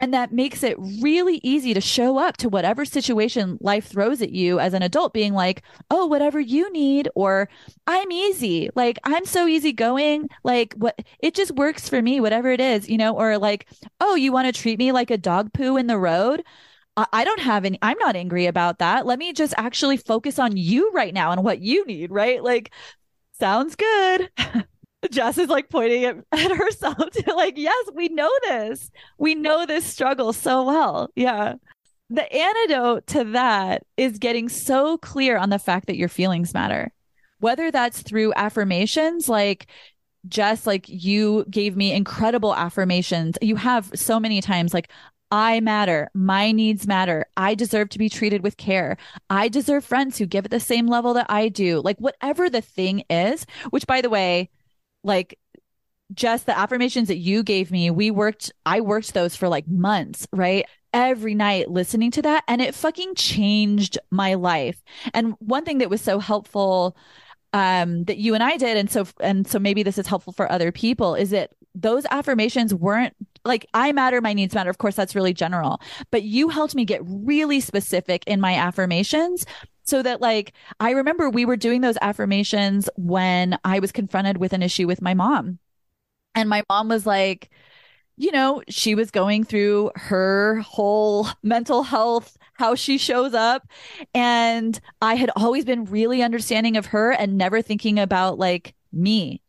And 0.00 0.14
that 0.14 0.32
makes 0.32 0.62
it 0.62 0.76
really 0.78 1.40
easy 1.42 1.74
to 1.74 1.80
show 1.80 2.18
up 2.18 2.36
to 2.38 2.48
whatever 2.48 2.84
situation 2.84 3.58
life 3.60 3.86
throws 3.86 4.22
at 4.22 4.30
you 4.30 4.60
as 4.60 4.74
an 4.74 4.82
adult, 4.82 5.12
being 5.12 5.34
like, 5.34 5.62
oh, 5.90 6.06
whatever 6.06 6.40
you 6.40 6.70
need, 6.72 7.08
or 7.14 7.48
I'm 7.86 8.10
easy. 8.12 8.70
Like, 8.74 8.98
I'm 9.04 9.24
so 9.24 9.46
easygoing. 9.46 10.28
Like, 10.44 10.74
what 10.74 11.00
it 11.20 11.34
just 11.34 11.52
works 11.52 11.88
for 11.88 12.00
me, 12.00 12.20
whatever 12.20 12.50
it 12.50 12.60
is, 12.60 12.88
you 12.88 12.96
know, 12.98 13.14
or 13.16 13.38
like, 13.38 13.66
oh, 14.00 14.14
you 14.14 14.32
want 14.32 14.46
to 14.46 14.60
treat 14.60 14.78
me 14.78 14.92
like 14.92 15.10
a 15.10 15.18
dog 15.18 15.52
poo 15.52 15.76
in 15.76 15.86
the 15.86 15.98
road? 15.98 16.42
I 17.12 17.22
don't 17.22 17.40
have 17.40 17.64
any, 17.64 17.78
I'm 17.80 17.98
not 17.98 18.16
angry 18.16 18.46
about 18.46 18.80
that. 18.80 19.06
Let 19.06 19.20
me 19.20 19.32
just 19.32 19.54
actually 19.56 19.98
focus 19.98 20.38
on 20.38 20.56
you 20.56 20.90
right 20.90 21.14
now 21.14 21.30
and 21.30 21.44
what 21.44 21.60
you 21.60 21.86
need, 21.86 22.10
right? 22.10 22.42
Like, 22.42 22.72
sounds 23.38 23.76
good. 23.76 24.30
Jess 25.10 25.38
is 25.38 25.48
like 25.48 25.68
pointing 25.68 26.04
at, 26.04 26.16
at 26.32 26.56
herself 26.56 27.10
to 27.10 27.34
like, 27.34 27.56
yes, 27.56 27.86
we 27.94 28.08
know 28.08 28.30
this. 28.48 28.90
We 29.18 29.34
know 29.34 29.66
this 29.66 29.84
struggle 29.84 30.32
so 30.32 30.64
well. 30.64 31.10
Yeah. 31.14 31.54
The 32.10 32.32
antidote 32.32 33.06
to 33.08 33.24
that 33.24 33.84
is 33.96 34.18
getting 34.18 34.48
so 34.48 34.96
clear 34.98 35.36
on 35.36 35.50
the 35.50 35.58
fact 35.58 35.86
that 35.86 35.98
your 35.98 36.08
feelings 36.08 36.54
matter, 36.54 36.92
whether 37.38 37.70
that's 37.70 38.02
through 38.02 38.32
affirmations 38.34 39.28
like, 39.28 39.66
Jess, 40.26 40.66
like 40.66 40.88
you 40.88 41.44
gave 41.50 41.76
me 41.76 41.92
incredible 41.92 42.54
affirmations. 42.54 43.36
You 43.40 43.56
have 43.56 43.90
so 43.94 44.18
many 44.18 44.40
times, 44.40 44.74
like, 44.74 44.90
I 45.30 45.60
matter. 45.60 46.10
My 46.14 46.52
needs 46.52 46.86
matter. 46.86 47.26
I 47.36 47.54
deserve 47.54 47.90
to 47.90 47.98
be 47.98 48.08
treated 48.08 48.42
with 48.42 48.56
care. 48.56 48.96
I 49.28 49.48
deserve 49.48 49.84
friends 49.84 50.16
who 50.16 50.26
give 50.26 50.46
at 50.46 50.50
the 50.50 50.58
same 50.58 50.86
level 50.86 51.12
that 51.14 51.26
I 51.28 51.48
do. 51.48 51.80
Like, 51.80 51.98
whatever 51.98 52.48
the 52.48 52.62
thing 52.62 53.04
is, 53.10 53.46
which 53.70 53.86
by 53.86 54.00
the 54.00 54.10
way, 54.10 54.48
like 55.04 55.38
just 56.14 56.46
the 56.46 56.58
affirmations 56.58 57.08
that 57.08 57.18
you 57.18 57.42
gave 57.42 57.70
me, 57.70 57.90
we 57.90 58.10
worked, 58.10 58.52
I 58.64 58.80
worked 58.80 59.14
those 59.14 59.36
for 59.36 59.48
like 59.48 59.68
months, 59.68 60.26
right? 60.32 60.64
Every 60.92 61.34
night 61.34 61.70
listening 61.70 62.10
to 62.12 62.22
that. 62.22 62.44
And 62.48 62.62
it 62.62 62.74
fucking 62.74 63.14
changed 63.14 63.98
my 64.10 64.34
life. 64.34 64.82
And 65.12 65.34
one 65.38 65.64
thing 65.64 65.78
that 65.78 65.90
was 65.90 66.00
so 66.00 66.18
helpful 66.18 66.96
um 67.54 68.04
that 68.04 68.18
you 68.18 68.34
and 68.34 68.42
I 68.42 68.58
did 68.58 68.76
and 68.76 68.90
so 68.90 69.06
and 69.20 69.46
so 69.46 69.58
maybe 69.58 69.82
this 69.82 69.96
is 69.96 70.06
helpful 70.06 70.34
for 70.34 70.50
other 70.52 70.70
people 70.70 71.14
is 71.14 71.30
that 71.30 71.50
those 71.74 72.04
affirmations 72.10 72.74
weren't 72.74 73.14
like 73.44 73.64
I 73.72 73.92
matter 73.92 74.20
my 74.20 74.34
needs 74.34 74.54
matter 74.54 74.68
of 74.68 74.76
course 74.76 74.94
that's 74.94 75.14
really 75.14 75.32
general 75.32 75.80
but 76.10 76.24
you 76.24 76.50
helped 76.50 76.74
me 76.74 76.84
get 76.84 77.00
really 77.04 77.60
specific 77.60 78.22
in 78.26 78.38
my 78.38 78.54
affirmations 78.54 79.46
so 79.88 80.02
that 80.02 80.20
like 80.20 80.52
I 80.80 80.90
remember 80.90 81.30
we 81.30 81.44
were 81.44 81.56
doing 81.56 81.80
those 81.80 81.96
affirmations 82.02 82.88
when 82.96 83.58
I 83.64 83.78
was 83.78 83.92
confronted 83.92 84.36
with 84.36 84.52
an 84.52 84.62
issue 84.62 84.86
with 84.86 85.00
my 85.02 85.14
mom. 85.14 85.58
And 86.34 86.48
my 86.48 86.62
mom 86.68 86.88
was 86.88 87.06
like, 87.06 87.50
you 88.16 88.32
know, 88.32 88.62
she 88.68 88.94
was 88.94 89.10
going 89.10 89.44
through 89.44 89.92
her 89.94 90.60
whole 90.60 91.28
mental 91.42 91.82
health, 91.84 92.36
how 92.54 92.74
she 92.74 92.98
shows 92.98 93.32
up. 93.32 93.66
And 94.14 94.78
I 95.00 95.14
had 95.14 95.30
always 95.36 95.64
been 95.64 95.84
really 95.86 96.22
understanding 96.22 96.76
of 96.76 96.86
her 96.86 97.12
and 97.12 97.38
never 97.38 97.62
thinking 97.62 97.98
about 97.98 98.38
like 98.38 98.74
me. 98.92 99.40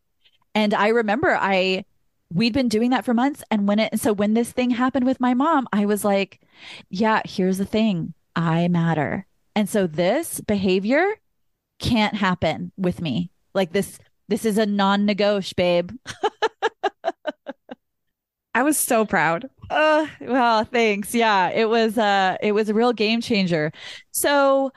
And 0.54 0.72
I 0.72 0.88
remember 0.88 1.36
I, 1.38 1.84
we'd 2.32 2.52
been 2.52 2.68
doing 2.68 2.90
that 2.90 3.04
for 3.04 3.12
months. 3.12 3.42
And 3.50 3.68
when 3.68 3.78
it, 3.80 4.00
so 4.00 4.12
when 4.12 4.34
this 4.34 4.52
thing 4.52 4.70
happened 4.70 5.04
with 5.04 5.20
my 5.20 5.34
mom, 5.34 5.68
I 5.72 5.86
was 5.86 6.04
like, 6.04 6.40
yeah, 6.88 7.20
here's 7.24 7.58
the 7.58 7.64
thing 7.66 8.14
I 8.34 8.68
matter. 8.68 9.26
And 9.54 9.68
so 9.68 9.86
this 9.86 10.40
behavior 10.40 11.16
can't 11.78 12.14
happen 12.14 12.72
with 12.76 13.00
me. 13.00 13.30
Like 13.54 13.72
this, 13.72 13.98
this 14.28 14.44
is 14.44 14.58
a 14.58 14.66
non 14.66 15.04
negotiable, 15.06 15.56
babe. 15.56 15.90
I 18.54 18.62
was 18.62 18.78
so 18.78 19.04
proud. 19.04 19.48
Uh, 19.70 20.06
well, 20.20 20.64
thanks. 20.64 21.14
Yeah, 21.14 21.50
it 21.50 21.68
was 21.68 21.96
uh 21.96 22.36
it 22.42 22.52
was 22.52 22.68
a 22.68 22.74
real 22.74 22.92
game 22.92 23.20
changer. 23.20 23.72
So, 24.10 24.72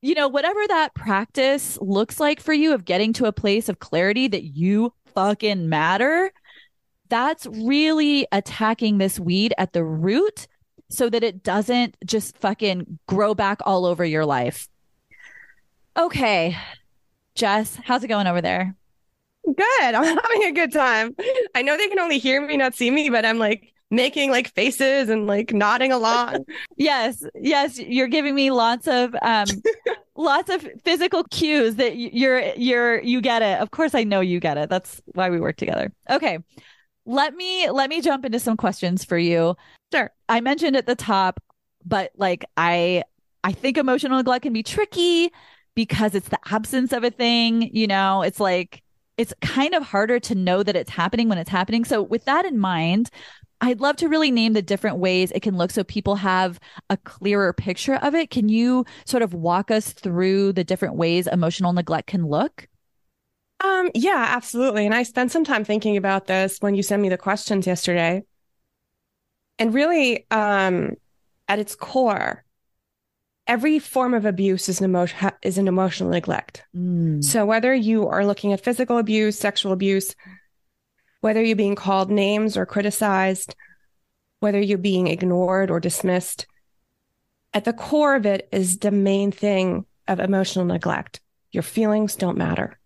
you 0.00 0.14
know, 0.14 0.28
whatever 0.28 0.60
that 0.68 0.94
practice 0.94 1.78
looks 1.80 2.20
like 2.20 2.40
for 2.40 2.52
you 2.52 2.72
of 2.72 2.84
getting 2.84 3.12
to 3.14 3.26
a 3.26 3.32
place 3.32 3.68
of 3.68 3.80
clarity 3.80 4.28
that 4.28 4.44
you 4.44 4.92
fucking 5.14 5.68
matter, 5.68 6.32
that's 7.08 7.46
really 7.46 8.26
attacking 8.30 8.98
this 8.98 9.18
weed 9.18 9.54
at 9.58 9.72
the 9.72 9.84
root 9.84 10.46
so 10.88 11.08
that 11.10 11.24
it 11.24 11.42
doesn't 11.42 11.96
just 12.04 12.36
fucking 12.38 12.98
grow 13.08 13.34
back 13.34 13.60
all 13.64 13.84
over 13.84 14.04
your 14.04 14.24
life. 14.24 14.68
Okay. 15.96 16.56
Jess, 17.34 17.78
how's 17.84 18.04
it 18.04 18.08
going 18.08 18.26
over 18.26 18.40
there? 18.40 18.74
Good. 19.44 19.94
I'm 19.94 20.04
having 20.04 20.44
a 20.44 20.52
good 20.52 20.72
time. 20.72 21.14
I 21.54 21.62
know 21.62 21.76
they 21.76 21.88
can 21.88 21.98
only 21.98 22.18
hear 22.18 22.44
me, 22.44 22.56
not 22.56 22.74
see 22.74 22.90
me, 22.90 23.10
but 23.10 23.24
I'm 23.24 23.38
like 23.38 23.72
making 23.90 24.30
like 24.30 24.52
faces 24.52 25.08
and 25.08 25.26
like 25.26 25.52
nodding 25.52 25.92
along. 25.92 26.44
yes, 26.76 27.22
yes, 27.34 27.78
you're 27.78 28.08
giving 28.08 28.34
me 28.34 28.50
lots 28.50 28.88
of 28.88 29.14
um 29.22 29.46
lots 30.16 30.50
of 30.50 30.66
physical 30.84 31.24
cues 31.24 31.76
that 31.76 31.96
you're 31.96 32.40
you're 32.54 33.00
you 33.02 33.20
get 33.20 33.42
it. 33.42 33.60
Of 33.60 33.70
course 33.70 33.94
I 33.94 34.04
know 34.04 34.20
you 34.20 34.40
get 34.40 34.58
it. 34.58 34.68
That's 34.68 35.00
why 35.06 35.30
we 35.30 35.40
work 35.40 35.56
together. 35.56 35.92
Okay. 36.10 36.38
Let 37.08 37.36
me 37.36 37.70
let 37.70 37.88
me 37.88 38.00
jump 38.00 38.24
into 38.24 38.40
some 38.40 38.56
questions 38.56 39.04
for 39.04 39.16
you. 39.16 39.56
Sure. 39.92 40.10
I 40.28 40.40
mentioned 40.40 40.76
at 40.76 40.86
the 40.86 40.96
top, 40.96 41.40
but 41.84 42.12
like 42.16 42.44
I 42.56 43.04
I 43.44 43.52
think 43.52 43.78
emotional 43.78 44.16
neglect 44.18 44.42
can 44.42 44.52
be 44.52 44.62
tricky 44.62 45.30
because 45.74 46.14
it's 46.14 46.28
the 46.28 46.38
absence 46.50 46.92
of 46.92 47.04
a 47.04 47.10
thing, 47.10 47.62
you 47.72 47.86
know, 47.86 48.22
it's 48.22 48.40
like 48.40 48.82
it's 49.16 49.32
kind 49.40 49.74
of 49.74 49.82
harder 49.82 50.18
to 50.20 50.34
know 50.34 50.62
that 50.62 50.76
it's 50.76 50.90
happening 50.90 51.28
when 51.28 51.38
it's 51.38 51.50
happening. 51.50 51.84
So 51.84 52.02
with 52.02 52.24
that 52.24 52.44
in 52.44 52.58
mind, 52.58 53.10
I'd 53.60 53.80
love 53.80 53.96
to 53.96 54.08
really 54.08 54.30
name 54.30 54.52
the 54.52 54.62
different 54.62 54.98
ways 54.98 55.30
it 55.32 55.40
can 55.40 55.56
look 55.56 55.70
so 55.70 55.84
people 55.84 56.16
have 56.16 56.60
a 56.90 56.96
clearer 56.98 57.52
picture 57.52 57.94
of 57.96 58.14
it. 58.14 58.30
Can 58.30 58.48
you 58.48 58.84
sort 59.06 59.22
of 59.22 59.32
walk 59.32 59.70
us 59.70 59.92
through 59.92 60.52
the 60.52 60.64
different 60.64 60.96
ways 60.96 61.26
emotional 61.26 61.72
neglect 61.72 62.08
can 62.08 62.26
look? 62.26 62.68
Um, 63.60 63.90
yeah, 63.94 64.26
absolutely. 64.36 64.84
And 64.84 64.94
I 64.94 65.02
spent 65.02 65.32
some 65.32 65.44
time 65.44 65.64
thinking 65.64 65.96
about 65.96 66.26
this 66.26 66.58
when 66.60 66.74
you 66.74 66.82
sent 66.82 67.02
me 67.02 67.08
the 67.08 67.18
questions 67.18 67.66
yesterday. 67.66 68.22
And 69.58 69.72
really, 69.72 70.26
um, 70.30 70.96
at 71.48 71.58
its 71.58 71.74
core, 71.74 72.44
every 73.46 73.78
form 73.78 74.14
of 74.14 74.24
abuse 74.24 74.68
is 74.68 74.80
an 74.80 74.84
emotion 74.84 75.30
is 75.42 75.58
an 75.58 75.68
emotional 75.68 76.10
neglect. 76.10 76.64
Mm. 76.76 77.22
So 77.22 77.46
whether 77.46 77.74
you 77.74 78.08
are 78.08 78.26
looking 78.26 78.52
at 78.52 78.62
physical 78.62 78.98
abuse, 78.98 79.38
sexual 79.38 79.72
abuse, 79.72 80.14
whether 81.20 81.42
you're 81.42 81.56
being 81.56 81.74
called 81.74 82.10
names 82.10 82.56
or 82.56 82.66
criticized, 82.66 83.54
whether 84.40 84.60
you're 84.60 84.78
being 84.78 85.06
ignored 85.06 85.70
or 85.70 85.80
dismissed, 85.80 86.46
at 87.54 87.64
the 87.64 87.72
core 87.72 88.14
of 88.16 88.26
it 88.26 88.48
is 88.52 88.78
the 88.78 88.90
main 88.90 89.32
thing 89.32 89.86
of 90.08 90.20
emotional 90.20 90.64
neglect. 90.64 91.20
Your 91.52 91.62
feelings 91.62 92.16
don't 92.16 92.36
matter. 92.36 92.78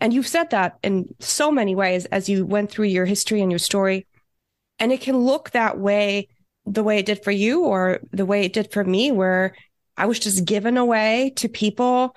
And 0.00 0.14
you've 0.14 0.28
said 0.28 0.50
that 0.50 0.78
in 0.82 1.14
so 1.18 1.50
many 1.50 1.74
ways 1.74 2.06
as 2.06 2.28
you 2.28 2.46
went 2.46 2.70
through 2.70 2.86
your 2.86 3.04
history 3.04 3.42
and 3.42 3.50
your 3.50 3.58
story. 3.58 4.06
And 4.80 4.90
it 4.90 5.02
can 5.02 5.18
look 5.18 5.50
that 5.50 5.78
way, 5.78 6.28
the 6.66 6.82
way 6.82 6.98
it 6.98 7.06
did 7.06 7.22
for 7.22 7.30
you 7.30 7.64
or 7.64 8.00
the 8.10 8.26
way 8.26 8.44
it 8.44 8.52
did 8.52 8.72
for 8.72 8.82
me, 8.82 9.12
where 9.12 9.54
I 9.96 10.06
was 10.06 10.18
just 10.18 10.44
given 10.44 10.76
away 10.76 11.32
to 11.36 11.48
people 11.48 12.16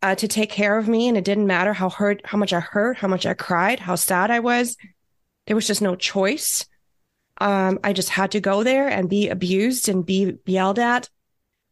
uh, 0.00 0.14
to 0.16 0.26
take 0.26 0.50
care 0.50 0.78
of 0.78 0.88
me. 0.88 1.06
And 1.06 1.16
it 1.16 1.24
didn't 1.24 1.46
matter 1.46 1.74
how 1.74 1.90
hurt, 1.90 2.22
how 2.24 2.38
much 2.38 2.52
I 2.52 2.60
hurt, 2.60 2.96
how 2.96 3.08
much 3.08 3.26
I 3.26 3.34
cried, 3.34 3.78
how 3.78 3.94
sad 3.94 4.30
I 4.30 4.40
was. 4.40 4.76
There 5.46 5.54
was 5.54 5.66
just 5.66 5.82
no 5.82 5.94
choice. 5.94 6.66
Um, 7.38 7.78
I 7.84 7.92
just 7.92 8.08
had 8.08 8.32
to 8.32 8.40
go 8.40 8.62
there 8.62 8.88
and 8.88 9.08
be 9.08 9.28
abused 9.28 9.88
and 9.88 10.04
be 10.06 10.38
yelled 10.46 10.78
at. 10.78 11.10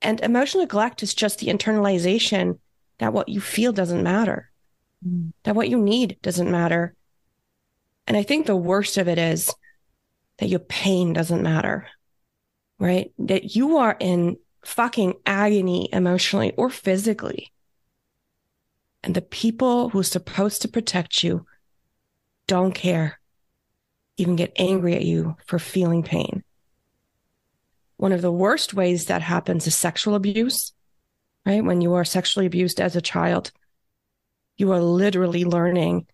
And 0.03 0.21
emotional 0.21 0.65
neglect 0.65 1.03
is 1.03 1.15
just 1.15 1.39
the 1.39 1.49
internalization 1.49 2.59
that 2.99 3.13
what 3.13 3.29
you 3.29 3.41
feel 3.41 3.73
doesn't 3.73 4.03
matter, 4.03 4.51
mm. 5.07 5.33
that 5.45 5.55
what 5.55 5.69
you 5.69 5.79
need 5.79 6.19
doesn't 6.23 6.51
matter. 6.51 6.95
And 8.07 8.17
I 8.17 8.23
think 8.23 8.47
the 8.47 8.57
worst 8.57 8.99
of 8.99 9.09
it 9.09 9.19
is 9.19 9.55
that 10.41 10.49
your 10.49 10.61
pain 10.61 11.13
doesn't 11.13 11.43
matter, 11.43 11.87
right? 12.79 13.13
That 13.19 13.55
you 13.55 13.77
are 13.77 13.97
in 14.01 14.39
fucking 14.65 15.15
agony 15.27 15.89
emotionally 15.93 16.53
or 16.57 16.71
physically. 16.71 17.53
And 19.03 19.15
the 19.15 19.23
people 19.23 19.91
who're 19.91 20.03
supposed 20.03 20.63
to 20.63 20.69
protect 20.69 21.23
you 21.23 21.47
don't 22.47 22.73
care, 22.73 23.21
even 24.17 24.37
get 24.37 24.53
angry 24.57 24.95
at 24.95 25.05
you 25.05 25.37
for 25.47 25.59
feeling 25.59 26.03
pain. 26.03 26.43
One 27.97 28.13
of 28.13 28.23
the 28.23 28.33
worst 28.33 28.73
ways 28.73 29.07
that 29.07 29.23
happens 29.23 29.67
is 29.67 29.77
sexual 29.77 30.15
abuse, 30.15 30.73
right? 31.45 31.63
When 31.63 31.83
you 31.83 31.95
are 31.95 32.05
sexually 32.05 32.47
abused 32.47 32.81
as 32.81 32.97
a 32.97 33.03
child, 33.03 33.53
you 34.57 34.73
are 34.73 34.81
literally 34.81 35.45
learning 35.45 36.07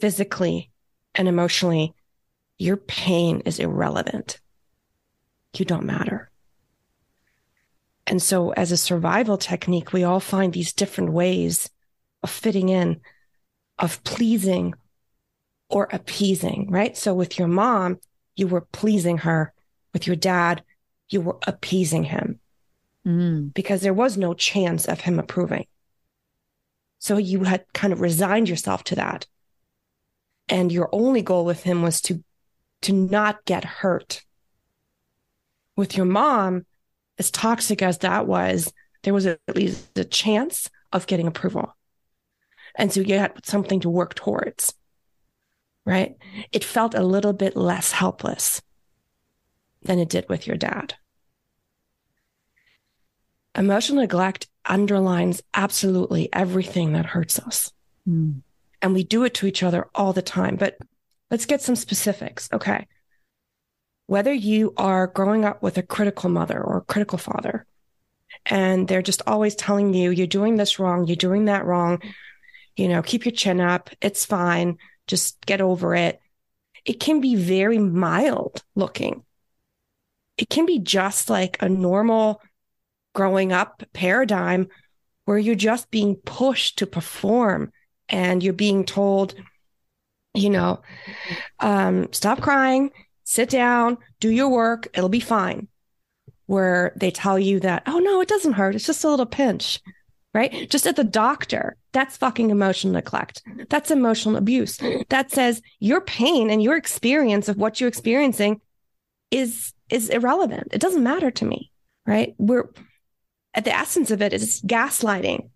physically 0.00 0.70
and 1.14 1.28
emotionally, 1.28 1.94
your 2.58 2.76
pain 2.76 3.40
is 3.40 3.58
irrelevant. 3.58 4.40
You 5.56 5.64
don't 5.64 5.84
matter. 5.84 6.30
And 8.06 8.22
so, 8.22 8.50
as 8.52 8.70
a 8.70 8.76
survival 8.76 9.36
technique, 9.36 9.92
we 9.92 10.04
all 10.04 10.20
find 10.20 10.52
these 10.52 10.72
different 10.72 11.12
ways 11.12 11.70
of 12.22 12.30
fitting 12.30 12.68
in, 12.68 13.00
of 13.78 14.02
pleasing 14.04 14.74
or 15.68 15.88
appeasing, 15.90 16.70
right? 16.70 16.96
So, 16.96 17.14
with 17.14 17.38
your 17.38 17.48
mom, 17.48 17.98
you 18.36 18.46
were 18.46 18.60
pleasing 18.60 19.18
her. 19.18 19.52
With 19.92 20.06
your 20.06 20.16
dad, 20.16 20.62
you 21.08 21.20
were 21.20 21.38
appeasing 21.46 22.04
him 22.04 22.38
mm. 23.06 23.52
because 23.54 23.80
there 23.80 23.94
was 23.94 24.16
no 24.16 24.34
chance 24.34 24.86
of 24.86 25.00
him 25.00 25.18
approving. 25.18 25.66
So, 27.00 27.16
you 27.16 27.42
had 27.42 27.64
kind 27.72 27.92
of 27.92 28.00
resigned 28.00 28.48
yourself 28.48 28.84
to 28.84 28.94
that. 28.96 29.26
And 30.48 30.70
your 30.70 30.88
only 30.92 31.22
goal 31.22 31.44
with 31.44 31.64
him 31.64 31.82
was 31.82 32.00
to, 32.02 32.22
to 32.86 32.92
not 32.92 33.44
get 33.44 33.64
hurt. 33.64 34.22
With 35.74 35.96
your 35.96 36.06
mom, 36.06 36.66
as 37.18 37.32
toxic 37.32 37.82
as 37.82 37.98
that 37.98 38.28
was, 38.28 38.72
there 39.02 39.12
was 39.12 39.26
at 39.26 39.40
least 39.54 39.98
a 39.98 40.04
chance 40.04 40.70
of 40.92 41.08
getting 41.08 41.26
approval. 41.26 41.76
And 42.76 42.92
so 42.92 43.00
you 43.00 43.18
had 43.18 43.44
something 43.44 43.80
to 43.80 43.90
work 43.90 44.14
towards, 44.14 44.72
right? 45.84 46.14
It 46.52 46.62
felt 46.62 46.94
a 46.94 47.02
little 47.02 47.32
bit 47.32 47.56
less 47.56 47.90
helpless 47.90 48.62
than 49.82 49.98
it 49.98 50.08
did 50.08 50.28
with 50.28 50.46
your 50.46 50.56
dad. 50.56 50.94
Emotional 53.56 54.02
neglect 54.02 54.46
underlines 54.64 55.42
absolutely 55.54 56.28
everything 56.32 56.92
that 56.92 57.06
hurts 57.06 57.40
us. 57.40 57.72
Mm. 58.08 58.42
And 58.80 58.94
we 58.94 59.02
do 59.02 59.24
it 59.24 59.34
to 59.34 59.46
each 59.46 59.64
other 59.64 59.88
all 59.92 60.12
the 60.12 60.22
time. 60.22 60.54
But 60.54 60.78
let's 61.30 61.46
get 61.46 61.62
some 61.62 61.76
specifics. 61.76 62.48
Okay 62.52 62.86
whether 64.06 64.32
you 64.32 64.72
are 64.76 65.08
growing 65.08 65.44
up 65.44 65.62
with 65.62 65.76
a 65.78 65.82
critical 65.82 66.30
mother 66.30 66.62
or 66.62 66.78
a 66.78 66.84
critical 66.84 67.18
father, 67.18 67.66
and 68.44 68.86
they're 68.86 69.02
just 69.02 69.22
always 69.26 69.54
telling 69.54 69.94
you, 69.94 70.10
you're 70.10 70.26
doing 70.26 70.56
this 70.56 70.78
wrong, 70.78 71.06
you're 71.06 71.16
doing 71.16 71.46
that 71.46 71.64
wrong, 71.64 72.00
you 72.76 72.88
know, 72.88 73.02
keep 73.02 73.24
your 73.24 73.32
chin 73.32 73.60
up, 73.60 73.90
it's 74.00 74.24
fine, 74.24 74.78
just 75.06 75.44
get 75.44 75.60
over 75.60 75.94
it. 75.94 76.20
It 76.84 77.00
can 77.00 77.20
be 77.20 77.34
very 77.34 77.78
mild 77.78 78.62
looking. 78.74 79.24
It 80.38 80.48
can 80.48 80.66
be 80.66 80.78
just 80.78 81.28
like 81.28 81.56
a 81.60 81.68
normal 81.68 82.40
growing 83.14 83.52
up 83.52 83.82
paradigm 83.92 84.68
where 85.24 85.38
you're 85.38 85.54
just 85.54 85.90
being 85.90 86.14
pushed 86.14 86.78
to 86.78 86.86
perform 86.86 87.72
and 88.08 88.42
you're 88.42 88.52
being 88.52 88.84
told, 88.84 89.34
you 90.36 90.50
know, 90.50 90.82
um, 91.60 92.12
stop 92.12 92.40
crying, 92.40 92.90
sit 93.24 93.50
down, 93.50 93.98
do 94.20 94.30
your 94.30 94.48
work, 94.48 94.88
it'll 94.94 95.08
be 95.08 95.20
fine. 95.20 95.68
Where 96.46 96.92
they 96.96 97.10
tell 97.10 97.38
you 97.38 97.58
that, 97.60 97.82
oh 97.86 97.98
no, 97.98 98.20
it 98.20 98.28
doesn't 98.28 98.52
hurt. 98.52 98.76
It's 98.76 98.86
just 98.86 99.02
a 99.02 99.10
little 99.10 99.26
pinch, 99.26 99.80
right? 100.32 100.70
Just 100.70 100.86
at 100.86 100.94
the 100.94 101.02
doctor. 101.02 101.76
That's 101.92 102.16
fucking 102.16 102.50
emotional 102.50 102.92
neglect. 102.92 103.42
That's 103.68 103.90
emotional 103.90 104.36
abuse. 104.36 104.78
That 105.08 105.32
says 105.32 105.60
your 105.80 106.02
pain 106.02 106.50
and 106.50 106.62
your 106.62 106.76
experience 106.76 107.48
of 107.48 107.56
what 107.56 107.80
you're 107.80 107.88
experiencing 107.88 108.60
is, 109.32 109.72
is 109.90 110.08
irrelevant. 110.08 110.68
It 110.70 110.80
doesn't 110.80 111.02
matter 111.02 111.32
to 111.32 111.44
me, 111.44 111.72
right? 112.06 112.34
We're 112.38 112.70
at 113.54 113.64
the 113.64 113.74
essence 113.74 114.10
of 114.12 114.22
it 114.22 114.32
is 114.32 114.60
gaslighting. 114.62 115.50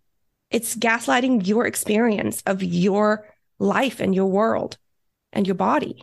It's 0.50 0.74
gaslighting 0.74 1.46
your 1.46 1.66
experience 1.66 2.42
of 2.46 2.62
your 2.62 3.28
life 3.60 4.00
and 4.00 4.14
your 4.14 4.26
world 4.26 4.76
and 5.32 5.46
your 5.46 5.54
body. 5.54 6.02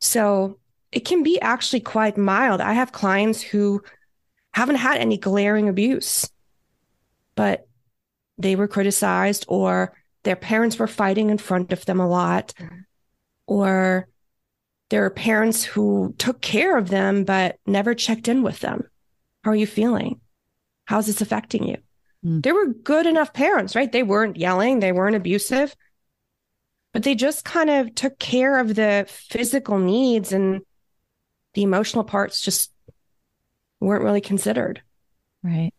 So 0.00 0.58
it 0.90 1.00
can 1.00 1.22
be 1.22 1.38
actually 1.40 1.80
quite 1.80 2.16
mild. 2.16 2.62
I 2.62 2.72
have 2.72 2.92
clients 2.92 3.42
who 3.42 3.82
haven't 4.52 4.76
had 4.76 4.98
any 4.98 5.18
glaring 5.18 5.68
abuse, 5.68 6.30
but 7.34 7.68
they 8.38 8.56
were 8.56 8.68
criticized 8.68 9.44
or 9.48 9.92
their 10.22 10.36
parents 10.36 10.78
were 10.78 10.86
fighting 10.86 11.30
in 11.30 11.38
front 11.38 11.72
of 11.72 11.84
them 11.84 12.00
a 12.00 12.08
lot, 12.08 12.54
or 13.46 14.08
there 14.88 15.04
are 15.04 15.10
parents 15.10 15.64
who 15.64 16.14
took 16.18 16.40
care 16.40 16.76
of 16.76 16.88
them 16.88 17.24
but 17.24 17.56
never 17.66 17.94
checked 17.94 18.28
in 18.28 18.42
with 18.42 18.60
them. 18.60 18.84
How 19.44 19.52
are 19.52 19.56
you 19.56 19.66
feeling? 19.66 20.20
How's 20.86 21.06
this 21.06 21.20
affecting 21.20 21.66
you? 21.66 21.76
Mm. 22.24 22.42
They 22.42 22.52
were 22.52 22.66
good 22.66 23.06
enough 23.06 23.32
parents, 23.32 23.74
right? 23.74 23.90
They 23.90 24.02
weren't 24.02 24.36
yelling, 24.36 24.80
they 24.80 24.92
weren't 24.92 25.16
abusive, 25.16 25.74
but 26.92 27.02
they 27.02 27.14
just 27.14 27.44
kind 27.44 27.70
of 27.70 27.94
took 27.94 28.18
care 28.18 28.58
of 28.58 28.74
the 28.74 29.06
physical 29.08 29.78
needs 29.78 30.32
and 30.32 30.62
the 31.54 31.62
emotional 31.62 32.04
parts 32.04 32.40
just 32.40 32.72
weren't 33.80 34.04
really 34.04 34.20
considered. 34.20 34.82
Right. 35.42 35.72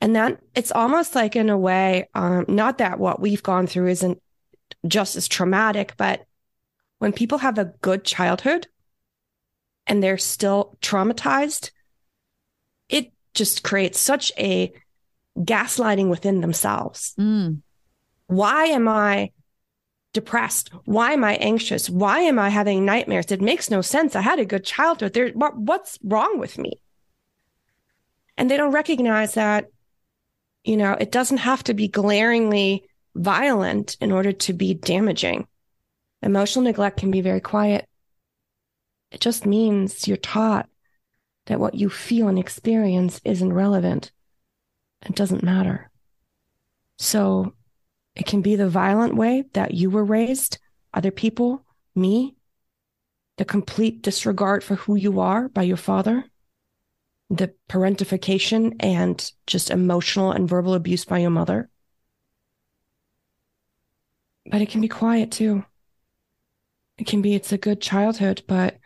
And 0.00 0.16
that 0.16 0.40
it's 0.54 0.72
almost 0.72 1.14
like 1.14 1.36
in 1.36 1.50
a 1.50 1.58
way, 1.58 2.08
um, 2.14 2.44
not 2.48 2.78
that 2.78 2.98
what 2.98 3.20
we've 3.20 3.42
gone 3.42 3.66
through 3.66 3.88
isn't 3.88 4.20
just 4.86 5.16
as 5.16 5.28
traumatic. 5.28 5.94
But 5.96 6.26
when 6.98 7.12
people 7.12 7.38
have 7.38 7.58
a 7.58 7.72
good 7.80 8.04
childhood 8.04 8.66
and 9.86 10.02
they're 10.02 10.18
still 10.18 10.76
traumatized, 10.82 11.70
it 12.88 13.12
just 13.34 13.62
creates 13.62 14.00
such 14.00 14.32
a 14.38 14.72
gaslighting 15.36 16.08
within 16.08 16.40
themselves. 16.40 17.14
Mm. 17.18 17.62
Why 18.26 18.66
am 18.66 18.88
I 18.88 19.32
depressed? 20.12 20.70
Why 20.84 21.12
am 21.12 21.24
I 21.24 21.34
anxious? 21.34 21.90
Why 21.90 22.20
am 22.20 22.38
I 22.38 22.48
having 22.48 22.84
nightmares? 22.84 23.30
It 23.30 23.40
makes 23.40 23.70
no 23.70 23.82
sense. 23.82 24.16
I 24.16 24.22
had 24.22 24.38
a 24.38 24.44
good 24.44 24.64
childhood. 24.64 25.12
There, 25.12 25.28
what, 25.30 25.56
what's 25.56 25.98
wrong 26.02 26.38
with 26.38 26.58
me? 26.58 26.80
And 28.36 28.50
they 28.50 28.56
don't 28.56 28.72
recognize 28.72 29.34
that, 29.34 29.66
you 30.64 30.76
know, 30.76 30.92
it 30.92 31.12
doesn't 31.12 31.38
have 31.38 31.62
to 31.64 31.74
be 31.74 31.88
glaringly 31.88 32.84
violent 33.14 33.96
in 34.00 34.12
order 34.12 34.32
to 34.32 34.52
be 34.52 34.74
damaging. 34.74 35.46
Emotional 36.22 36.64
neglect 36.64 36.98
can 36.98 37.10
be 37.10 37.20
very 37.20 37.40
quiet. 37.40 37.88
It 39.10 39.20
just 39.20 39.46
means 39.46 40.08
you're 40.08 40.16
taught 40.16 40.68
that 41.46 41.60
what 41.60 41.74
you 41.74 41.88
feel 41.88 42.28
and 42.28 42.38
experience 42.38 43.20
isn't 43.24 43.52
relevant. 43.52 44.10
It 45.04 45.14
doesn't 45.14 45.42
matter. 45.42 45.90
So 46.98 47.54
it 48.14 48.26
can 48.26 48.40
be 48.40 48.56
the 48.56 48.68
violent 48.68 49.14
way 49.14 49.44
that 49.52 49.74
you 49.74 49.90
were 49.90 50.04
raised, 50.04 50.58
other 50.94 51.10
people, 51.10 51.64
me, 51.94 52.36
the 53.36 53.44
complete 53.44 54.02
disregard 54.02 54.64
for 54.64 54.76
who 54.76 54.96
you 54.96 55.20
are 55.20 55.48
by 55.48 55.62
your 55.62 55.76
father, 55.76 56.24
the 57.28 57.52
parentification 57.68 58.76
and 58.80 59.30
just 59.46 59.70
emotional 59.70 60.32
and 60.32 60.48
verbal 60.48 60.74
abuse 60.74 61.04
by 61.04 61.18
your 61.18 61.30
mother. 61.30 61.68
But 64.50 64.62
it 64.62 64.70
can 64.70 64.80
be 64.80 64.88
quiet 64.88 65.32
too. 65.32 65.64
It 66.98 67.06
can 67.06 67.20
be, 67.20 67.34
it's 67.34 67.52
a 67.52 67.58
good 67.58 67.82
childhood, 67.82 68.42
but 68.46 68.78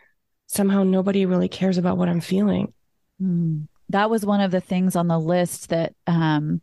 somehow 0.47 0.83
nobody 0.83 1.25
really 1.25 1.47
cares 1.47 1.77
about 1.77 1.97
what 1.97 2.09
I'm 2.09 2.19
feeling. 2.19 2.73
Mm. 3.21 3.67
That 3.91 4.09
was 4.09 4.25
one 4.25 4.41
of 4.41 4.51
the 4.51 4.61
things 4.61 4.95
on 4.95 5.07
the 5.07 5.19
list 5.19 5.69
that 5.69 5.93
um, 6.07 6.61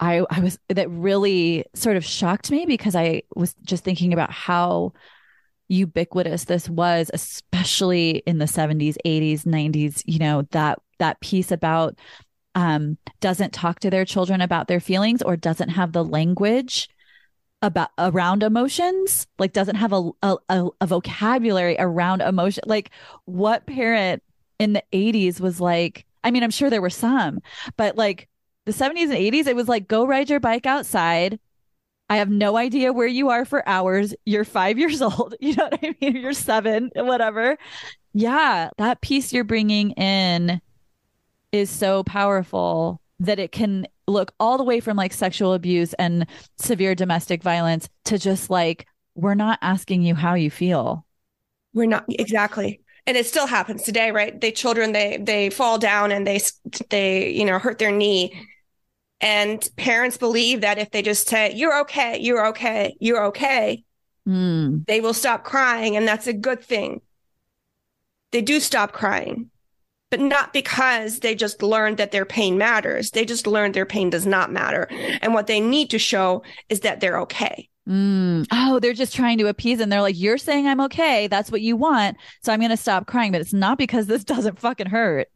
I 0.00 0.24
I 0.30 0.40
was 0.40 0.58
that 0.68 0.90
really 0.90 1.64
sort 1.74 1.96
of 1.96 2.04
shocked 2.04 2.50
me 2.50 2.66
because 2.66 2.96
I 2.96 3.22
was 3.34 3.54
just 3.62 3.84
thinking 3.84 4.12
about 4.12 4.32
how 4.32 4.92
ubiquitous 5.68 6.44
this 6.44 6.68
was, 6.68 7.10
especially 7.14 8.22
in 8.26 8.38
the 8.38 8.46
70s, 8.46 8.96
80s, 9.06 9.44
90s, 9.44 10.02
you 10.04 10.18
know, 10.18 10.42
that 10.50 10.80
that 10.98 11.20
piece 11.20 11.52
about 11.52 11.98
um 12.56 12.98
doesn't 13.20 13.52
talk 13.52 13.78
to 13.80 13.90
their 13.90 14.04
children 14.04 14.40
about 14.40 14.66
their 14.66 14.80
feelings 14.80 15.22
or 15.22 15.36
doesn't 15.36 15.68
have 15.68 15.92
the 15.92 16.04
language 16.04 16.88
about 17.62 17.90
around 17.98 18.42
emotions 18.42 19.26
like 19.38 19.52
doesn't 19.52 19.76
have 19.76 19.92
a, 19.92 20.10
a, 20.22 20.36
a 20.80 20.86
vocabulary 20.86 21.76
around 21.78 22.22
emotion 22.22 22.64
like 22.66 22.90
what 23.26 23.66
parent 23.66 24.22
in 24.58 24.72
the 24.72 24.82
80s 24.92 25.40
was 25.40 25.60
like 25.60 26.06
i 26.24 26.30
mean 26.30 26.42
i'm 26.42 26.50
sure 26.50 26.70
there 26.70 26.82
were 26.82 26.90
some 26.90 27.40
but 27.76 27.96
like 27.96 28.28
the 28.66 28.72
70s 28.72 29.04
and 29.04 29.12
80s 29.12 29.46
it 29.46 29.56
was 29.56 29.68
like 29.68 29.88
go 29.88 30.06
ride 30.06 30.30
your 30.30 30.40
bike 30.40 30.66
outside. 30.66 31.38
I 32.08 32.16
have 32.16 32.28
no 32.28 32.56
idea 32.56 32.92
where 32.92 33.06
you 33.06 33.28
are 33.30 33.44
for 33.44 33.66
hours. 33.68 34.14
You're 34.24 34.44
five 34.44 34.78
years 34.78 35.00
old. 35.00 35.34
You 35.40 35.56
know 35.56 35.64
what 35.64 35.80
i 35.82 35.94
mean? 36.00 36.16
You're 36.16 36.32
seven 36.32 36.90
whatever. 36.94 37.56
Yeah 38.12 38.70
that 38.78 39.00
piece 39.00 39.32
you're 39.32 39.44
bringing 39.44 39.92
in 39.92 40.60
is 41.52 41.70
so 41.70 42.04
powerful 42.04 43.00
that 43.18 43.38
it 43.38 43.52
can 43.52 43.86
look 44.06 44.32
all 44.40 44.56
the 44.56 44.64
way 44.64 44.80
from 44.80 44.96
like 44.96 45.12
sexual 45.12 45.52
abuse 45.52 45.92
and 45.94 46.26
severe 46.58 46.94
domestic 46.94 47.42
violence 47.42 47.88
to 48.04 48.18
just 48.18 48.50
like 48.50 48.86
we're 49.14 49.34
not 49.34 49.58
asking 49.62 50.02
you 50.02 50.14
how 50.14 50.34
you 50.34 50.50
feel. 50.50 51.04
We're 51.74 51.86
not 51.86 52.04
exactly 52.08 52.80
and 53.06 53.16
it 53.16 53.26
still 53.26 53.46
happens 53.46 53.82
today 53.82 54.10
right 54.10 54.40
they 54.40 54.52
children 54.52 54.92
they 54.92 55.18
they 55.20 55.50
fall 55.50 55.78
down 55.78 56.12
and 56.12 56.26
they 56.26 56.40
they 56.88 57.30
you 57.30 57.44
know 57.44 57.58
hurt 57.58 57.78
their 57.78 57.92
knee 57.92 58.46
and 59.20 59.68
parents 59.76 60.16
believe 60.16 60.62
that 60.62 60.78
if 60.78 60.90
they 60.90 61.02
just 61.02 61.28
say 61.28 61.52
you're 61.54 61.80
okay 61.80 62.18
you're 62.18 62.46
okay 62.46 62.96
you're 63.00 63.24
okay 63.26 63.84
mm. 64.28 64.86
they 64.86 65.00
will 65.00 65.14
stop 65.14 65.44
crying 65.44 65.96
and 65.96 66.06
that's 66.06 66.26
a 66.26 66.32
good 66.32 66.62
thing 66.62 67.00
they 68.32 68.42
do 68.42 68.60
stop 68.60 68.92
crying 68.92 69.50
but 70.10 70.20
not 70.20 70.52
because 70.52 71.20
they 71.20 71.34
just 71.34 71.62
learned 71.62 71.96
that 71.96 72.10
their 72.10 72.24
pain 72.24 72.58
matters. 72.58 73.12
They 73.12 73.24
just 73.24 73.46
learned 73.46 73.74
their 73.74 73.86
pain 73.86 74.10
does 74.10 74.26
not 74.26 74.52
matter. 74.52 74.88
And 75.22 75.34
what 75.34 75.46
they 75.46 75.60
need 75.60 75.90
to 75.90 75.98
show 75.98 76.42
is 76.68 76.80
that 76.80 77.00
they're 77.00 77.20
okay. 77.20 77.69
Mm. 77.90 78.46
Oh, 78.52 78.78
they're 78.78 78.92
just 78.92 79.14
trying 79.14 79.38
to 79.38 79.48
appease 79.48 79.80
and 79.80 79.90
they're 79.90 80.00
like, 80.00 80.18
You're 80.18 80.38
saying 80.38 80.68
I'm 80.68 80.80
okay. 80.82 81.26
That's 81.26 81.50
what 81.50 81.60
you 81.60 81.76
want. 81.76 82.16
So 82.42 82.52
I'm 82.52 82.60
going 82.60 82.70
to 82.70 82.76
stop 82.76 83.06
crying. 83.06 83.32
But 83.32 83.40
it's 83.40 83.52
not 83.52 83.78
because 83.78 84.06
this 84.06 84.24
doesn't 84.32 84.60
fucking 84.60 84.88
hurt. 84.88 85.28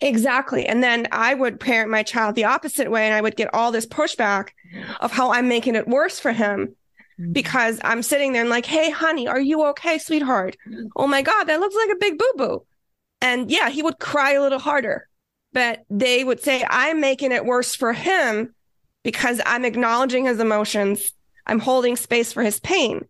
Exactly. 0.00 0.64
And 0.64 0.80
then 0.80 1.08
I 1.10 1.34
would 1.34 1.58
parent 1.58 1.90
my 1.90 2.04
child 2.04 2.36
the 2.36 2.44
opposite 2.44 2.88
way 2.88 3.06
and 3.06 3.14
I 3.14 3.20
would 3.20 3.34
get 3.34 3.52
all 3.52 3.72
this 3.72 3.86
pushback 3.86 4.50
of 5.00 5.10
how 5.10 5.32
I'm 5.32 5.48
making 5.48 5.74
it 5.74 5.88
worse 5.88 6.20
for 6.20 6.30
him 6.32 6.76
mm. 7.20 7.32
because 7.32 7.80
I'm 7.82 8.04
sitting 8.04 8.32
there 8.32 8.42
and 8.42 8.50
like, 8.50 8.66
Hey, 8.66 8.90
honey, 8.90 9.26
are 9.26 9.40
you 9.40 9.64
okay, 9.66 9.98
sweetheart? 9.98 10.56
Oh 10.94 11.08
my 11.08 11.22
God, 11.22 11.44
that 11.44 11.58
looks 11.58 11.74
like 11.74 11.90
a 11.90 11.98
big 11.98 12.16
boo 12.16 12.32
boo. 12.36 12.66
And 13.20 13.50
yeah, 13.50 13.70
he 13.70 13.82
would 13.82 13.98
cry 13.98 14.34
a 14.34 14.40
little 14.40 14.60
harder, 14.60 15.08
but 15.52 15.82
they 15.90 16.22
would 16.22 16.40
say, 16.40 16.64
I'm 16.70 17.00
making 17.00 17.32
it 17.32 17.44
worse 17.44 17.74
for 17.74 17.92
him 17.92 18.54
because 19.02 19.40
I'm 19.44 19.64
acknowledging 19.64 20.26
his 20.26 20.38
emotions. 20.38 21.12
I'm 21.48 21.58
holding 21.58 21.96
space 21.96 22.32
for 22.32 22.42
his 22.42 22.60
pain. 22.60 23.04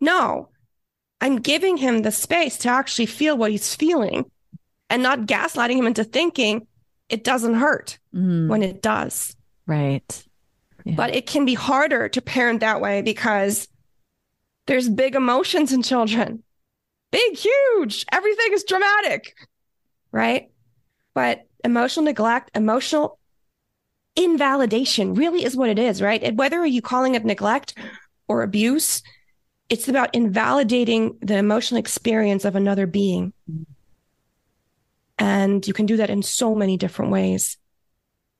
No, 0.00 0.50
I'm 1.20 1.36
giving 1.36 1.76
him 1.76 2.02
the 2.02 2.12
space 2.12 2.58
to 2.58 2.68
actually 2.68 3.06
feel 3.06 3.36
what 3.36 3.50
he's 3.50 3.74
feeling 3.74 4.30
and 4.90 5.02
not 5.02 5.26
gaslighting 5.26 5.76
him 5.76 5.86
into 5.86 6.04
thinking 6.04 6.66
it 7.08 7.24
doesn't 7.24 7.54
hurt 7.54 7.98
mm. 8.14 8.48
when 8.48 8.62
it 8.62 8.82
does. 8.82 9.34
Right. 9.66 10.24
Yeah. 10.84 10.94
But 10.94 11.14
it 11.14 11.26
can 11.26 11.44
be 11.44 11.54
harder 11.54 12.08
to 12.10 12.22
parent 12.22 12.60
that 12.60 12.80
way 12.80 13.02
because 13.02 13.66
there's 14.66 14.88
big 14.88 15.14
emotions 15.14 15.72
in 15.72 15.82
children 15.82 16.42
big, 17.10 17.36
huge. 17.36 18.04
Everything 18.12 18.52
is 18.52 18.64
dramatic, 18.64 19.34
right? 20.12 20.50
But 21.14 21.46
emotional 21.64 22.04
neglect, 22.04 22.50
emotional 22.54 23.17
invalidation 24.18 25.14
really 25.14 25.44
is 25.44 25.56
what 25.56 25.70
it 25.70 25.78
is, 25.78 26.02
right? 26.02 26.22
And 26.22 26.36
whether 26.36 26.66
you 26.66 26.82
calling 26.82 27.14
it 27.14 27.24
neglect 27.24 27.78
or 28.26 28.42
abuse, 28.42 29.00
it's 29.68 29.88
about 29.88 30.14
invalidating 30.14 31.16
the 31.20 31.36
emotional 31.36 31.78
experience 31.78 32.44
of 32.44 32.56
another 32.56 32.86
being. 32.86 33.32
And 35.18 35.66
you 35.66 35.72
can 35.72 35.86
do 35.86 35.98
that 35.98 36.10
in 36.10 36.22
so 36.22 36.54
many 36.54 36.76
different 36.76 37.12
ways, 37.12 37.58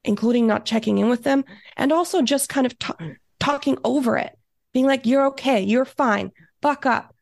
including 0.04 0.46
not 0.46 0.66
checking 0.66 0.98
in 0.98 1.08
with 1.08 1.22
them 1.22 1.44
and 1.76 1.92
also 1.92 2.22
just 2.22 2.48
kind 2.48 2.66
of 2.66 2.78
t- 2.78 2.92
talking 3.38 3.78
over 3.84 4.16
it, 4.16 4.36
being 4.72 4.86
like, 4.86 5.06
you're 5.06 5.26
okay, 5.26 5.62
you're 5.62 5.84
fine, 5.84 6.32
buck 6.60 6.86
up, 6.86 7.14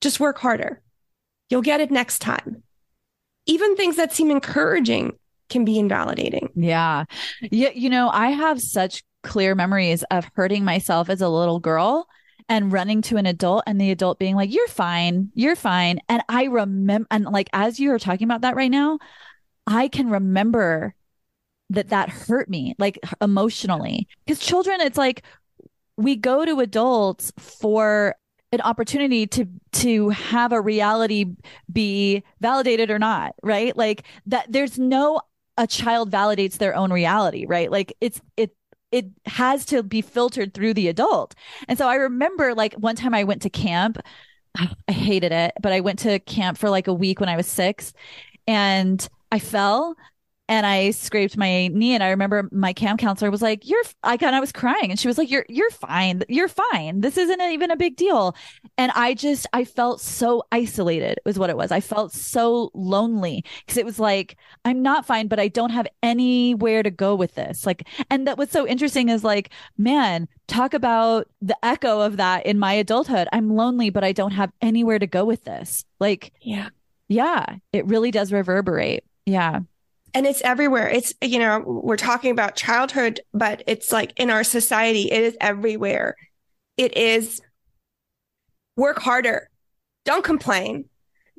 just 0.00 0.20
work 0.20 0.38
harder. 0.38 0.80
You'll 1.48 1.62
get 1.62 1.80
it 1.80 1.90
next 1.90 2.20
time. 2.20 2.62
Even 3.46 3.76
things 3.76 3.96
that 3.96 4.12
seem 4.12 4.30
encouraging 4.30 5.12
can 5.50 5.64
be 5.64 5.78
invalidating. 5.78 6.50
Yeah. 6.54 7.04
Yeah. 7.40 7.70
You 7.74 7.90
know, 7.90 8.08
I 8.10 8.28
have 8.28 8.60
such 8.60 9.02
clear 9.22 9.54
memories 9.54 10.02
of 10.10 10.30
hurting 10.34 10.64
myself 10.64 11.10
as 11.10 11.20
a 11.20 11.28
little 11.28 11.60
girl 11.60 12.08
and 12.48 12.72
running 12.72 13.02
to 13.02 13.16
an 13.16 13.26
adult 13.26 13.64
and 13.66 13.80
the 13.80 13.90
adult 13.90 14.18
being 14.18 14.34
like, 14.34 14.52
you're 14.52 14.66
fine. 14.68 15.30
You're 15.34 15.56
fine. 15.56 16.00
And 16.08 16.22
I 16.28 16.44
remember, 16.44 17.06
and 17.10 17.24
like, 17.26 17.50
as 17.52 17.78
you 17.78 17.92
are 17.92 17.98
talking 17.98 18.24
about 18.24 18.40
that 18.40 18.56
right 18.56 18.70
now, 18.70 18.98
I 19.66 19.88
can 19.88 20.10
remember 20.10 20.94
that 21.68 21.90
that 21.90 22.08
hurt 22.08 22.48
me 22.48 22.74
like 22.78 22.98
emotionally 23.20 24.08
because 24.26 24.44
children, 24.44 24.80
it's 24.80 24.98
like, 24.98 25.22
we 25.96 26.16
go 26.16 26.44
to 26.44 26.60
adults 26.60 27.30
for 27.38 28.16
an 28.52 28.60
opportunity 28.62 29.26
to 29.28 29.46
to 29.72 30.08
have 30.08 30.52
a 30.52 30.60
reality 30.60 31.26
be 31.72 32.22
validated 32.40 32.90
or 32.90 32.98
not 32.98 33.34
right 33.42 33.76
like 33.76 34.04
that 34.26 34.50
there's 34.50 34.78
no 34.78 35.20
a 35.56 35.66
child 35.66 36.10
validates 36.10 36.58
their 36.58 36.74
own 36.74 36.92
reality 36.92 37.46
right? 37.46 37.70
Like 37.70 37.94
it's 38.00 38.20
it 38.36 38.54
it 38.92 39.06
has 39.26 39.64
to 39.66 39.82
be 39.82 40.00
filtered 40.02 40.52
through 40.54 40.74
the 40.74 40.88
adult. 40.88 41.34
And 41.68 41.78
so 41.78 41.88
i 41.88 41.94
remember 41.96 42.54
like 42.54 42.74
one 42.74 42.96
time 42.96 43.14
i 43.14 43.24
went 43.24 43.42
to 43.42 43.50
camp. 43.50 43.98
I 44.88 44.92
hated 44.92 45.32
it 45.32 45.52
but 45.62 45.72
i 45.72 45.80
went 45.80 46.00
to 46.00 46.18
camp 46.20 46.58
for 46.58 46.70
like 46.70 46.88
a 46.88 46.92
week 46.94 47.20
when 47.20 47.28
i 47.28 47.36
was 47.36 47.46
6 47.46 47.92
and 48.48 49.08
i 49.30 49.38
fell 49.38 49.94
and 50.50 50.66
I 50.66 50.90
scraped 50.90 51.36
my 51.38 51.68
knee. 51.68 51.94
And 51.94 52.02
I 52.02 52.10
remember 52.10 52.48
my 52.52 52.72
camp 52.74 53.00
counselor 53.00 53.30
was 53.30 53.40
like, 53.40 53.66
"You're," 53.66 53.84
I 54.02 54.18
kind 54.18 54.34
of 54.34 54.40
was 54.40 54.52
crying, 54.52 54.90
and 54.90 54.98
she 54.98 55.08
was 55.08 55.16
like, 55.16 55.30
"You're, 55.30 55.46
you're 55.48 55.70
fine. 55.70 56.22
You're 56.28 56.48
fine. 56.48 57.00
This 57.00 57.16
isn't 57.16 57.40
even 57.40 57.70
a 57.70 57.76
big 57.76 57.96
deal." 57.96 58.36
And 58.76 58.92
I 58.94 59.14
just, 59.14 59.46
I 59.52 59.64
felt 59.64 60.00
so 60.00 60.42
isolated. 60.52 61.18
Was 61.24 61.38
what 61.38 61.48
it 61.50 61.56
was. 61.56 61.70
I 61.70 61.80
felt 61.80 62.12
so 62.12 62.70
lonely 62.74 63.44
because 63.64 63.78
it 63.78 63.86
was 63.86 63.98
like 63.98 64.36
I'm 64.64 64.82
not 64.82 65.06
fine, 65.06 65.28
but 65.28 65.38
I 65.40 65.48
don't 65.48 65.70
have 65.70 65.86
anywhere 66.02 66.82
to 66.82 66.90
go 66.90 67.14
with 67.14 67.36
this. 67.36 67.64
Like, 67.64 67.86
and 68.10 68.26
that 68.26 68.36
what's 68.36 68.52
so 68.52 68.66
interesting 68.66 69.08
is 69.08 69.22
like, 69.24 69.50
man, 69.78 70.26
talk 70.48 70.74
about 70.74 71.28
the 71.40 71.56
echo 71.64 72.00
of 72.00 72.16
that 72.16 72.44
in 72.44 72.58
my 72.58 72.72
adulthood. 72.72 73.28
I'm 73.32 73.54
lonely, 73.54 73.90
but 73.90 74.02
I 74.04 74.10
don't 74.12 74.32
have 74.32 74.50
anywhere 74.60 74.98
to 74.98 75.06
go 75.06 75.24
with 75.24 75.44
this. 75.44 75.84
Like, 76.00 76.32
Yeah. 76.40 76.70
yeah, 77.08 77.46
it 77.72 77.86
really 77.86 78.10
does 78.10 78.32
reverberate. 78.32 79.04
Yeah. 79.26 79.60
And 80.14 80.26
it's 80.26 80.42
everywhere. 80.42 80.88
It's, 80.88 81.12
you 81.22 81.38
know, 81.38 81.60
we're 81.64 81.96
talking 81.96 82.30
about 82.30 82.56
childhood, 82.56 83.20
but 83.32 83.62
it's 83.66 83.92
like 83.92 84.12
in 84.16 84.30
our 84.30 84.44
society, 84.44 85.10
it 85.10 85.22
is 85.22 85.36
everywhere. 85.40 86.16
It 86.76 86.96
is 86.96 87.40
work 88.76 88.98
harder. 89.00 89.48
Don't 90.04 90.24
complain. 90.24 90.86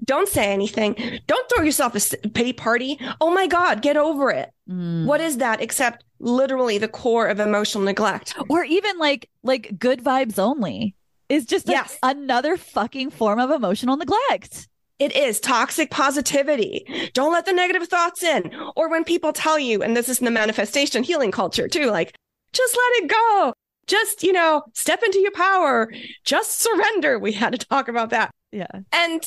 Don't 0.04 0.28
say 0.28 0.52
anything. 0.52 1.20
Don't 1.28 1.50
throw 1.50 1.64
yourself 1.64 1.96
a 1.96 2.28
pity 2.30 2.54
party. 2.54 3.00
Oh 3.20 3.30
my 3.32 3.46
God, 3.48 3.82
get 3.82 3.98
over 3.98 4.32
it. 4.32 4.50
Mm. 4.70 5.06
What 5.06 5.22
is 5.22 5.38
that 5.38 5.62
except 5.62 6.04
literally 6.20 6.78
the 6.78 6.88
core 6.88 7.28
of 7.28 7.40
emotional 7.40 7.84
neglect? 7.84 8.36
or 8.50 8.64
even 8.64 8.98
like 8.98 9.30
like 9.44 9.78
good 9.78 10.04
vibes 10.04 10.40
only 10.40 10.96
is 11.30 11.46
just 11.46 11.68
a- 11.70 11.72
Yes. 11.74 11.98
another 12.04 12.58
fucking 12.58 13.12
form 13.12 13.40
of 13.40 13.52
emotional 13.52 13.96
neglect. 13.98 14.68
It 15.02 15.16
is 15.16 15.40
toxic 15.40 15.90
positivity. 15.90 16.86
Don't 17.14 17.34
let 17.34 17.46
the 17.48 17.54
negative 17.54 17.88
thoughts 17.88 18.22
in. 18.22 18.52
Or 18.76 18.88
when 18.88 19.04
people 19.04 19.34
tell 19.34 19.58
you, 19.58 19.82
and 19.82 19.98
this 19.98 20.08
is 20.08 20.20
in 20.20 20.26
the 20.26 20.32
manifestation 20.32 21.02
healing 21.04 21.32
culture 21.32 21.68
too, 21.68 21.88
like, 21.90 22.14
just 22.54 22.76
let 22.76 23.04
it 23.04 23.10
go. 23.10 23.54
Just, 23.88 24.22
you 24.22 24.32
know, 24.32 24.62
step 24.74 25.02
into 25.04 25.20
your 25.20 25.32
power. 25.32 25.92
Just 26.24 26.60
surrender. 26.60 27.18
We 27.18 27.32
had 27.32 27.52
to 27.54 27.66
talk 27.68 27.88
about 27.88 28.12
that. 28.12 28.30
Yeah. 28.52 28.68
And 28.92 29.24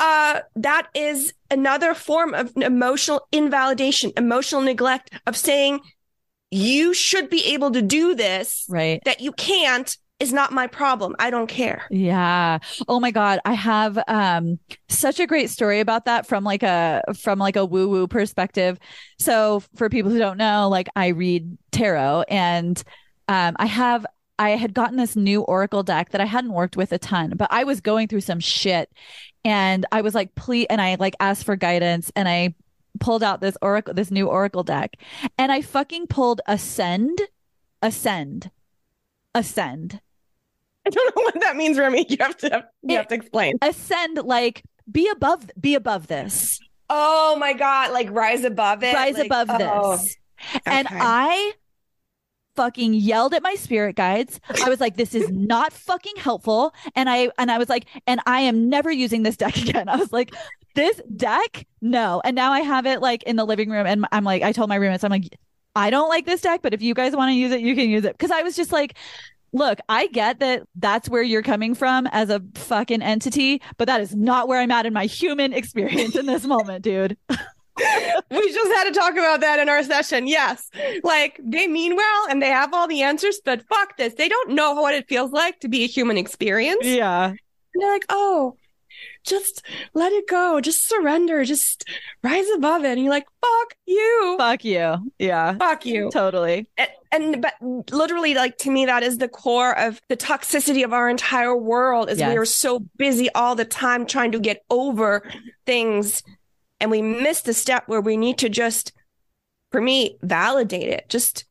uh, 0.00 0.40
that 0.56 0.88
is 0.94 1.32
another 1.50 1.94
form 1.94 2.34
of 2.34 2.52
emotional 2.56 3.26
invalidation, 3.32 4.12
emotional 4.18 4.60
neglect 4.60 5.10
of 5.26 5.34
saying, 5.36 5.80
you 6.50 6.92
should 6.92 7.30
be 7.30 7.44
able 7.54 7.70
to 7.70 7.80
do 7.80 8.14
this, 8.14 8.66
Right. 8.68 9.00
that 9.04 9.20
you 9.20 9.32
can't 9.32 9.96
is 10.20 10.32
not 10.32 10.52
my 10.52 10.66
problem. 10.66 11.16
I 11.18 11.30
don't 11.30 11.48
care. 11.48 11.82
Yeah. 11.90 12.58
Oh 12.86 13.00
my 13.00 13.10
God. 13.10 13.40
I 13.44 13.54
have 13.54 13.98
um 14.06 14.58
such 14.88 15.18
a 15.18 15.26
great 15.26 15.50
story 15.50 15.80
about 15.80 16.04
that 16.04 16.26
from 16.26 16.44
like 16.44 16.62
a 16.62 17.02
from 17.18 17.38
like 17.38 17.56
a 17.56 17.64
woo-woo 17.64 18.06
perspective. 18.06 18.78
So 19.18 19.62
for 19.74 19.88
people 19.88 20.10
who 20.10 20.18
don't 20.18 20.36
know, 20.36 20.68
like 20.68 20.88
I 20.94 21.08
read 21.08 21.56
tarot 21.72 22.24
and 22.28 22.82
um 23.28 23.56
I 23.58 23.66
have 23.66 24.06
I 24.38 24.50
had 24.50 24.74
gotten 24.74 24.96
this 24.96 25.16
new 25.16 25.42
oracle 25.42 25.82
deck 25.82 26.10
that 26.10 26.20
I 26.20 26.26
hadn't 26.26 26.52
worked 26.52 26.76
with 26.76 26.92
a 26.92 26.98
ton, 26.98 27.32
but 27.36 27.48
I 27.50 27.64
was 27.64 27.80
going 27.80 28.08
through 28.08 28.22
some 28.22 28.40
shit 28.40 28.90
and 29.44 29.86
I 29.90 30.02
was 30.02 30.14
like, 30.14 30.34
please 30.34 30.66
and 30.70 30.80
I 30.80 30.96
like 30.96 31.16
asked 31.18 31.44
for 31.44 31.56
guidance 31.56 32.12
and 32.14 32.28
I 32.28 32.54
pulled 33.00 33.22
out 33.22 33.40
this 33.40 33.56
oracle 33.62 33.94
this 33.94 34.10
new 34.10 34.26
oracle 34.28 34.64
deck 34.64 34.96
and 35.38 35.50
I 35.50 35.62
fucking 35.62 36.08
pulled 36.08 36.42
ascend 36.46 37.22
ascend 37.80 38.50
ascend 39.34 40.00
I 40.86 40.90
don't 40.90 41.16
know 41.16 41.22
what 41.22 41.40
that 41.40 41.56
means, 41.56 41.78
Remy. 41.78 42.06
You 42.10 42.16
have 42.20 42.36
to 42.38 42.66
you 42.82 42.96
have 42.96 43.08
to 43.08 43.14
explain. 43.14 43.54
ascend 43.62 44.18
like 44.18 44.62
be 44.90 45.08
above 45.08 45.50
be 45.60 45.74
above 45.74 46.06
this. 46.06 46.58
Oh 46.88 47.36
my 47.36 47.52
god, 47.52 47.92
like 47.92 48.10
rise 48.10 48.44
above 48.44 48.82
it. 48.82 48.94
rise 48.94 49.16
like, 49.16 49.26
above 49.26 49.48
oh, 49.50 49.96
this. 49.96 50.16
And 50.66 50.88
i 50.90 51.52
fucking 52.56 52.94
yelled 52.94 53.32
at 53.32 53.42
my 53.42 53.54
spirit 53.54 53.96
guides. 53.96 54.40
I 54.64 54.68
was 54.68 54.80
like 54.80 54.96
this 54.96 55.14
is 55.14 55.28
not 55.32 55.72
fucking 55.72 56.16
helpful. 56.16 56.74
And 56.94 57.08
i 57.08 57.30
and 57.38 57.50
i 57.50 57.58
was 57.58 57.68
like 57.68 57.86
and 58.06 58.20
i 58.26 58.40
am 58.40 58.68
never 58.68 58.90
using 58.90 59.22
this 59.22 59.36
deck 59.36 59.56
again. 59.56 59.88
I 59.88 59.96
was 59.96 60.12
like 60.12 60.34
this 60.74 61.00
deck? 61.16 61.66
No. 61.80 62.20
And 62.24 62.34
now 62.34 62.52
i 62.52 62.60
have 62.60 62.86
it 62.86 63.00
like 63.00 63.22
in 63.24 63.36
the 63.36 63.44
living 63.44 63.70
room 63.70 63.86
and 63.86 64.06
i'm 64.12 64.24
like 64.24 64.42
i 64.42 64.52
told 64.52 64.68
my 64.68 64.76
roommates 64.76 65.04
i'm 65.04 65.10
like 65.10 65.36
i 65.76 65.90
don't 65.90 66.08
like 66.08 66.26
this 66.26 66.40
deck 66.40 66.60
but 66.62 66.74
if 66.74 66.82
you 66.82 66.94
guys 66.94 67.14
want 67.14 67.30
to 67.30 67.34
use 67.34 67.52
it 67.52 67.60
you 67.60 67.74
can 67.74 67.88
use 67.88 68.04
it. 68.04 68.12
Because 68.12 68.30
i 68.30 68.42
was 68.42 68.56
just 68.56 68.72
like 68.72 68.96
look 69.52 69.78
i 69.88 70.06
get 70.08 70.38
that 70.40 70.62
that's 70.76 71.08
where 71.08 71.22
you're 71.22 71.42
coming 71.42 71.74
from 71.74 72.06
as 72.08 72.30
a 72.30 72.40
fucking 72.54 73.02
entity 73.02 73.60
but 73.76 73.86
that 73.86 74.00
is 74.00 74.14
not 74.14 74.48
where 74.48 74.60
i'm 74.60 74.70
at 74.70 74.86
in 74.86 74.92
my 74.92 75.06
human 75.06 75.52
experience 75.52 76.16
in 76.16 76.26
this 76.26 76.44
moment 76.44 76.82
dude 76.82 77.16
we 78.30 78.52
just 78.52 78.72
had 78.72 78.84
to 78.84 78.92
talk 78.92 79.12
about 79.12 79.40
that 79.40 79.58
in 79.58 79.68
our 79.68 79.82
session. 79.82 80.26
Yes. 80.26 80.68
Like 81.02 81.40
they 81.42 81.66
mean 81.66 81.96
well 81.96 82.26
and 82.28 82.42
they 82.42 82.48
have 82.48 82.74
all 82.74 82.86
the 82.86 83.02
answers, 83.02 83.40
but 83.44 83.62
fuck 83.68 83.96
this. 83.96 84.14
They 84.14 84.28
don't 84.28 84.50
know 84.50 84.74
what 84.74 84.94
it 84.94 85.08
feels 85.08 85.30
like 85.30 85.60
to 85.60 85.68
be 85.68 85.84
a 85.84 85.86
human 85.86 86.18
experience. 86.18 86.84
yeah 86.84 87.28
And 87.28 87.38
they're 87.74 87.92
like, 87.92 88.06
oh, 88.08 88.56
just 89.24 89.62
let 89.94 90.12
it 90.12 90.26
go. 90.28 90.60
Just 90.60 90.88
surrender. 90.88 91.44
Just 91.44 91.84
rise 92.22 92.46
above 92.56 92.84
it. 92.84 92.92
And 92.92 93.00
you're 93.02 93.10
like, 93.10 93.26
fuck 93.40 93.74
you. 93.86 94.36
fuck 94.38 94.64
you 94.64 95.12
yeah 95.18 95.54
Fuck 95.56 95.84
you. 95.86 96.10
totally 96.12 96.68
and, 96.76 96.90
and 97.12 97.42
but 97.42 97.54
literally 97.92 98.34
like 98.34 98.56
to 98.58 98.70
me 98.70 98.86
that 98.86 99.02
is 99.02 99.18
the 99.18 99.28
core 99.28 99.76
of 99.78 100.00
the 100.08 100.16
toxicity 100.16 100.84
of 100.84 100.92
our 100.92 101.08
entire 101.08 101.56
world 101.56 102.08
is 102.10 102.18
we 102.18 102.36
are 102.36 102.44
so 102.44 102.80
busy 102.96 103.28
all 103.34 103.54
the 103.54 103.64
time 103.64 104.06
trying 104.06 104.32
to 104.32 104.38
get 104.38 104.62
over 104.70 105.22
things 105.66 106.22
and 106.80 106.90
we 106.90 107.02
miss 107.02 107.40
the 107.42 107.52
step 107.54 107.84
where 107.86 108.00
we 108.00 108.16
need 108.16 108.38
to 108.38 108.48
just 108.48 108.92
for 109.72 109.80
me 109.80 110.16
validate 110.22 110.88
it 110.88 111.08
just 111.08 111.44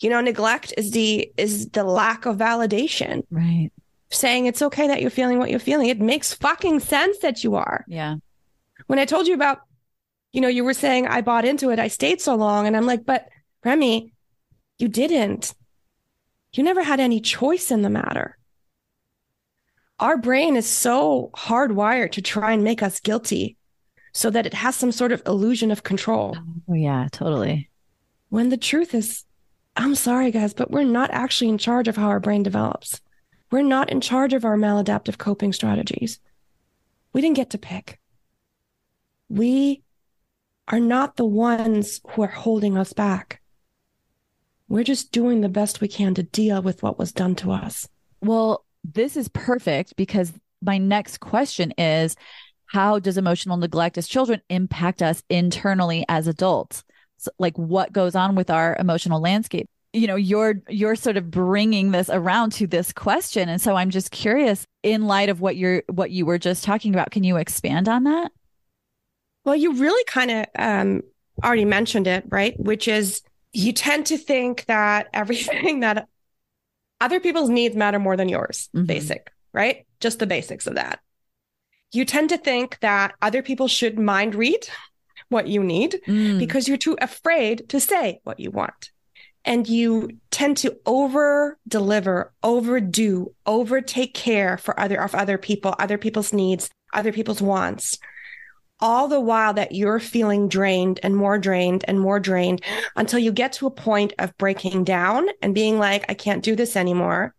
you 0.00 0.08
know 0.08 0.20
neglect 0.20 0.72
is 0.78 0.92
the 0.92 1.30
is 1.36 1.68
the 1.70 1.84
lack 1.84 2.24
of 2.26 2.36
validation 2.36 3.22
right 3.30 3.70
saying 4.10 4.46
it's 4.46 4.62
okay 4.62 4.86
that 4.88 5.00
you're 5.00 5.10
feeling 5.10 5.38
what 5.38 5.50
you're 5.50 5.58
feeling 5.60 5.88
it 5.88 6.00
makes 6.00 6.34
fucking 6.34 6.80
sense 6.80 7.18
that 7.18 7.44
you 7.44 7.54
are 7.54 7.84
yeah 7.88 8.16
when 8.86 8.98
I 8.98 9.04
told 9.04 9.28
you 9.28 9.34
about, 9.34 9.60
you 10.32 10.40
know, 10.40 10.48
you 10.48 10.64
were 10.64 10.74
saying 10.74 11.06
I 11.06 11.20
bought 11.20 11.44
into 11.44 11.70
it, 11.70 11.78
I 11.78 11.86
stayed 11.86 12.20
so 12.20 12.34
long. 12.34 12.66
And 12.66 12.76
I'm 12.76 12.86
like, 12.86 13.06
but 13.06 13.28
Remy, 13.64 14.12
you 14.78 14.88
didn't. 14.88 15.54
You 16.54 16.64
never 16.64 16.82
had 16.82 16.98
any 16.98 17.20
choice 17.20 17.70
in 17.70 17.82
the 17.82 17.90
matter. 17.90 18.36
Our 20.00 20.16
brain 20.16 20.56
is 20.56 20.66
so 20.68 21.30
hardwired 21.36 22.10
to 22.12 22.22
try 22.22 22.52
and 22.52 22.64
make 22.64 22.82
us 22.82 22.98
guilty 22.98 23.56
so 24.12 24.28
that 24.30 24.46
it 24.46 24.54
has 24.54 24.74
some 24.74 24.90
sort 24.90 25.12
of 25.12 25.22
illusion 25.24 25.70
of 25.70 25.84
control. 25.84 26.36
oh 26.68 26.74
yeah 26.74 27.06
totally 27.12 27.70
When 28.30 28.48
the 28.48 28.56
truth 28.56 28.92
is, 28.92 29.24
I'm 29.76 29.94
sorry, 29.94 30.32
guys, 30.32 30.52
but 30.52 30.72
we're 30.72 30.82
not 30.82 31.10
actually 31.12 31.50
in 31.50 31.58
charge 31.58 31.86
of 31.86 31.96
how 31.96 32.08
our 32.08 32.18
brain 32.18 32.42
develops. 32.42 33.00
We're 33.50 33.62
not 33.62 33.90
in 33.90 34.00
charge 34.00 34.32
of 34.32 34.44
our 34.44 34.56
maladaptive 34.56 35.18
coping 35.18 35.52
strategies. 35.52 36.20
We 37.12 37.20
didn't 37.20 37.36
get 37.36 37.50
to 37.50 37.58
pick. 37.58 37.98
We 39.28 39.82
are 40.68 40.80
not 40.80 41.16
the 41.16 41.24
ones 41.24 42.00
who 42.10 42.22
are 42.22 42.28
holding 42.28 42.76
us 42.76 42.92
back. 42.92 43.40
We're 44.68 44.84
just 44.84 45.10
doing 45.10 45.40
the 45.40 45.48
best 45.48 45.80
we 45.80 45.88
can 45.88 46.14
to 46.14 46.22
deal 46.22 46.62
with 46.62 46.82
what 46.82 46.98
was 46.98 47.10
done 47.10 47.34
to 47.36 47.50
us. 47.50 47.88
Well, 48.20 48.64
this 48.84 49.16
is 49.16 49.28
perfect 49.28 49.96
because 49.96 50.32
my 50.62 50.78
next 50.78 51.18
question 51.18 51.72
is 51.76 52.14
how 52.66 53.00
does 53.00 53.18
emotional 53.18 53.56
neglect 53.56 53.98
as 53.98 54.06
children 54.06 54.40
impact 54.48 55.02
us 55.02 55.24
internally 55.28 56.04
as 56.08 56.28
adults? 56.28 56.84
So, 57.16 57.32
like 57.38 57.58
what 57.58 57.92
goes 57.92 58.14
on 58.14 58.36
with 58.36 58.48
our 58.48 58.76
emotional 58.78 59.20
landscape? 59.20 59.68
You 59.92 60.06
know, 60.06 60.16
you're 60.16 60.62
you're 60.68 60.94
sort 60.94 61.16
of 61.16 61.30
bringing 61.30 61.90
this 61.90 62.08
around 62.08 62.52
to 62.52 62.66
this 62.66 62.92
question 62.92 63.48
and 63.48 63.60
so 63.60 63.74
I'm 63.74 63.90
just 63.90 64.12
curious 64.12 64.64
in 64.84 65.06
light 65.06 65.28
of 65.28 65.40
what 65.40 65.56
you're 65.56 65.82
what 65.88 66.10
you 66.12 66.26
were 66.26 66.38
just 66.38 66.62
talking 66.62 66.94
about, 66.94 67.10
can 67.10 67.24
you 67.24 67.36
expand 67.36 67.88
on 67.88 68.04
that? 68.04 68.30
Well, 69.44 69.56
you 69.56 69.72
really 69.74 70.04
kind 70.04 70.30
of 70.30 70.46
um, 70.56 71.02
already 71.42 71.64
mentioned 71.64 72.06
it, 72.06 72.24
right? 72.28 72.54
Which 72.60 72.86
is 72.86 73.22
you 73.52 73.72
tend 73.72 74.06
to 74.06 74.16
think 74.18 74.64
that 74.66 75.08
everything 75.12 75.80
that 75.86 76.06
other 77.00 77.18
people's 77.18 77.50
needs 77.50 77.74
matter 77.74 77.98
more 77.98 78.16
than 78.16 78.28
yours, 78.28 78.68
Mhm. 78.74 78.86
basic, 78.86 79.32
right? 79.52 79.86
Just 79.98 80.18
the 80.18 80.26
basics 80.26 80.66
of 80.68 80.76
that. 80.76 81.00
You 81.92 82.04
tend 82.04 82.28
to 82.28 82.38
think 82.38 82.78
that 82.80 83.14
other 83.20 83.42
people 83.42 83.66
should 83.66 83.98
mind 83.98 84.36
read 84.36 84.68
what 85.30 85.48
you 85.48 85.64
need 85.64 86.00
Mm, 86.06 86.38
because 86.38 86.68
you're 86.68 86.76
too 86.76 86.96
afraid 87.00 87.68
to 87.70 87.80
say 87.80 88.20
what 88.22 88.38
you 88.38 88.52
want. 88.52 88.92
And 89.44 89.66
you 89.66 90.10
tend 90.30 90.58
to 90.58 90.76
over 90.84 91.58
deliver, 91.66 92.32
overdo, 92.42 93.34
over 93.46 93.80
take 93.80 94.14
care 94.14 94.58
for 94.58 94.78
other 94.78 95.00
of 95.00 95.14
other 95.14 95.38
people, 95.38 95.74
other 95.78 95.96
people's 95.98 96.32
needs, 96.32 96.68
other 96.92 97.12
people's 97.12 97.40
wants. 97.40 97.98
All 98.80 99.08
the 99.08 99.20
while 99.20 99.54
that 99.54 99.72
you're 99.72 100.00
feeling 100.00 100.48
drained 100.48 101.00
and 101.02 101.14
more 101.16 101.38
drained 101.38 101.84
and 101.86 102.00
more 102.00 102.20
drained 102.20 102.62
until 102.96 103.18
you 103.18 103.32
get 103.32 103.52
to 103.54 103.66
a 103.66 103.70
point 103.70 104.14
of 104.18 104.36
breaking 104.38 104.84
down 104.84 105.28
and 105.42 105.54
being 105.54 105.78
like, 105.78 106.06
I 106.08 106.14
can't 106.14 106.42
do 106.42 106.56
this 106.56 106.76
anymore. 106.76 107.34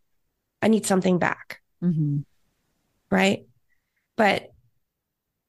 I 0.62 0.68
need 0.68 0.86
something 0.86 1.18
back 1.18 1.62
mhm. 1.84 2.24
right? 3.10 3.46
But 4.16 4.52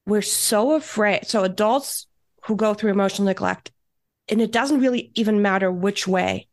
we're 0.05 0.21
so 0.21 0.73
afraid. 0.73 1.27
So 1.27 1.43
adults 1.43 2.07
who 2.43 2.55
go 2.55 2.73
through 2.73 2.91
emotional 2.91 3.27
neglect 3.27 3.71
and 4.29 4.41
it 4.41 4.51
doesn't 4.51 4.79
really 4.79 5.11
even 5.15 5.41
matter 5.41 5.71
which 5.71 6.07
way. 6.07 6.47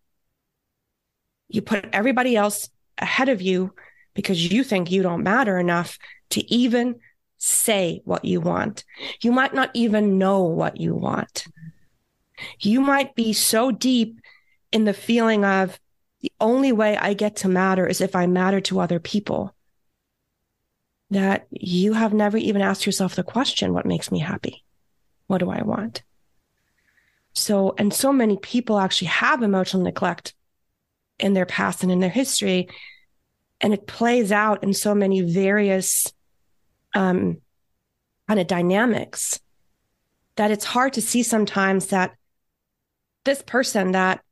You 1.49 1.63
put 1.63 1.89
everybody 1.93 2.37
else 2.37 2.69
ahead 2.99 3.29
of 3.29 3.43
you 3.43 3.75
because 4.15 4.53
you 4.53 4.65
think 4.65 4.91
you 4.91 5.03
don't 5.03 5.23
matter 5.23 5.59
enough 5.59 5.99
to 6.31 6.53
even 6.53 7.01
say 7.39 8.03
what 8.05 8.25
you 8.25 8.41
want. 8.41 8.85
You 9.23 9.33
might 9.33 9.55
not 9.55 9.71
even 9.75 10.19
know 10.19 10.43
what 10.43 10.79
you 10.79 10.95
want. 10.95 11.47
You 12.59 12.81
might 12.81 13.15
be 13.15 13.33
so 13.33 13.71
deep 13.71 14.21
in 14.73 14.85
the 14.85 14.93
feeling 14.93 15.45
of 15.45 15.79
the 16.21 16.33
only 16.41 16.73
way 16.73 16.97
I 16.97 17.15
get 17.15 17.37
to 17.37 17.49
matter 17.49 17.87
is 17.87 18.01
if 18.01 18.15
I 18.15 18.27
matter 18.27 18.61
to 18.63 18.81
other 18.81 19.01
people 19.01 19.55
that 21.11 21.47
you 21.51 21.95
have 21.95 22.13
never 22.13 22.37
even 22.37 22.63
asked 22.63 22.87
yourself 22.87 23.17
the 23.17 23.23
question, 23.23 23.73
what 23.73 23.87
makes 23.87 24.13
me 24.13 24.19
happy? 24.21 24.65
What 25.27 25.39
do 25.39 25.51
I 25.51 25.63
want? 25.63 26.03
So, 27.33 27.75
and 27.79 27.93
so 27.93 28.13
many 28.13 28.37
people 28.37 28.79
actually 28.79 29.09
have 29.09 29.43
emotional 29.43 29.83
neglect 29.83 30.35
in 31.19 31.35
their 31.35 31.47
past 31.47 31.83
and 31.83 31.93
in 31.93 32.01
their 32.01 32.11
history. 32.11 32.69
And 33.61 33.73
it 33.75 33.87
plays 33.87 34.33
out 34.33 34.65
in 34.65 34.75
so 34.75 34.95
many 34.95 35.21
various 35.21 36.13
um, 36.95 37.39
kind 38.27 38.41
of 38.41 38.47
dynamics 38.47 39.41
that 40.37 40.51
it's 40.51 40.65
hard 40.65 40.95
to 40.95 41.03
see 41.03 41.23
sometimes 41.23 41.89
that 41.89 42.13
this 43.25 43.43
person 43.43 43.93
that 43.93 44.23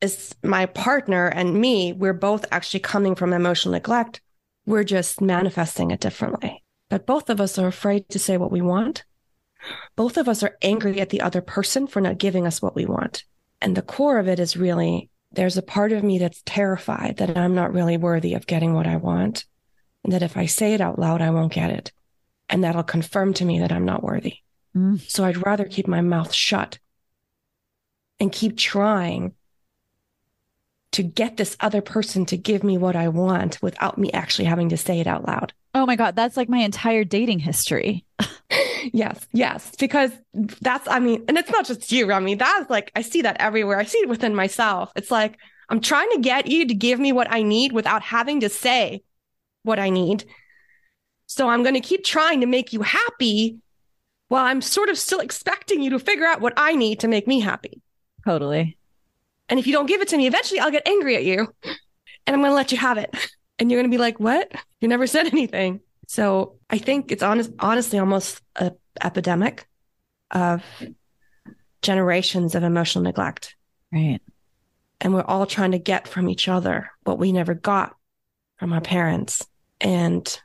is 0.00 0.34
my 0.42 0.66
partner 0.66 1.26
and 1.26 1.60
me, 1.60 1.92
we're 1.92 2.14
both 2.14 2.46
actually 2.50 2.80
coming 2.80 3.14
from 3.14 3.32
emotional 3.32 3.72
neglect. 3.72 4.20
We're 4.64 4.84
just 4.84 5.20
manifesting 5.20 5.90
it 5.90 6.00
differently. 6.00 6.64
But 6.88 7.06
both 7.06 7.30
of 7.30 7.40
us 7.40 7.58
are 7.58 7.66
afraid 7.66 8.08
to 8.10 8.18
say 8.18 8.36
what 8.36 8.50
we 8.50 8.62
want. 8.62 9.04
Both 9.96 10.16
of 10.16 10.28
us 10.28 10.42
are 10.42 10.56
angry 10.62 11.00
at 11.00 11.10
the 11.10 11.20
other 11.20 11.40
person 11.40 11.86
for 11.86 12.00
not 12.00 12.18
giving 12.18 12.46
us 12.46 12.62
what 12.62 12.74
we 12.74 12.86
want. 12.86 13.24
And 13.60 13.76
the 13.76 13.82
core 13.82 14.18
of 14.18 14.28
it 14.28 14.40
is 14.40 14.56
really 14.56 15.10
there's 15.32 15.56
a 15.56 15.62
part 15.62 15.92
of 15.92 16.02
me 16.02 16.18
that's 16.18 16.42
terrified 16.44 17.18
that 17.18 17.36
I'm 17.36 17.54
not 17.54 17.72
really 17.72 17.96
worthy 17.96 18.34
of 18.34 18.46
getting 18.46 18.74
what 18.74 18.86
I 18.86 18.96
want. 18.96 19.44
And 20.02 20.12
that 20.12 20.22
if 20.22 20.36
I 20.36 20.46
say 20.46 20.74
it 20.74 20.80
out 20.80 20.98
loud, 20.98 21.20
I 21.20 21.30
won't 21.30 21.52
get 21.52 21.70
it. 21.70 21.92
And 22.48 22.64
that'll 22.64 22.82
confirm 22.82 23.34
to 23.34 23.44
me 23.44 23.60
that 23.60 23.70
I'm 23.70 23.84
not 23.84 24.02
worthy. 24.02 24.38
Mm. 24.76 25.00
So 25.08 25.24
I'd 25.24 25.44
rather 25.44 25.64
keep 25.64 25.86
my 25.86 26.00
mouth 26.00 26.32
shut 26.32 26.78
and 28.18 28.32
keep 28.32 28.56
trying 28.56 29.34
to 30.92 31.02
get 31.02 31.36
this 31.36 31.56
other 31.60 31.80
person 31.80 32.26
to 32.26 32.36
give 32.36 32.64
me 32.64 32.76
what 32.76 32.96
I 32.96 33.08
want 33.08 33.62
without 33.62 33.98
me 33.98 34.10
actually 34.12 34.46
having 34.46 34.70
to 34.70 34.76
say 34.76 34.98
it 35.00 35.06
out 35.06 35.26
loud. 35.26 35.52
Oh 35.74 35.86
my 35.86 35.94
God. 35.94 36.16
That's 36.16 36.36
like 36.36 36.48
my 36.48 36.58
entire 36.58 37.04
dating 37.04 37.38
history. 37.38 38.04
yes, 38.92 39.26
yes. 39.32 39.72
Because 39.78 40.10
that's, 40.32 40.88
I 40.88 40.98
mean, 40.98 41.24
and 41.28 41.38
it's 41.38 41.50
not 41.50 41.66
just 41.66 41.90
you, 41.92 42.06
Remy. 42.06 42.36
That's 42.36 42.70
like, 42.70 42.90
I 42.94 43.02
see 43.02 43.22
that 43.22 43.36
everywhere. 43.40 43.78
I 43.78 43.84
see 43.84 43.98
it 43.98 44.08
within 44.08 44.34
myself. 44.34 44.90
It's 44.96 45.10
like, 45.10 45.38
I'm 45.68 45.80
trying 45.80 46.10
to 46.10 46.18
get 46.18 46.46
you 46.46 46.66
to 46.66 46.74
give 46.74 46.98
me 46.98 47.12
what 47.12 47.28
I 47.30 47.42
need 47.42 47.72
without 47.72 48.02
having 48.02 48.40
to 48.40 48.48
say 48.48 49.02
what 49.62 49.78
I 49.78 49.90
need. 49.90 50.24
So 51.26 51.48
I'm 51.48 51.62
going 51.62 51.74
to 51.74 51.80
keep 51.80 52.04
trying 52.04 52.40
to 52.40 52.46
make 52.46 52.72
you 52.72 52.82
happy 52.82 53.58
while 54.28 54.44
I'm 54.44 54.60
sort 54.62 54.88
of 54.88 54.98
still 54.98 55.20
expecting 55.20 55.82
you 55.82 55.90
to 55.90 55.98
figure 55.98 56.26
out 56.26 56.40
what 56.40 56.54
I 56.56 56.74
need 56.74 57.00
to 57.00 57.08
make 57.08 57.26
me 57.26 57.40
happy. 57.40 57.80
Totally. 58.24 58.76
And 59.48 59.58
if 59.58 59.66
you 59.66 59.72
don't 59.72 59.86
give 59.86 60.00
it 60.00 60.08
to 60.08 60.16
me, 60.16 60.26
eventually 60.26 60.60
I'll 60.60 60.70
get 60.70 60.86
angry 60.86 61.16
at 61.16 61.24
you 61.24 61.52
and 61.62 62.34
I'm 62.34 62.40
going 62.40 62.50
to 62.50 62.54
let 62.54 62.72
you 62.72 62.78
have 62.78 62.98
it. 62.98 63.14
And 63.58 63.70
you're 63.70 63.78
going 63.78 63.90
to 63.90 63.94
be 63.94 64.00
like, 64.00 64.18
what? 64.18 64.50
You 64.80 64.88
never 64.88 65.06
said 65.06 65.26
anything. 65.26 65.80
So 66.10 66.56
I 66.68 66.78
think 66.78 67.12
it's 67.12 67.22
honest, 67.22 67.52
honestly 67.60 68.00
almost 68.00 68.42
an 68.56 68.74
epidemic 69.00 69.68
of 70.32 70.64
generations 71.82 72.56
of 72.56 72.64
emotional 72.64 73.04
neglect. 73.04 73.54
Right. 73.92 74.18
And 75.00 75.14
we're 75.14 75.22
all 75.22 75.46
trying 75.46 75.70
to 75.70 75.78
get 75.78 76.08
from 76.08 76.28
each 76.28 76.48
other 76.48 76.90
what 77.04 77.20
we 77.20 77.30
never 77.30 77.54
got 77.54 77.94
from 78.58 78.72
our 78.72 78.80
parents. 78.80 79.46
And 79.80 80.40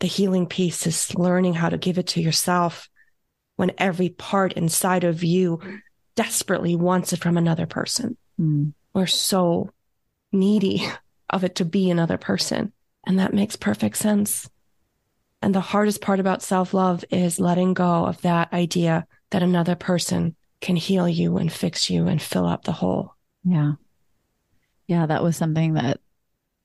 the 0.00 0.08
healing 0.08 0.48
piece 0.48 0.84
is 0.84 1.14
learning 1.14 1.54
how 1.54 1.68
to 1.68 1.78
give 1.78 1.98
it 1.98 2.08
to 2.08 2.20
yourself 2.20 2.88
when 3.54 3.70
every 3.78 4.08
part 4.08 4.54
inside 4.54 5.04
of 5.04 5.22
you 5.22 5.60
desperately 6.16 6.74
wants 6.74 7.12
it 7.12 7.20
from 7.20 7.36
another 7.36 7.66
person. 7.66 8.16
Mm. 8.40 8.72
We're 8.94 9.06
so 9.06 9.70
needy 10.32 10.84
of 11.30 11.44
it 11.44 11.54
to 11.54 11.64
be 11.64 11.88
another 11.88 12.18
person. 12.18 12.72
And 13.06 13.20
that 13.20 13.32
makes 13.32 13.54
perfect 13.54 13.96
sense. 13.96 14.50
And 15.40 15.54
the 15.54 15.60
hardest 15.60 16.00
part 16.00 16.20
about 16.20 16.42
self 16.42 16.74
love 16.74 17.04
is 17.10 17.38
letting 17.38 17.74
go 17.74 18.06
of 18.06 18.20
that 18.22 18.52
idea 18.52 19.06
that 19.30 19.42
another 19.42 19.76
person 19.76 20.34
can 20.60 20.76
heal 20.76 21.08
you 21.08 21.36
and 21.36 21.52
fix 21.52 21.88
you 21.88 22.08
and 22.08 22.20
fill 22.20 22.46
up 22.46 22.64
the 22.64 22.72
hole. 22.72 23.14
Yeah. 23.44 23.72
Yeah. 24.86 25.06
That 25.06 25.22
was 25.22 25.36
something 25.36 25.74
that 25.74 26.00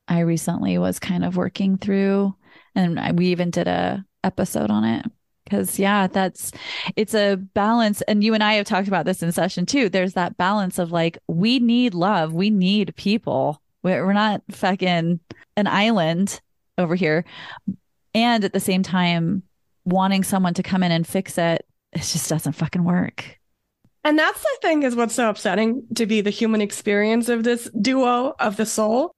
I 0.07 0.19
recently 0.21 0.78
was 0.78 0.99
kind 0.99 1.24
of 1.24 1.38
working 1.38 1.78
through. 1.78 2.36
And 2.76 3.17
we 3.17 3.28
even 3.28 3.51
did 3.51 3.67
a 3.67 4.03
episode 4.24 4.71
on 4.71 4.86
it 4.86 5.05
because 5.43 5.78
yeah 5.78 6.07
that's 6.07 6.51
it's 6.95 7.13
a 7.13 7.36
balance 7.36 8.01
and 8.03 8.24
you 8.24 8.34
and 8.34 8.43
i 8.43 8.53
have 8.53 8.65
talked 8.65 8.88
about 8.88 9.05
this 9.05 9.21
in 9.21 9.32
session 9.32 9.65
too 9.65 9.89
there's 9.89 10.13
that 10.13 10.38
balance 10.38 10.80
of 10.80 10.91
like 10.91 11.17
we 11.28 11.59
need 11.59 11.93
love 11.93 12.34
we 12.34 12.49
need 12.49 12.95
people 12.95 13.61
we're 13.84 14.13
not 14.13 14.41
fucking 14.49 15.19
an 15.57 15.67
island 15.67 16.39
over 16.78 16.95
here 16.95 17.26
and 18.14 18.43
at 18.43 18.53
the 18.53 18.59
same 18.59 18.84
time 18.84 19.43
wanting 19.86 20.24
someone 20.24 20.53
to 20.53 20.64
come 20.64 20.84
in 20.84 20.91
and 20.91 21.05
fix 21.07 21.38
it 21.38 21.66
it 21.91 21.99
just 21.99 22.30
doesn't 22.30 22.53
fucking 22.53 22.84
work 22.84 23.39
and 24.05 24.20
that's 24.20 24.41
the 24.41 24.57
thing 24.61 24.84
is 24.84 24.95
what's 24.95 25.16
so 25.16 25.30
upsetting 25.30 25.84
to 25.95 26.05
be 26.05 26.22
the 26.22 26.30
human 26.30 26.61
experience 26.61 27.30
of 27.30 27.43
this 27.43 27.70
duo 27.80 28.34
of 28.39 28.57
the 28.57 28.66
soul 28.66 29.14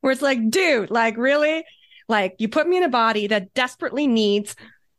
where 0.00 0.12
it's 0.12 0.22
like 0.22 0.50
dude 0.50 0.90
like 0.90 1.16
really 1.16 1.64
like 2.08 2.34
you 2.38 2.48
put 2.48 2.68
me 2.68 2.76
in 2.76 2.82
a 2.82 2.88
body 2.88 3.26
that 3.26 3.52
desperately 3.54 4.06
needs 4.06 4.54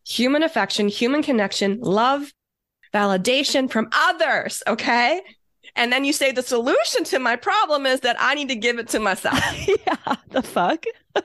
human 0.08 0.44
affection, 0.44 0.88
human 0.88 1.22
connection, 1.22 1.80
love, 1.82 2.32
validation 2.94 3.70
from 3.70 3.90
others. 3.92 4.64
Okay. 4.68 5.22
And 5.76 5.92
then 5.92 6.06
you 6.06 6.14
say 6.14 6.32
the 6.32 6.42
solution 6.42 7.04
to 7.06 7.20
my 7.20 7.36
problem 7.36 7.86
is 7.86 8.00
that 8.02 8.16
I 8.20 8.34
need 8.34 8.50
to 8.50 8.56
give 8.56 8.80
it 8.80 8.88
to 8.90 9.00
myself. 9.00 9.40
yeah. 9.68 10.16
The 10.30 10.42
fuck? 10.42 10.86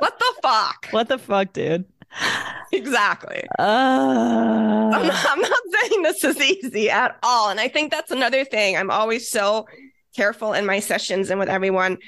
what 0.00 0.18
the 0.18 0.34
fuck? 0.42 0.86
What 0.90 1.08
the 1.08 1.18
fuck, 1.18 1.52
dude? 1.52 1.84
Exactly. 2.72 3.44
Uh... 3.58 4.90
I'm, 4.94 5.06
not, 5.06 5.26
I'm 5.28 5.40
not 5.40 5.60
saying 5.72 6.02
this 6.02 6.24
is 6.24 6.40
easy 6.40 6.90
at 6.90 7.18
all. 7.22 7.50
And 7.50 7.58
I 7.58 7.68
think 7.68 7.90
that's 7.90 8.10
another 8.10 8.44
thing. 8.44 8.76
I'm 8.76 8.90
always 8.90 9.28
so 9.28 9.66
careful 10.14 10.52
in 10.52 10.66
my 10.66 10.80
sessions 10.80 11.30
and 11.30 11.40
with 11.40 11.48
everyone 11.48 11.98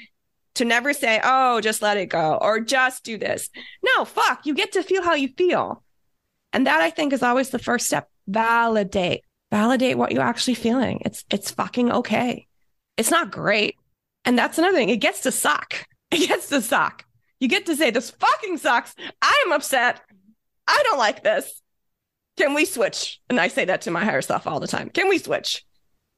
to 0.55 0.65
never 0.65 0.93
say, 0.93 1.19
oh, 1.23 1.61
just 1.61 1.81
let 1.81 1.97
it 1.97 2.07
go 2.07 2.37
or 2.41 2.59
just 2.59 3.03
do 3.03 3.17
this. 3.17 3.49
No, 3.83 4.05
fuck. 4.05 4.45
You 4.45 4.53
get 4.53 4.73
to 4.73 4.83
feel 4.83 5.03
how 5.03 5.15
you 5.15 5.29
feel. 5.29 5.83
And 6.51 6.67
that 6.67 6.81
I 6.81 6.91
think 6.91 7.13
is 7.13 7.23
always 7.23 7.49
the 7.49 7.59
first 7.59 7.87
step. 7.87 8.09
Validate. 8.27 9.23
Validate 9.51 9.97
what 9.97 10.11
you're 10.11 10.23
actually 10.23 10.55
feeling. 10.55 11.01
It's 11.05 11.25
it's 11.29 11.51
fucking 11.51 11.91
okay. 11.91 12.47
It's 12.97 13.11
not 13.11 13.31
great. 13.31 13.75
And 14.25 14.37
that's 14.37 14.57
another 14.57 14.77
thing. 14.77 14.89
It 14.89 14.97
gets 14.97 15.21
to 15.21 15.31
suck. 15.31 15.87
It 16.13 16.27
gets 16.27 16.49
to 16.49 16.61
suck. 16.61 17.05
You 17.43 17.49
get 17.49 17.65
to 17.65 17.75
say, 17.75 17.91
this 17.91 18.09
fucking 18.09 18.57
sucks. 18.57 18.95
I'm 19.21 19.51
upset. 19.51 19.99
I 20.65 20.81
don't 20.85 20.97
like 20.97 21.23
this. 21.23 21.61
Can 22.37 22.53
we 22.53 22.63
switch? 22.63 23.19
And 23.29 23.37
I 23.37 23.49
say 23.49 23.65
that 23.65 23.81
to 23.81 23.91
my 23.91 24.05
higher 24.05 24.21
self 24.21 24.47
all 24.47 24.61
the 24.61 24.67
time. 24.67 24.89
Can 24.89 25.09
we 25.09 25.17
switch? 25.17 25.65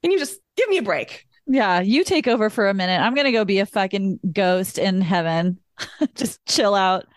Can 0.03 0.11
you 0.11 0.19
just 0.19 0.39
give 0.55 0.69
me 0.69 0.77
a 0.77 0.83
break? 0.83 1.25
Yeah, 1.47 1.79
you 1.79 2.03
take 2.03 2.27
over 2.27 2.51
for 2.51 2.69
a 2.69 2.75
minute. 2.75 3.01
I'm 3.01 3.15
going 3.15 3.25
to 3.25 3.31
go 3.31 3.43
be 3.43 3.57
a 3.57 3.65
fucking 3.65 4.19
ghost 4.33 4.77
in 4.77 5.01
heaven. 5.01 5.57
just 6.13 6.45
chill 6.45 6.75
out. 6.75 7.07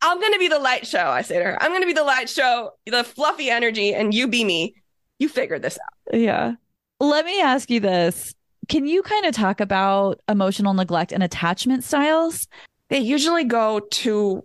I'm 0.00 0.18
going 0.18 0.32
to 0.32 0.38
be 0.38 0.48
the 0.48 0.58
light 0.58 0.86
show. 0.86 1.06
I 1.10 1.20
say 1.20 1.36
to 1.36 1.44
her, 1.44 1.62
I'm 1.62 1.70
going 1.70 1.82
to 1.82 1.86
be 1.86 1.92
the 1.92 2.04
light 2.04 2.30
show, 2.30 2.70
the 2.86 3.04
fluffy 3.04 3.50
energy, 3.50 3.92
and 3.92 4.14
you 4.14 4.28
be 4.28 4.44
me. 4.44 4.76
You 5.18 5.28
figured 5.28 5.60
this 5.60 5.76
out. 5.76 6.18
Yeah. 6.18 6.54
Let 7.00 7.26
me 7.26 7.42
ask 7.42 7.68
you 7.68 7.80
this. 7.80 8.34
Can 8.68 8.86
you 8.86 9.02
kind 9.02 9.26
of 9.26 9.34
talk 9.34 9.60
about 9.60 10.22
emotional 10.26 10.72
neglect 10.72 11.12
and 11.12 11.22
attachment 11.22 11.84
styles? 11.84 12.48
They 12.88 12.98
usually 12.98 13.44
go 13.44 13.80
to 13.80 14.44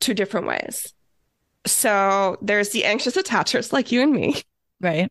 two 0.00 0.14
different 0.14 0.46
ways. 0.46 0.92
So 1.66 2.36
there's 2.40 2.70
the 2.70 2.84
anxious 2.84 3.16
attachers 3.16 3.72
like 3.72 3.92
you 3.92 4.02
and 4.02 4.12
me. 4.12 4.42
Right. 4.80 5.10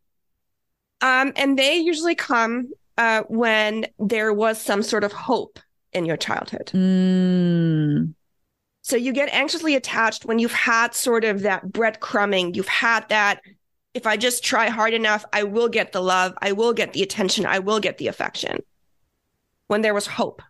Um, 1.01 1.31
and 1.35 1.57
they 1.57 1.77
usually 1.77 2.15
come 2.15 2.71
uh, 2.97 3.23
when 3.27 3.85
there 3.99 4.33
was 4.33 4.61
some 4.61 4.83
sort 4.83 5.03
of 5.03 5.13
hope 5.13 5.59
in 5.93 6.05
your 6.05 6.17
childhood. 6.17 6.71
Mm. 6.73 8.13
So 8.81 8.95
you 8.95 9.13
get 9.13 9.33
anxiously 9.33 9.75
attached 9.75 10.25
when 10.25 10.39
you've 10.39 10.51
had 10.51 10.93
sort 10.93 11.23
of 11.23 11.41
that 11.41 11.67
breadcrumbing. 11.67 12.55
You've 12.55 12.67
had 12.67 13.07
that, 13.09 13.41
if 13.93 14.07
I 14.07 14.17
just 14.17 14.43
try 14.43 14.69
hard 14.69 14.93
enough, 14.93 15.23
I 15.31 15.43
will 15.43 15.69
get 15.69 15.91
the 15.91 16.01
love, 16.01 16.33
I 16.41 16.51
will 16.51 16.73
get 16.73 16.93
the 16.93 17.03
attention, 17.03 17.45
I 17.45 17.59
will 17.59 17.79
get 17.79 17.97
the 17.97 18.07
affection. 18.07 18.63
When 19.67 19.81
there 19.81 19.93
was 19.93 20.07
hope. 20.07 20.41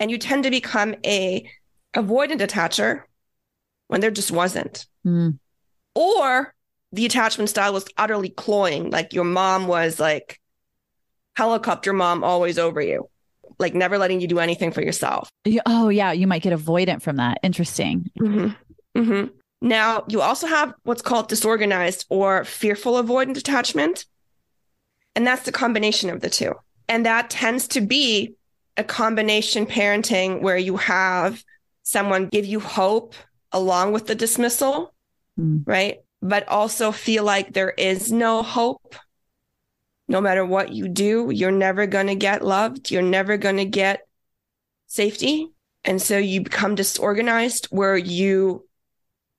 And 0.00 0.10
you 0.10 0.18
tend 0.18 0.44
to 0.44 0.50
become 0.50 0.96
a 1.06 1.48
avoidant 1.94 2.40
attacher 2.40 3.02
when 3.88 4.00
there 4.00 4.10
just 4.10 4.30
wasn't. 4.30 4.86
Mm. 5.06 5.38
Or 5.94 6.54
the 6.92 7.06
attachment 7.06 7.50
style 7.50 7.72
was 7.72 7.86
utterly 7.96 8.30
cloying, 8.30 8.90
like 8.90 9.12
your 9.12 9.24
mom 9.24 9.66
was 9.66 9.98
like 10.00 10.40
helicopter 11.36 11.92
mom 11.92 12.22
always 12.22 12.58
over 12.58 12.80
you, 12.80 13.08
like 13.58 13.74
never 13.74 13.98
letting 13.98 14.20
you 14.20 14.28
do 14.28 14.38
anything 14.38 14.70
for 14.70 14.82
yourself. 14.82 15.28
Oh, 15.66 15.88
yeah. 15.88 16.12
You 16.12 16.26
might 16.26 16.42
get 16.42 16.52
avoidant 16.52 17.02
from 17.02 17.16
that. 17.16 17.38
Interesting. 17.42 18.10
Mm-hmm. 18.20 19.00
Mm-hmm. 19.00 19.34
Now, 19.60 20.04
you 20.08 20.20
also 20.20 20.46
have 20.46 20.74
what's 20.82 21.02
called 21.02 21.28
disorganized 21.28 22.06
or 22.10 22.44
fearful 22.44 23.02
avoidant 23.02 23.36
attachment. 23.36 24.06
And 25.16 25.26
that's 25.26 25.44
the 25.44 25.52
combination 25.52 26.10
of 26.10 26.20
the 26.20 26.30
two. 26.30 26.54
And 26.88 27.06
that 27.06 27.30
tends 27.30 27.68
to 27.68 27.80
be 27.80 28.34
a 28.76 28.84
combination 28.84 29.66
parenting 29.66 30.42
where 30.42 30.58
you 30.58 30.76
have 30.76 31.42
someone 31.84 32.26
give 32.26 32.44
you 32.46 32.58
hope 32.58 33.14
along 33.52 33.92
with 33.92 34.08
the 34.08 34.16
dismissal, 34.16 34.92
Mm. 35.38 35.62
right? 35.66 35.98
But 36.20 36.48
also 36.48 36.90
feel 36.90 37.22
like 37.22 37.52
there 37.52 37.70
is 37.70 38.10
no 38.10 38.42
hope. 38.42 38.96
No 40.08 40.20
matter 40.20 40.44
what 40.44 40.72
you 40.72 40.88
do, 40.88 41.30
you're 41.32 41.50
never 41.50 41.86
going 41.86 42.08
to 42.08 42.14
get 42.14 42.44
loved. 42.44 42.90
You're 42.90 43.02
never 43.02 43.36
going 43.36 43.56
to 43.56 43.64
get 43.64 44.06
safety. 44.86 45.50
And 45.84 46.00
so 46.00 46.18
you 46.18 46.40
become 46.42 46.74
disorganized 46.74 47.66
where 47.66 47.96
you 47.96 48.66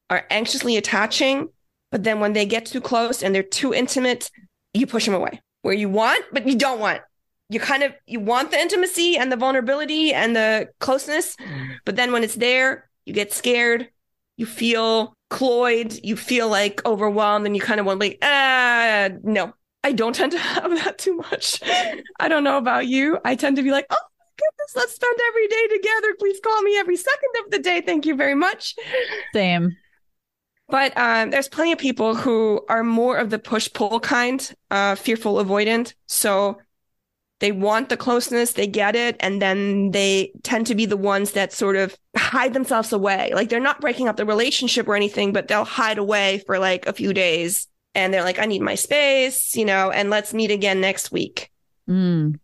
are 0.10 0.26
anxiously 0.30 0.78
attaching, 0.78 1.50
but 1.91 2.04
then 2.04 2.20
when 2.20 2.34
they 2.34 2.46
get 2.46 2.66
too 2.68 2.82
close 2.82 3.24
and 3.24 3.34
they're 3.34 3.41
too 3.43 3.74
intimate, 3.74 4.30
you 4.74 4.86
push 4.86 5.06
them 5.06 5.16
away. 5.16 5.41
Where 5.62 5.74
you 5.74 5.89
want, 5.89 6.24
but 6.32 6.48
you 6.48 6.56
don't 6.56 6.80
want. 6.80 7.02
You 7.50 7.60
kind 7.60 7.84
of 7.84 7.93
you 8.08 8.20
want 8.20 8.52
the 8.52 8.60
intimacy 8.60 9.18
and 9.18 9.32
the 9.32 9.38
vulnerability 9.38 10.14
and 10.14 10.36
the 10.36 10.70
closeness, 10.80 11.38
but 11.86 11.96
then 11.96 12.12
when 12.12 12.24
it's 12.24 12.36
there, 12.36 12.89
you 13.06 13.14
get 13.14 13.34
scared, 13.34 13.89
you 14.38 14.46
feel 14.46 15.14
cloyed, 15.30 16.00
you 16.04 16.16
feel 16.16 16.50
like 16.50 16.84
overwhelmed, 16.86 17.46
and 17.46 17.56
you 17.56 17.62
kind 17.62 17.80
of 17.80 17.86
want 17.86 18.00
like, 18.00 18.18
ah, 18.22 19.10
no. 19.24 19.54
I 19.84 19.91
don't 19.91 20.16
tend 20.16 20.32
to 20.32 20.39
have 20.56 20.72
that 20.84 20.98
too 20.98 21.18
much. 21.18 21.62
I 22.20 22.28
don't 22.28 22.43
know 22.43 22.58
about 22.58 22.88
you. 22.88 23.20
I 23.24 23.36
tend 23.36 23.56
to 23.58 23.64
be 23.64 23.70
like, 23.70 23.86
oh 23.91 24.06
my 24.20 24.26
goodness, 24.36 24.76
let's 24.76 24.96
spend 24.96 25.16
every 25.28 25.48
day 25.48 25.68
together. 25.68 26.16
Please 26.18 26.39
call 26.43 26.60
me 26.64 26.78
every 26.78 26.98
second 26.98 27.30
of 27.46 27.52
the 27.52 27.60
day. 27.60 27.82
Thank 27.82 28.08
you 28.08 28.16
very 28.16 28.34
much. 28.34 28.76
Same. 29.34 29.78
But 30.68 30.98
um, 30.98 31.30
there's 31.30 31.48
plenty 31.48 31.72
of 31.72 31.78
people 31.78 32.16
who 32.16 32.66
are 32.68 32.84
more 32.84 33.18
of 33.18 33.30
the 33.30 33.38
push 33.38 33.72
pull 33.72 34.00
kind, 34.00 34.52
uh, 34.72 34.96
fearful 34.96 35.36
avoidant. 35.36 35.93
So 36.08 36.58
they 37.40 37.52
want 37.52 37.90
the 37.90 37.98
closeness, 37.98 38.54
they 38.54 38.68
get 38.68 38.96
it, 38.96 39.18
and 39.20 39.42
then 39.42 39.92
they 39.92 40.32
tend 40.44 40.68
to 40.68 40.76
be 40.76 40.86
the 40.86 40.98
ones 40.98 41.32
that 41.32 41.52
sort 41.52 41.76
of 41.76 41.96
hide 42.16 42.54
themselves 42.54 42.94
away. 42.94 43.32
Like 43.34 43.50
they're 43.50 43.60
not 43.60 43.82
breaking 43.82 44.08
up 44.08 44.16
the 44.16 44.26
relationship 44.26 44.88
or 44.88 44.96
anything, 44.96 45.34
but 45.34 45.48
they'll 45.48 45.66
hide 45.66 45.98
away 45.98 46.42
for 46.46 46.60
like 46.60 46.88
a 46.88 46.94
few 46.94 47.14
days. 47.14 47.68
And 47.94 48.14
they're 48.14 48.24
like, 48.24 48.40
I 48.40 48.46
need 48.46 48.62
my 48.62 48.76
space, 48.76 49.56
you 49.56 49.66
know, 49.66 49.92
and 49.92 50.10
let's 50.10 50.34
meet 50.34 50.52
again 50.52 50.82
next 50.82 51.12
week. 51.12 51.52
Mm. 51.90 52.40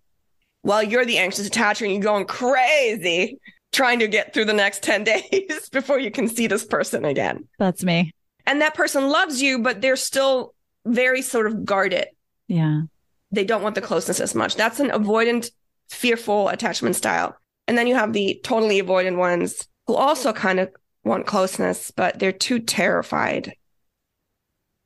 While 0.61 0.83
you're 0.83 1.05
the 1.05 1.17
anxious 1.17 1.49
attacher 1.49 1.83
and 1.83 1.93
you're 1.93 2.03
going 2.03 2.25
crazy 2.25 3.39
trying 3.71 3.99
to 3.99 4.07
get 4.07 4.33
through 4.33 4.45
the 4.45 4.53
next 4.53 4.83
10 4.83 5.03
days 5.03 5.69
before 5.71 5.99
you 5.99 6.11
can 6.11 6.27
see 6.27 6.47
this 6.47 6.65
person 6.65 7.05
again. 7.05 7.47
That's 7.57 7.83
me. 7.83 8.13
And 8.45 8.61
that 8.61 8.73
person 8.73 9.07
loves 9.07 9.41
you, 9.41 9.59
but 9.59 9.81
they're 9.81 9.95
still 9.95 10.53
very 10.85 11.21
sort 11.21 11.47
of 11.47 11.63
guarded. 11.63 12.07
Yeah. 12.47 12.81
They 13.31 13.43
don't 13.43 13.63
want 13.63 13.75
the 13.75 13.81
closeness 13.81 14.19
as 14.19 14.35
much. 14.35 14.55
That's 14.55 14.79
an 14.79 14.89
avoidant, 14.89 15.51
fearful 15.89 16.49
attachment 16.49 16.95
style. 16.95 17.37
And 17.67 17.77
then 17.77 17.87
you 17.87 17.95
have 17.95 18.13
the 18.13 18.39
totally 18.43 18.81
avoidant 18.81 19.17
ones 19.17 19.67
who 19.87 19.95
also 19.95 20.33
kind 20.33 20.59
of 20.59 20.69
want 21.03 21.25
closeness, 21.25 21.91
but 21.91 22.19
they're 22.19 22.31
too 22.31 22.59
terrified. 22.59 23.53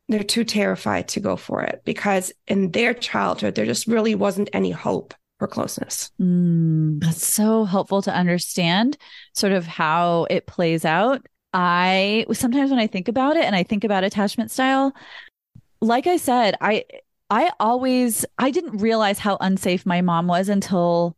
They're 0.08 0.24
too 0.24 0.44
terrified 0.44 1.08
to 1.10 1.20
go 1.20 1.36
for 1.36 1.64
it 1.64 1.82
because 1.84 2.32
in 2.48 2.72
their 2.72 2.94
childhood, 2.94 3.56
there 3.56 3.66
just 3.66 3.88
really 3.88 4.14
wasn't 4.14 4.50
any 4.54 4.72
hope 4.72 5.14
for 5.40 5.48
closeness. 5.48 6.12
Mm, 6.22 7.02
that's 7.02 7.26
so 7.26 7.66
helpful 7.66 8.02
to 8.04 8.14
understand 8.14 8.98
sort 9.34 9.52
of 9.52 9.66
how 9.66 10.28
it 10.30 10.46
plays 10.46 10.86
out. 10.86 11.26
I 11.54 12.26
sometimes 12.34 12.70
when 12.70 12.80
I 12.80 12.88
think 12.88 13.08
about 13.08 13.38
it 13.38 13.46
and 13.46 13.56
I 13.56 13.64
think 13.64 13.84
about 13.84 14.04
attachment 14.04 14.52
style, 14.52 14.94
like 15.82 16.08
I 16.08 16.18
said, 16.18 16.56
I 16.62 16.86
I 17.36 17.52
always 17.60 18.26
I 18.38 18.50
didn't 18.50 18.78
realize 18.78 19.20
how 19.20 19.36
unsafe 19.42 19.86
my 19.86 20.00
mom 20.00 20.26
was 20.26 20.48
until 20.48 21.18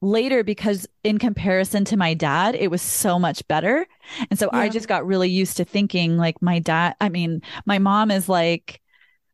later 0.00 0.44
because 0.44 0.86
in 1.02 1.18
comparison 1.18 1.84
to 1.86 1.96
my 1.96 2.14
dad, 2.14 2.54
it 2.54 2.70
was 2.70 2.80
so 2.80 3.18
much 3.18 3.46
better. 3.48 3.84
And 4.30 4.38
so 4.38 4.50
I 4.52 4.68
just 4.68 4.86
got 4.86 5.04
really 5.04 5.30
used 5.30 5.56
to 5.56 5.64
thinking 5.64 6.16
like 6.16 6.40
my 6.40 6.60
dad, 6.60 6.94
I 7.00 7.08
mean, 7.08 7.42
my 7.66 7.80
mom 7.80 8.12
is 8.12 8.28
like 8.28 8.80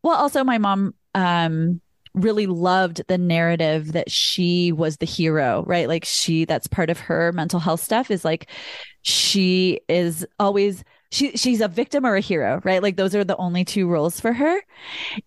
well, 0.02 0.16
also 0.16 0.44
my 0.44 0.56
mom 0.56 0.94
um 1.14 1.82
really 2.14 2.46
loved 2.46 3.02
the 3.08 3.18
narrative 3.18 3.92
that 3.92 4.10
she 4.10 4.72
was 4.72 4.96
the 4.96 5.06
hero, 5.06 5.62
right? 5.66 5.88
Like 5.88 6.06
she 6.06 6.46
that's 6.46 6.68
part 6.68 6.88
of 6.88 7.00
her 7.00 7.32
mental 7.32 7.60
health 7.60 7.82
stuff 7.82 8.10
is 8.10 8.24
like 8.24 8.48
she 9.02 9.80
is 9.90 10.26
always 10.38 10.84
she 11.10 11.36
she's 11.36 11.60
a 11.60 11.68
victim 11.68 12.04
or 12.06 12.16
a 12.16 12.20
hero, 12.20 12.60
right? 12.64 12.82
Like 12.82 12.96
those 12.96 13.14
are 13.14 13.24
the 13.24 13.36
only 13.36 13.64
two 13.64 13.88
roles 13.88 14.20
for 14.20 14.32
her. 14.32 14.60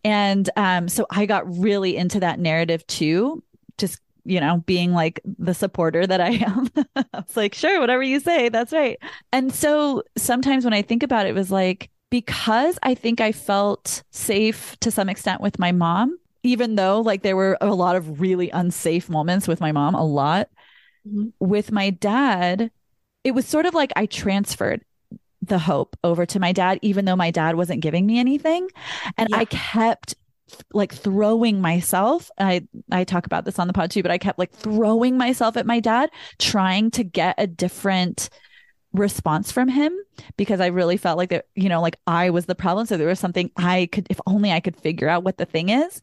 And 0.03 0.49
um 0.57 0.88
so 0.89 1.07
I 1.11 1.25
got 1.25 1.43
really 1.59 1.97
into 1.97 2.19
that 2.21 2.39
narrative 2.39 2.86
too, 2.88 3.43
just 3.77 3.99
you 4.23 4.39
know, 4.39 4.63
being 4.67 4.93
like 4.93 5.19
the 5.25 5.53
supporter 5.53 6.05
that 6.05 6.21
I 6.21 6.29
am. 6.47 6.69
I 6.95 7.05
was 7.13 7.38
like, 7.38 7.55
sure, 7.55 7.79
whatever 7.79 8.03
you 8.03 8.19
say, 8.19 8.49
that's 8.49 8.73
right. 8.73 8.99
And 9.34 9.53
so 9.53 10.03
sometimes 10.17 10.63
when 10.65 10.73
I 10.73 10.82
think 10.84 11.03
about 11.03 11.25
it, 11.25 11.29
it 11.29 11.36
was 11.36 11.51
like 11.51 11.89
because 12.09 12.77
I 12.84 12.93
think 12.95 13.21
I 13.21 13.32
felt 13.32 14.03
safe 14.11 14.77
to 14.82 14.91
some 14.91 15.09
extent 15.09 15.41
with 15.41 15.59
my 15.59 15.71
mom, 15.71 16.17
even 16.43 16.75
though 16.75 17.01
like 17.01 17.23
there 17.23 17.36
were 17.38 17.57
a 17.61 17.73
lot 17.73 17.95
of 17.95 18.21
really 18.21 18.49
unsafe 18.51 19.09
moments 19.09 19.47
with 19.47 19.61
my 19.61 19.71
mom, 19.71 19.95
a 19.95 20.03
lot. 20.05 20.49
Mhm. 21.07 21.34
With 21.39 21.71
my 21.71 21.89
dad, 21.89 22.71
it 23.23 23.32
was 23.32 23.47
sort 23.47 23.65
of 23.65 23.73
like 23.73 23.91
I 23.95 24.05
transferred 24.07 24.84
the 25.42 25.60
hope 25.60 25.96
over 26.04 26.26
to 26.26 26.39
my 26.39 26.52
dad, 26.52 26.80
even 26.82 27.06
though 27.06 27.16
my 27.16 27.32
dad 27.32 27.56
wasn't 27.56 27.82
giving 27.82 28.06
me 28.06 28.20
anything. 28.20 28.68
And 29.18 29.30
Yeah. 29.30 29.38
I 29.38 29.46
kept 29.46 30.16
like 30.74 30.94
throwing 30.94 31.62
myself. 31.62 32.30
I 32.38 32.68
I 32.92 33.04
talk 33.06 33.26
about 33.26 33.46
this 33.46 33.58
on 33.58 33.68
the 33.68 33.74
pod 33.74 33.89
too, 33.92 34.02
but 34.04 34.12
I 34.12 34.18
kept 34.18 34.38
like 34.38 34.52
throwing 34.52 35.18
myself 35.18 35.58
at 35.58 35.66
my 35.66 35.80
dad, 35.80 36.10
trying 36.39 36.92
to 36.92 37.04
get 37.04 37.36
a 37.38 37.48
different 37.48 38.30
response 38.94 39.52
from 39.52 39.70
him 39.70 39.94
because 40.36 40.60
I 40.60 40.68
really 40.68 40.98
felt 40.98 41.18
like 41.18 41.30
that, 41.30 41.46
you 41.56 41.70
know, 41.70 41.82
like 41.82 41.96
I 42.08 42.30
was 42.30 42.46
the 42.46 42.56
problem. 42.56 42.86
So 42.86 42.98
there 42.98 43.08
was 43.08 43.20
something 43.20 43.50
I 43.56 43.88
could, 43.92 44.08
if 44.10 44.20
only 44.28 44.52
I 44.52 44.60
could 44.60 44.76
figure 44.76 45.08
out 45.08 45.24
what 45.24 45.38
the 45.38 45.46
thing 45.46 45.70
is. 45.70 46.02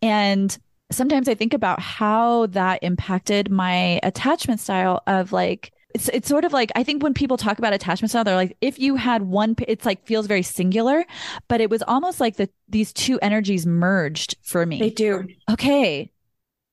And 0.00 0.56
sometimes 0.92 1.28
I 1.28 1.34
think 1.34 1.54
about 1.54 1.80
how 1.80 2.46
that 2.46 2.82
impacted 2.82 3.50
my 3.50 3.98
attachment 4.04 4.60
style 4.60 5.02
of 5.08 5.32
like, 5.32 5.72
it's, 5.94 6.08
it's 6.10 6.28
sort 6.28 6.44
of 6.44 6.52
like 6.52 6.70
I 6.74 6.82
think 6.84 7.02
when 7.02 7.14
people 7.14 7.36
talk 7.36 7.58
about 7.58 7.72
attachment 7.72 8.10
style, 8.10 8.24
they're 8.24 8.36
like, 8.36 8.56
if 8.60 8.78
you 8.78 8.96
had 8.96 9.22
one, 9.22 9.54
it's 9.66 9.84
like 9.84 10.06
feels 10.06 10.26
very 10.26 10.42
singular, 10.42 11.04
but 11.48 11.60
it 11.60 11.70
was 11.70 11.82
almost 11.82 12.20
like 12.20 12.36
the 12.36 12.48
these 12.68 12.92
two 12.92 13.18
energies 13.20 13.66
merged 13.66 14.36
for 14.42 14.64
me. 14.66 14.78
They 14.78 14.90
do. 14.90 15.26
Okay, 15.50 16.10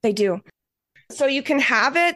They 0.04 0.14
do. 0.14 0.42
So 1.12 1.26
you 1.26 1.42
can 1.42 1.60
have 1.60 1.96
it 1.96 2.16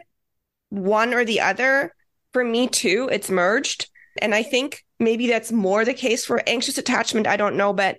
one 0.70 1.14
or 1.14 1.24
the 1.24 1.40
other. 1.40 1.94
For 2.32 2.44
me 2.44 2.66
too, 2.68 3.08
it's 3.12 3.28
merged. 3.30 3.90
And 4.20 4.34
I 4.34 4.42
think 4.42 4.84
maybe 4.98 5.26
that's 5.26 5.52
more 5.52 5.84
the 5.84 5.94
case 5.94 6.24
for 6.24 6.42
anxious 6.46 6.78
attachment. 6.78 7.26
I 7.26 7.36
don't 7.36 7.56
know. 7.56 7.72
But 7.72 7.98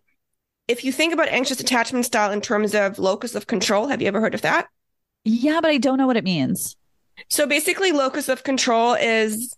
if 0.68 0.84
you 0.84 0.92
think 0.92 1.14
about 1.14 1.28
anxious 1.28 1.60
attachment 1.60 2.06
style 2.06 2.32
in 2.32 2.42
terms 2.42 2.74
of 2.74 2.98
locus 3.00 3.36
of 3.36 3.48
control, 3.48 3.88
have 3.88 4.02
you 4.02 4.08
ever 4.08 4.22
heard 4.22 4.34
of 4.36 4.42
that? 4.42 4.68
yeah, 5.26 5.60
but 5.62 5.70
I 5.72 5.78
don't 5.78 5.98
know 5.98 6.08
what 6.08 6.18
it 6.18 6.24
means. 6.24 6.76
So 7.30 7.48
basically, 7.48 7.92
locus 7.92 8.30
of 8.30 8.44
control 8.44 8.94
is 8.94 9.56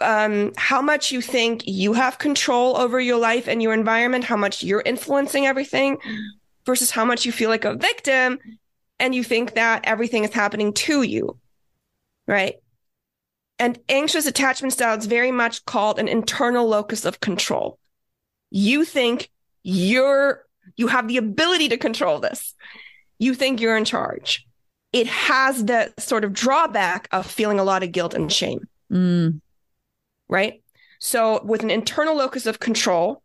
um, 0.00 0.52
how 0.56 0.82
much 0.82 1.10
you 1.12 1.20
think 1.20 1.66
you 1.66 1.92
have 1.94 2.18
control 2.18 2.76
over 2.76 3.00
your 3.00 3.18
life 3.18 3.48
and 3.48 3.62
your 3.62 3.72
environment, 3.72 4.24
how 4.24 4.36
much 4.36 4.62
you're 4.62 4.82
influencing 4.84 5.46
everything, 5.46 5.98
versus 6.64 6.90
how 6.90 7.04
much 7.04 7.24
you 7.24 7.32
feel 7.32 7.48
like 7.50 7.64
a 7.64 7.74
victim 7.74 8.38
and 8.98 9.14
you 9.14 9.22
think 9.22 9.54
that 9.54 9.82
everything 9.84 10.24
is 10.24 10.32
happening 10.32 10.72
to 10.72 11.02
you. 11.02 11.38
Right. 12.26 12.56
And 13.58 13.78
anxious 13.88 14.26
attachment 14.26 14.72
style 14.72 14.98
is 14.98 15.06
very 15.06 15.30
much 15.30 15.64
called 15.64 15.98
an 15.98 16.08
internal 16.08 16.66
locus 16.66 17.04
of 17.04 17.20
control. 17.20 17.78
You 18.50 18.84
think 18.84 19.30
you're, 19.62 20.44
you 20.76 20.88
have 20.88 21.08
the 21.08 21.16
ability 21.16 21.70
to 21.70 21.78
control 21.78 22.20
this. 22.20 22.54
You 23.18 23.34
think 23.34 23.60
you're 23.60 23.76
in 23.76 23.86
charge 23.86 24.46
it 24.96 25.06
has 25.06 25.64
the 25.66 25.92
sort 25.98 26.24
of 26.24 26.32
drawback 26.32 27.06
of 27.12 27.26
feeling 27.26 27.58
a 27.58 27.64
lot 27.64 27.82
of 27.82 27.92
guilt 27.92 28.14
and 28.14 28.32
shame, 28.32 28.66
Mm, 28.90 29.40
right? 30.28 30.62
So, 31.00 31.42
with 31.44 31.62
an 31.62 31.70
internal 31.70 32.16
locus 32.16 32.46
of 32.46 32.60
control, 32.60 33.22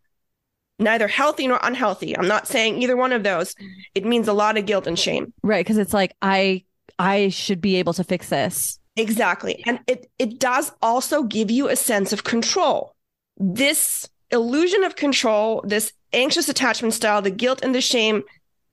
neither 0.80 1.08
healthy 1.08 1.48
nor 1.48 1.60
unhealthy, 1.64 2.18
I'm 2.18 2.28
not 2.28 2.48
saying 2.48 2.82
either 2.82 2.98
one 2.98 3.14
of 3.14 3.24
those, 3.24 3.56
it 3.96 4.04
means 4.06 4.28
a 4.28 4.34
lot 4.34 4.58
of 4.58 4.66
guilt 4.66 4.86
and 4.88 5.00
shame. 5.00 5.34
right, 5.44 5.66
because 5.66 5.78
it's 5.78 5.94
like 5.94 6.14
I 6.22 6.66
I 7.00 7.30
should 7.30 7.62
be 7.62 7.78
able 7.78 7.94
to 7.94 8.04
fix 8.04 8.30
this. 8.30 8.80
Exactly. 8.98 9.64
And 9.66 9.80
it, 9.88 10.12
it 10.20 10.38
does 10.38 10.74
also 10.82 11.24
give 11.24 11.50
you 11.50 11.70
a 11.70 11.76
sense 11.78 12.12
of 12.12 12.26
control. 12.26 12.94
This 13.38 14.10
illusion 14.32 14.84
of 14.84 14.98
control, 14.98 15.64
this 15.66 15.94
anxious 16.12 16.50
attachment 16.50 16.94
style, 16.94 17.22
the 17.22 17.32
guilt 17.32 17.62
and 17.64 17.74
the 17.74 17.82
shame 17.82 18.24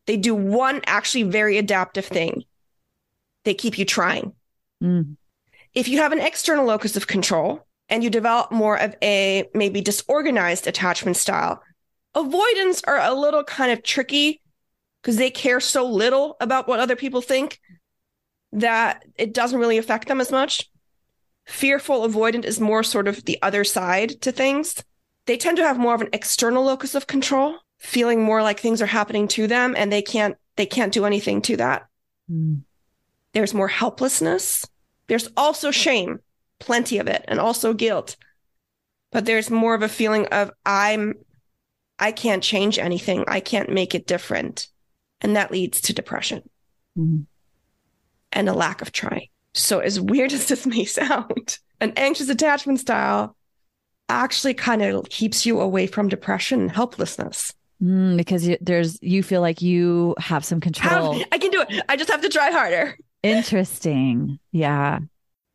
they 0.07 0.17
do 0.17 0.35
one 0.35 0.81
actually 0.87 1.23
very 1.25 1.59
adaptive 1.59 2.07
thing. 2.07 2.43
They 3.49 3.55
keep 3.55 3.79
you 3.79 3.87
trying. 3.87 4.35
Mm. 4.85 5.17
If 5.73 5.89
you 5.89 6.01
have 6.01 6.13
an 6.13 6.19
external 6.19 6.67
locus 6.67 6.99
of 6.99 7.07
control 7.07 7.67
and 7.89 8.05
you 8.05 8.11
develop 8.11 8.53
more 8.53 8.79
of 8.79 8.95
a 9.03 9.49
maybe 9.55 9.81
disorganized 9.81 10.67
attachment 10.67 11.17
style, 11.17 11.63
avoidants 12.15 12.83
are 12.87 13.01
a 13.01 13.15
little 13.15 13.43
kind 13.43 13.73
of 13.73 13.83
tricky 13.83 14.43
because 15.01 15.17
they 15.17 15.31
care 15.31 15.61
so 15.61 15.89
little 15.89 16.37
about 16.43 16.69
what 16.69 16.79
other 16.79 16.95
people 16.95 17.23
think 17.23 17.59
that 18.53 19.03
it 19.17 19.33
doesn't 19.33 19.61
really 19.61 19.79
affect 19.79 20.09
them 20.09 20.21
as 20.21 20.31
much. 20.31 20.69
Fearful 21.47 22.07
avoidant 22.07 22.45
is 22.45 22.61
more 22.61 22.83
sort 22.83 23.09
of 23.09 23.25
the 23.25 23.39
other 23.41 23.65
side 23.65 24.21
to 24.21 24.31
things. 24.31 24.85
They 25.25 25.39
tend 25.39 25.57
to 25.57 25.65
have 25.65 25.79
more 25.79 25.95
of 25.95 26.03
an 26.03 26.11
external 26.13 26.65
locus 26.65 26.95
of 26.95 27.07
control, 27.07 27.57
feeling 27.79 28.23
more 28.23 28.43
like 28.43 28.61
things 28.61 28.83
are 28.83 28.87
happening 28.87 29.27
to 29.29 29.47
them 29.47 29.75
and 29.75 29.91
they 29.91 30.03
can't 30.03 30.37
they 30.57 30.67
can't 30.67 30.93
do 30.93 31.07
anything 31.07 31.41
to 31.41 31.57
that. 31.57 31.87
Mm. 32.31 32.65
There's 33.39 33.55
more 33.55 33.69
helplessness. 33.69 34.65
There's 35.07 35.29
also 35.37 35.71
shame, 35.71 36.19
plenty 36.59 36.99
of 36.99 37.07
it, 37.07 37.25
and 37.29 37.39
also 37.39 37.73
guilt. 37.73 38.17
But 39.13 39.27
there's 39.27 39.49
more 39.49 39.77
of 39.77 39.83
a 39.83 39.89
feeling 39.89 40.27
of 40.27 40.51
I'm 40.67 41.15
I 42.01 42.11
can't 42.11 42.43
change 42.43 42.81
anything. 42.81 43.25
I 43.29 43.39
can't 43.39 43.71
make 43.71 43.95
it 43.95 44.09
different. 44.09 44.67
And 45.21 45.37
that 45.37 45.53
leads 45.53 45.81
to 45.83 45.93
depression 45.93 46.43
Mm. 46.99 47.27
and 48.33 48.49
a 48.49 48.53
lack 48.53 48.83
of 48.83 48.91
trying. 48.91 49.29
So, 49.55 49.79
as 49.79 50.01
weird 50.01 50.33
as 50.39 50.49
this 50.49 50.67
may 50.67 50.85
sound, 50.85 51.59
an 51.81 51.93
anxious 51.97 52.29
attachment 52.29 52.81
style 52.81 53.37
actually 54.09 54.55
kind 54.55 54.83
of 54.83 55.09
keeps 55.11 55.47
you 55.47 55.61
away 55.61 55.87
from 55.87 56.09
depression 56.09 56.61
and 56.63 56.73
helplessness. 56.73 57.55
Mm, 57.81 58.17
because 58.17 58.49
you, 58.49 58.59
there's 58.61 58.99
you 59.01 59.23
feel 59.23 59.43
like 59.43 59.63
you 59.63 60.17
have 60.19 60.45
some 60.45 60.61
control. 60.61 61.13
Have- 61.13 61.29
I 61.31 61.39
can 61.39 61.53
do 61.53 61.63
it. 61.69 61.85
I 61.89 61.95
just 61.97 62.11
have 62.11 62.23
to 62.23 62.29
try 62.29 62.51
harder. 62.51 62.99
Interesting. 63.23 64.39
Yeah. 64.53 65.01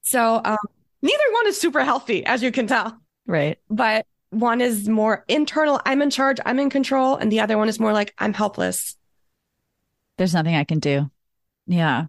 So, 0.02 0.42
um, 0.44 0.58
neither 1.02 1.24
one 1.32 1.48
is 1.48 1.60
super 1.60 1.84
healthy, 1.84 2.26
as 2.26 2.44
you 2.44 2.52
can 2.52 2.68
tell, 2.68 2.98
Right. 3.26 3.58
but 3.70 4.06
one 4.32 4.62
is 4.62 4.90
more 4.90 5.24
internal. 5.28 5.80
I'm 5.86 6.02
in 6.02 6.10
charge. 6.10 6.40
I'm 6.46 6.60
in 6.60 6.70
control. 6.70 7.16
And 7.16 7.32
the 7.32 7.40
other 7.40 7.58
one 7.58 7.70
is 7.70 7.80
more 7.80 7.94
like 7.94 8.14
I'm 8.18 8.34
helpless. 8.34 8.98
There's 10.18 10.34
nothing 10.34 10.56
I 10.56 10.64
can 10.64 10.80
do. 10.80 11.10
Yeah. 11.68 12.06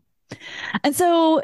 And 0.83 0.97
so 0.97 1.43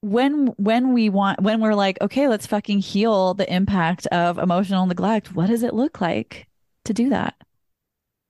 when 0.00 0.46
when 0.56 0.94
we 0.94 1.10
want 1.10 1.42
when 1.42 1.60
we're 1.60 1.74
like, 1.74 2.00
okay, 2.00 2.28
let's 2.28 2.46
fucking 2.46 2.78
heal 2.78 3.34
the 3.34 3.52
impact 3.52 4.06
of 4.06 4.38
emotional 4.38 4.86
neglect, 4.86 5.34
what 5.34 5.48
does 5.48 5.62
it 5.62 5.74
look 5.74 6.00
like 6.00 6.46
to 6.84 6.94
do 6.94 7.10
that? 7.10 7.34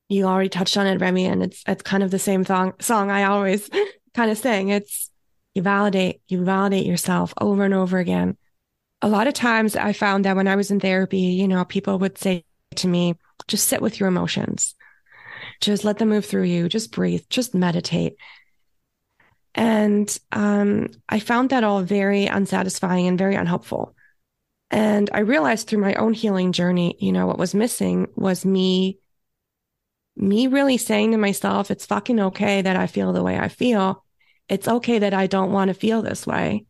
You 0.09 0.25
already 0.25 0.49
touched 0.49 0.77
on 0.77 0.87
it, 0.89 1.01
Remy, 1.01 1.27
and 1.27 1.43
it's 1.43 1.63
it's 1.69 1.83
kind 1.83 2.03
of 2.03 2.11
the 2.11 2.19
same 2.19 2.45
song 2.45 2.73
song 2.81 3.11
I 3.11 3.25
always 3.25 3.71
kind 4.15 4.31
of 4.31 4.39
sing. 4.39 4.69
It's 4.69 5.11
you 5.55 5.63
validate, 5.63 6.21
you 6.29 6.45
validate 6.45 6.87
yourself 6.87 7.35
over 7.41 7.65
and 7.65 7.75
over 7.75 7.99
again. 7.99 8.37
A 9.03 9.09
lot 9.09 9.27
of 9.27 9.35
times 9.35 9.77
I 9.77 9.93
found 9.93 10.25
that 10.25 10.37
when 10.37 10.49
I 10.49 10.57
was 10.57 10.71
in 10.71 10.81
therapy, 10.81 11.19
you 11.19 11.49
know, 11.49 11.65
people 11.65 11.99
would 11.99 12.19
say 12.19 12.45
to 12.77 12.89
me, 12.89 13.15
just 13.49 13.67
sit 13.67 13.83
with 13.83 13.99
your 13.99 14.09
emotions. 14.09 14.75
Just 15.61 15.85
let 15.85 15.99
them 15.99 16.09
move 16.09 16.25
through 16.25 16.45
you. 16.45 16.69
Just 16.69 16.93
breathe. 16.93 17.25
Just 17.29 17.55
meditate. 17.55 18.17
And 19.55 20.17
um, 20.33 20.89
I 21.09 21.19
found 21.19 21.51
that 21.51 21.65
all 21.65 21.83
very 21.83 22.27
unsatisfying 22.27 23.09
and 23.09 23.19
very 23.19 23.35
unhelpful. 23.35 23.95
And 24.71 25.11
I 25.13 25.21
realized 25.21 25.67
through 25.67 25.81
my 25.81 25.95
own 25.95 26.15
healing 26.15 26.53
journey, 26.53 26.97
you 27.01 27.11
know, 27.11 27.27
what 27.27 27.39
was 27.39 27.55
missing 27.55 28.07
was 28.15 28.45
me, 28.45 29.00
me 30.17 30.47
really 30.47 30.77
saying 30.77 31.13
to 31.13 31.17
myself, 31.17 31.71
it's 31.71 31.87
fucking 31.87 32.21
okay 32.21 32.63
that 32.63 32.77
I 32.77 32.87
feel 32.87 33.13
the 33.13 33.23
way 33.23 33.39
I 33.39 33.49
feel. 33.49 34.05
It's 34.49 34.69
okay 34.69 34.99
that 34.99 35.15
I 35.15 35.27
don't 35.27 35.53
want 35.53 35.69
to 35.69 35.75
feel 35.75 36.03
this 36.03 36.27
way. 36.27 36.67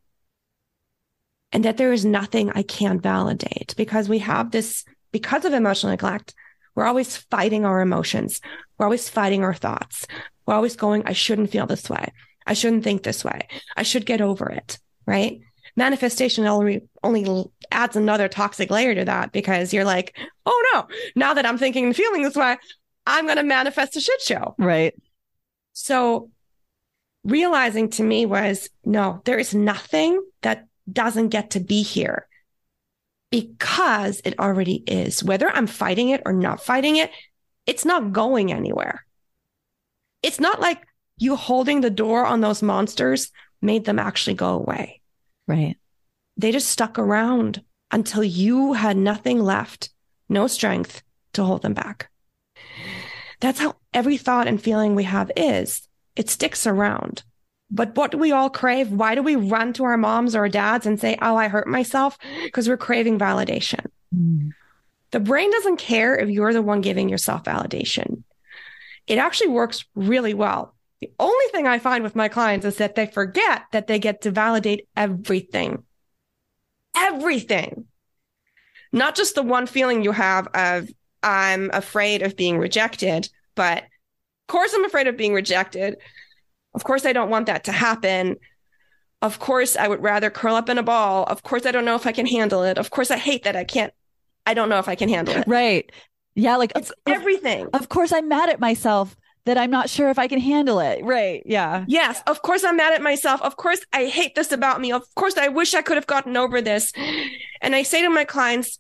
And 1.52 1.64
that 1.64 1.78
there 1.78 1.92
is 1.92 2.04
nothing 2.04 2.50
I 2.50 2.62
can't 2.62 3.02
validate 3.02 3.74
because 3.76 4.08
we 4.08 4.20
have 4.20 4.50
this, 4.50 4.84
because 5.10 5.44
of 5.44 5.52
emotional 5.52 5.90
neglect, 5.90 6.34
we're 6.74 6.86
always 6.86 7.16
fighting 7.16 7.64
our 7.64 7.80
emotions. 7.80 8.40
We're 8.78 8.86
always 8.86 9.08
fighting 9.08 9.42
our 9.42 9.54
thoughts. 9.54 10.06
We're 10.46 10.54
always 10.54 10.76
going, 10.76 11.02
I 11.06 11.12
shouldn't 11.12 11.50
feel 11.50 11.66
this 11.66 11.90
way. 11.90 12.12
I 12.46 12.54
shouldn't 12.54 12.84
think 12.84 13.02
this 13.02 13.24
way. 13.24 13.48
I 13.76 13.82
should 13.82 14.06
get 14.06 14.20
over 14.20 14.48
it. 14.48 14.78
Right. 15.06 15.40
Manifestation 15.76 16.46
only, 16.46 16.82
only 17.02 17.44
adds 17.70 17.96
another 17.96 18.28
toxic 18.28 18.70
layer 18.70 18.94
to 18.94 19.04
that 19.04 19.32
because 19.32 19.72
you're 19.72 19.84
like, 19.84 20.16
oh 20.46 20.70
no, 20.72 20.86
now 21.16 21.34
that 21.34 21.46
I'm 21.46 21.58
thinking 21.58 21.86
and 21.86 21.96
feeling 21.96 22.22
this 22.22 22.36
way, 22.36 22.56
I'm 23.06 23.26
going 23.26 23.36
to 23.36 23.42
manifest 23.42 23.96
a 23.96 24.00
shit 24.00 24.20
show. 24.20 24.54
Right. 24.58 24.94
So 25.72 26.30
realizing 27.24 27.90
to 27.90 28.02
me 28.02 28.26
was 28.26 28.68
no, 28.84 29.22
there 29.24 29.38
is 29.38 29.54
nothing 29.54 30.22
that 30.42 30.66
doesn't 30.90 31.28
get 31.28 31.50
to 31.50 31.60
be 31.60 31.82
here 31.82 32.26
because 33.30 34.20
it 34.24 34.38
already 34.38 34.82
is. 34.86 35.22
Whether 35.22 35.48
I'm 35.48 35.66
fighting 35.66 36.10
it 36.10 36.22
or 36.26 36.32
not 36.32 36.62
fighting 36.62 36.96
it, 36.96 37.10
it's 37.66 37.84
not 37.84 38.12
going 38.12 38.52
anywhere. 38.52 39.04
It's 40.22 40.40
not 40.40 40.60
like 40.60 40.82
you 41.18 41.36
holding 41.36 41.80
the 41.80 41.90
door 41.90 42.26
on 42.26 42.40
those 42.40 42.62
monsters 42.62 43.30
made 43.62 43.84
them 43.84 43.98
actually 43.98 44.34
go 44.34 44.54
away. 44.54 45.00
Right. 45.46 45.76
They 46.36 46.52
just 46.52 46.70
stuck 46.70 46.98
around 46.98 47.62
until 47.90 48.24
you 48.24 48.72
had 48.72 48.96
nothing 48.96 49.38
left, 49.38 49.90
no 50.28 50.46
strength 50.46 51.02
to 51.34 51.44
hold 51.44 51.62
them 51.62 51.74
back. 51.74 52.10
That's 53.40 53.58
how 53.58 53.76
every 53.92 54.16
thought 54.16 54.46
and 54.46 54.62
feeling 54.62 54.94
we 54.94 55.04
have 55.04 55.30
is. 55.36 55.88
It 56.16 56.28
sticks 56.28 56.66
around. 56.66 57.22
But 57.70 57.96
what 57.96 58.10
do 58.10 58.18
we 58.18 58.32
all 58.32 58.50
crave? 58.50 58.90
Why 58.90 59.14
do 59.14 59.22
we 59.22 59.36
run 59.36 59.72
to 59.74 59.84
our 59.84 59.96
moms 59.96 60.34
or 60.34 60.40
our 60.40 60.48
dads 60.48 60.86
and 60.86 61.00
say, 61.00 61.16
Oh, 61.22 61.36
I 61.36 61.48
hurt 61.48 61.68
myself? 61.68 62.18
Because 62.44 62.68
we're 62.68 62.76
craving 62.76 63.18
validation. 63.18 63.86
Mm. 64.14 64.50
The 65.12 65.20
brain 65.20 65.50
doesn't 65.50 65.78
care 65.78 66.16
if 66.16 66.28
you're 66.28 66.52
the 66.52 66.62
one 66.62 66.80
giving 66.80 67.08
yourself 67.08 67.44
validation. 67.44 68.24
It 69.06 69.18
actually 69.18 69.48
works 69.48 69.84
really 69.94 70.34
well. 70.34 70.74
The 71.00 71.10
only 71.18 71.46
thing 71.52 71.66
I 71.66 71.78
find 71.78 72.04
with 72.04 72.14
my 72.14 72.28
clients 72.28 72.66
is 72.66 72.76
that 72.76 72.94
they 72.94 73.06
forget 73.06 73.62
that 73.72 73.86
they 73.86 73.98
get 73.98 74.22
to 74.22 74.30
validate 74.30 74.86
everything. 74.96 75.84
Everything. 76.94 77.86
Not 78.92 79.14
just 79.14 79.34
the 79.34 79.42
one 79.42 79.66
feeling 79.66 80.04
you 80.04 80.12
have 80.12 80.48
of, 80.48 80.88
I'm 81.22 81.70
afraid 81.72 82.22
of 82.22 82.36
being 82.36 82.58
rejected, 82.58 83.28
but 83.54 83.82
of 83.82 84.46
course 84.48 84.72
I'm 84.74 84.84
afraid 84.84 85.06
of 85.06 85.16
being 85.16 85.34
rejected. 85.34 85.96
Of 86.74 86.84
course 86.84 87.04
I 87.04 87.12
don't 87.12 87.30
want 87.30 87.46
that 87.46 87.64
to 87.64 87.72
happen. 87.72 88.36
Of 89.22 89.38
course 89.38 89.76
I 89.76 89.86
would 89.88 90.02
rather 90.02 90.30
curl 90.30 90.54
up 90.54 90.68
in 90.68 90.78
a 90.78 90.82
ball. 90.82 91.24
Of 91.24 91.42
course 91.42 91.66
I 91.66 91.72
don't 91.72 91.84
know 91.84 91.96
if 91.96 92.06
I 92.06 92.12
can 92.12 92.26
handle 92.26 92.62
it. 92.62 92.78
Of 92.78 92.90
course 92.90 93.10
I 93.10 93.16
hate 93.18 93.44
that 93.44 93.56
I 93.56 93.64
can't, 93.64 93.92
I 94.46 94.54
don't 94.54 94.68
know 94.68 94.78
if 94.78 94.88
I 94.88 94.94
can 94.94 95.08
handle 95.08 95.36
it. 95.36 95.44
Right. 95.46 95.90
Yeah. 96.34 96.56
Like 96.56 96.72
It's 96.74 96.90
of, 96.90 96.96
everything. 97.06 97.68
of 97.74 97.88
course 97.88 98.12
I'm 98.12 98.28
mad 98.28 98.48
at 98.48 98.60
myself 98.60 99.14
that 99.46 99.58
I'm 99.58 99.70
not 99.70 99.90
sure 99.90 100.10
if 100.10 100.18
I 100.18 100.28
can 100.28 100.38
handle 100.38 100.80
it. 100.80 101.02
Right. 101.04 101.42
Yeah. 101.46 101.84
Yes, 101.88 102.22
of 102.26 102.42
course 102.42 102.62
I'm 102.62 102.76
mad 102.76 102.92
at 102.92 103.02
myself. 103.02 103.40
Of 103.42 103.56
course 103.56 103.80
I 103.92 104.04
hate 104.04 104.34
this 104.34 104.52
about 104.52 104.80
me. 104.80 104.92
Of 104.92 105.02
course 105.16 105.36
I 105.36 105.48
wish 105.48 105.74
I 105.74 105.82
could 105.82 105.96
have 105.96 106.06
gotten 106.06 106.36
over 106.36 106.60
this. 106.60 106.92
And 107.62 107.74
I 107.74 107.82
say 107.82 108.02
to 108.02 108.10
my 108.10 108.24
clients, 108.24 108.78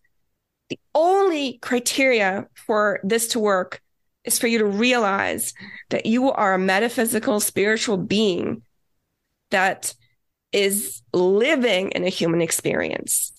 the 0.70 0.78
only 0.94 1.58
criteria 1.58 2.46
for 2.54 3.00
this 3.02 3.28
to 3.28 3.40
work 3.40 3.82
is 4.24 4.38
for 4.38 4.46
you 4.46 4.58
to 4.58 4.64
realize 4.64 5.52
that 5.90 6.06
you 6.06 6.30
are 6.30 6.54
a 6.54 6.58
metaphysical 6.58 7.40
spiritual 7.40 7.96
being 7.96 8.62
that 9.50 9.94
is 10.52 11.02
living 11.12 11.90
in 11.90 12.04
a 12.04 12.08
human 12.08 12.40
experience 12.40 13.32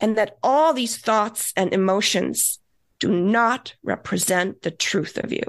and 0.00 0.16
that 0.16 0.38
all 0.42 0.72
these 0.72 0.96
thoughts 0.96 1.52
and 1.56 1.72
emotions 1.72 2.58
do 3.00 3.10
not 3.10 3.74
represent 3.82 4.62
the 4.62 4.70
truth 4.70 5.18
of 5.18 5.32
you. 5.32 5.42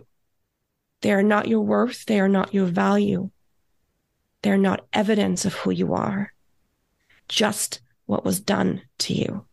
They 1.02 1.12
are 1.12 1.24
not 1.24 1.48
your 1.48 1.62
worth. 1.62 2.06
They 2.06 2.20
are 2.20 2.30
not 2.30 2.54
your 2.54 2.66
value. 2.66 3.30
They're 4.42 4.58
not 4.58 4.86
evidence 4.92 5.46
of 5.46 5.54
who 5.54 5.72
you 5.72 5.94
are, 5.94 6.34
just 7.28 7.82
what 8.06 8.26
was 8.26 8.40
done 8.40 8.82
to 9.00 9.14
you. 9.14 9.46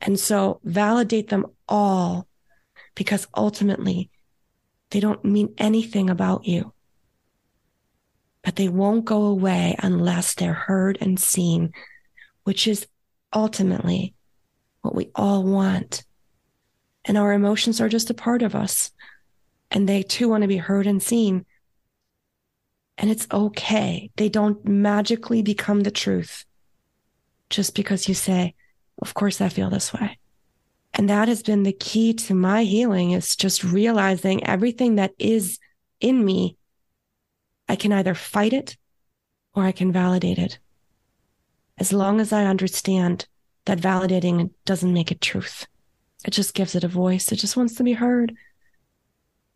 And 0.00 0.18
so 0.18 0.60
validate 0.64 1.28
them 1.28 1.46
all 1.68 2.26
because 2.94 3.26
ultimately 3.36 4.10
they 4.90 5.00
don't 5.00 5.24
mean 5.24 5.54
anything 5.58 6.10
about 6.10 6.46
you. 6.46 6.72
But 8.42 8.56
they 8.56 8.68
won't 8.68 9.04
go 9.04 9.24
away 9.24 9.76
unless 9.82 10.34
they're 10.34 10.52
heard 10.52 10.98
and 11.00 11.18
seen, 11.18 11.72
which 12.44 12.66
is 12.66 12.86
ultimately 13.32 14.14
what 14.82 14.94
we 14.94 15.10
all 15.14 15.42
want. 15.42 16.04
And 17.04 17.18
our 17.18 17.32
emotions 17.32 17.80
are 17.80 17.88
just 17.88 18.10
a 18.10 18.14
part 18.14 18.42
of 18.42 18.54
us 18.54 18.92
and 19.70 19.88
they 19.88 20.02
too 20.02 20.28
want 20.28 20.42
to 20.42 20.48
be 20.48 20.56
heard 20.56 20.86
and 20.86 21.02
seen. 21.02 21.44
And 22.98 23.10
it's 23.10 23.26
okay. 23.32 24.10
They 24.16 24.28
don't 24.28 24.64
magically 24.64 25.42
become 25.42 25.80
the 25.80 25.90
truth 25.90 26.44
just 27.50 27.74
because 27.74 28.08
you 28.08 28.14
say, 28.14 28.54
of 29.00 29.14
course 29.14 29.40
I 29.40 29.48
feel 29.48 29.70
this 29.70 29.92
way. 29.92 30.18
And 30.94 31.10
that 31.10 31.28
has 31.28 31.42
been 31.42 31.62
the 31.62 31.72
key 31.72 32.14
to 32.14 32.34
my 32.34 32.64
healing 32.64 33.10
is 33.10 33.36
just 33.36 33.62
realizing 33.62 34.44
everything 34.44 34.94
that 34.96 35.12
is 35.18 35.58
in 36.00 36.24
me, 36.24 36.56
I 37.68 37.76
can 37.76 37.92
either 37.92 38.14
fight 38.14 38.52
it 38.52 38.76
or 39.54 39.64
I 39.64 39.72
can 39.72 39.92
validate 39.92 40.38
it. 40.38 40.58
As 41.78 41.92
long 41.92 42.20
as 42.20 42.32
I 42.32 42.46
understand 42.46 43.26
that 43.66 43.78
validating 43.78 44.50
doesn't 44.64 44.92
make 44.92 45.12
it 45.12 45.20
truth. 45.20 45.66
It 46.24 46.30
just 46.30 46.54
gives 46.54 46.74
it 46.74 46.84
a 46.84 46.88
voice. 46.88 47.30
It 47.30 47.36
just 47.36 47.56
wants 47.56 47.74
to 47.74 47.84
be 47.84 47.92
heard. 47.92 48.34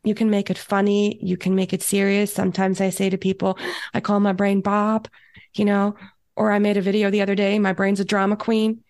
You 0.05 0.15
can 0.15 0.31
make 0.31 0.51
it 0.51 0.59
funny. 0.59 1.19
You 1.23 1.37
can 1.37 1.55
make 1.55 1.73
it 1.73 1.83
serious. 1.83 2.33
Sometimes 2.33 2.81
I 2.81 2.91
say 2.91 3.09
to 3.11 3.19
people, 3.19 3.59
I 3.95 4.01
call 4.01 4.21
my 4.21 4.33
brain 4.33 4.61
Bob, 4.61 5.09
you 5.55 5.65
know, 5.65 5.97
or 6.37 6.53
I 6.53 6.59
made 6.59 6.77
a 6.77 6.83
video 6.83 7.11
the 7.11 7.23
other 7.23 7.35
day. 7.35 7.59
My 7.59 7.73
brain's 7.73 8.01
a 8.01 8.05
drama 8.05 8.37
queen. 8.37 8.83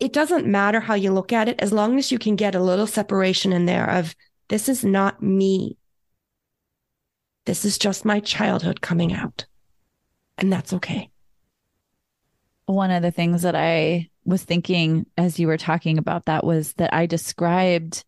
It 0.00 0.12
doesn't 0.12 0.46
matter 0.46 0.80
how 0.80 0.94
you 0.94 1.12
look 1.12 1.32
at 1.32 1.48
it, 1.48 1.60
as 1.60 1.72
long 1.72 1.98
as 1.98 2.12
you 2.12 2.18
can 2.18 2.36
get 2.36 2.54
a 2.54 2.62
little 2.62 2.86
separation 2.86 3.52
in 3.52 3.66
there 3.66 3.88
of 3.88 4.14
this 4.48 4.68
is 4.68 4.84
not 4.84 5.22
me. 5.22 5.76
This 7.46 7.64
is 7.64 7.78
just 7.78 8.04
my 8.04 8.20
childhood 8.20 8.80
coming 8.80 9.12
out. 9.12 9.46
And 10.36 10.52
that's 10.52 10.72
okay. 10.74 11.10
One 12.66 12.90
of 12.90 13.02
the 13.02 13.10
things 13.10 13.42
that 13.42 13.56
I 13.56 14.10
was 14.24 14.44
thinking 14.44 15.06
as 15.16 15.38
you 15.38 15.46
were 15.46 15.56
talking 15.56 15.98
about 15.98 16.26
that 16.26 16.44
was 16.44 16.74
that 16.74 16.92
I 16.92 17.06
described 17.06 18.04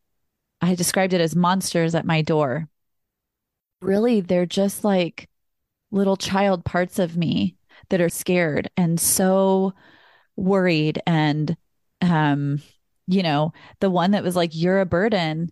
I 0.61 0.75
described 0.75 1.15
it 1.15 1.23
as 1.23 1.35
monsters 1.35 1.95
at 1.95 2.05
my 2.05 2.21
door. 2.21 2.69
Really, 3.81 4.21
they're 4.21 4.45
just 4.45 4.85
like 4.85 5.29
little 5.91 6.19
child 6.19 6.65
parts 6.65 6.99
of 6.99 7.17
me 7.17 7.57
that 7.89 8.03
are 8.03 8.11
scared 8.11 8.71
and 8.77 9.01
so 9.01 9.73
worried 10.37 11.01
and 11.07 11.57
um 12.01 12.63
you 13.07 13.23
know, 13.23 13.53
the 13.81 13.91
one 13.91 14.13
that 14.13 14.23
was 14.23 14.37
like 14.37 14.51
you're 14.55 14.81
a 14.81 14.87
burden 14.87 15.51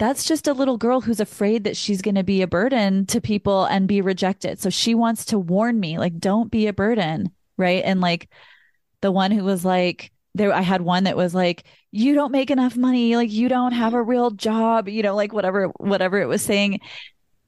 that's 0.00 0.24
just 0.24 0.48
a 0.48 0.54
little 0.54 0.78
girl 0.78 1.02
who's 1.02 1.20
afraid 1.20 1.64
that 1.64 1.76
she's 1.76 2.00
going 2.00 2.14
to 2.14 2.24
be 2.24 2.40
a 2.40 2.46
burden 2.46 3.04
to 3.04 3.20
people 3.20 3.66
and 3.66 3.86
be 3.86 4.00
rejected. 4.00 4.58
So 4.58 4.70
she 4.70 4.94
wants 4.94 5.26
to 5.26 5.38
warn 5.38 5.78
me, 5.78 5.98
like, 5.98 6.18
don't 6.18 6.50
be 6.50 6.68
a 6.68 6.72
burden. 6.72 7.30
Right. 7.58 7.82
And 7.84 8.00
like 8.00 8.30
the 9.02 9.12
one 9.12 9.30
who 9.30 9.44
was 9.44 9.62
like, 9.62 10.10
there, 10.34 10.54
I 10.54 10.62
had 10.62 10.80
one 10.80 11.04
that 11.04 11.18
was 11.18 11.34
like, 11.34 11.64
you 11.90 12.14
don't 12.14 12.32
make 12.32 12.50
enough 12.50 12.78
money. 12.78 13.14
Like, 13.14 13.30
you 13.30 13.50
don't 13.50 13.72
have 13.72 13.92
a 13.92 14.02
real 14.02 14.30
job, 14.30 14.88
you 14.88 15.02
know, 15.02 15.14
like 15.14 15.34
whatever, 15.34 15.66
whatever 15.76 16.18
it 16.18 16.28
was 16.28 16.40
saying. 16.40 16.80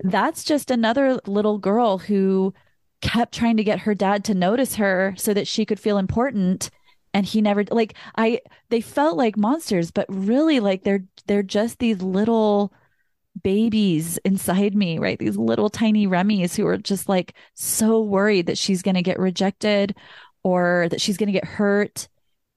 That's 0.01 0.44
just 0.44 0.70
another 0.70 1.20
little 1.27 1.57
girl 1.57 1.97
who 1.97 2.53
kept 3.01 3.35
trying 3.35 3.57
to 3.57 3.65
get 3.65 3.81
her 3.81 3.94
dad 3.94 4.24
to 4.24 4.35
notice 4.35 4.74
her 4.74 5.15
so 5.16 5.32
that 5.32 5.49
she 5.49 5.65
could 5.65 5.81
feel 5.81 5.97
important 5.97 6.69
and 7.14 7.26
he 7.26 7.43
never 7.43 7.64
like 7.70 7.94
i 8.16 8.40
they 8.70 8.80
felt 8.80 9.16
like 9.16 9.36
monsters 9.36 9.90
but 9.90 10.06
really 10.09 10.60
like 10.60 10.82
they're 10.82 11.05
they're 11.26 11.43
just 11.43 11.78
these 11.78 12.01
little 12.02 12.72
babies 13.43 14.18
inside 14.24 14.74
me 14.74 14.98
right? 14.98 15.18
These 15.18 15.36
little 15.36 15.70
tiny 15.70 16.06
remy's 16.06 16.55
who 16.55 16.66
are 16.66 16.76
just 16.76 17.09
like 17.09 17.34
so 17.55 18.01
worried 18.02 18.47
that 18.47 18.59
she's 18.59 18.82
going 18.82 18.94
to 18.94 19.02
get 19.02 19.18
rejected 19.18 19.97
or 20.43 20.86
that 20.90 21.01
she's 21.01 21.16
going 21.16 21.28
to 21.28 21.32
get 21.32 21.44
hurt 21.44 22.09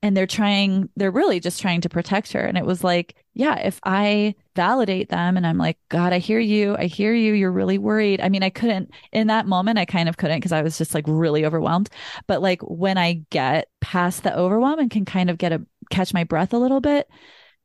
and 0.05 0.15
they're 0.15 0.27
trying 0.27 0.87
they're 0.95 1.09
really 1.09 1.39
just 1.39 1.59
trying 1.59 1.81
to 1.81 1.89
protect 1.89 2.31
her. 2.33 2.41
And 2.41 2.59
it 2.59 2.65
was 2.65 2.83
like 2.83 3.15
yeah 3.33 3.55
if 3.55 3.79
i 3.83 4.35
validate 4.55 5.09
them 5.09 5.35
and 5.35 5.45
i'm 5.47 5.57
like 5.57 5.79
god 5.89 6.13
i 6.13 6.19
hear 6.19 6.39
you. 6.39 6.75
I 6.77 6.85
hear 6.85 7.11
you. 7.11 7.33
You're 7.33 7.51
really 7.51 7.79
worried. 7.79 8.21
I 8.21 8.29
mean 8.29 8.43
i 8.43 8.51
couldn't 8.51 8.91
in 9.11 9.25
that 9.27 9.47
moment 9.47 9.79
i 9.79 9.85
kind 9.85 10.07
of 10.07 10.17
couldn't 10.17 10.37
because 10.37 10.51
i 10.51 10.61
was 10.61 10.77
just 10.77 10.93
like 10.93 11.05
really 11.07 11.43
overwhelmed. 11.43 11.89
But 12.27 12.43
like 12.43 12.61
when 12.61 12.99
i 12.99 13.25
get 13.31 13.67
past 13.81 14.21
the 14.21 14.37
overwhelm 14.37 14.77
and 14.77 14.91
can 14.91 15.05
kind 15.05 15.31
of 15.31 15.39
get 15.39 15.51
a 15.53 15.65
catch 15.89 16.13
my 16.13 16.23
breath 16.23 16.53
a 16.53 16.59
little 16.59 16.81
bit 16.81 17.09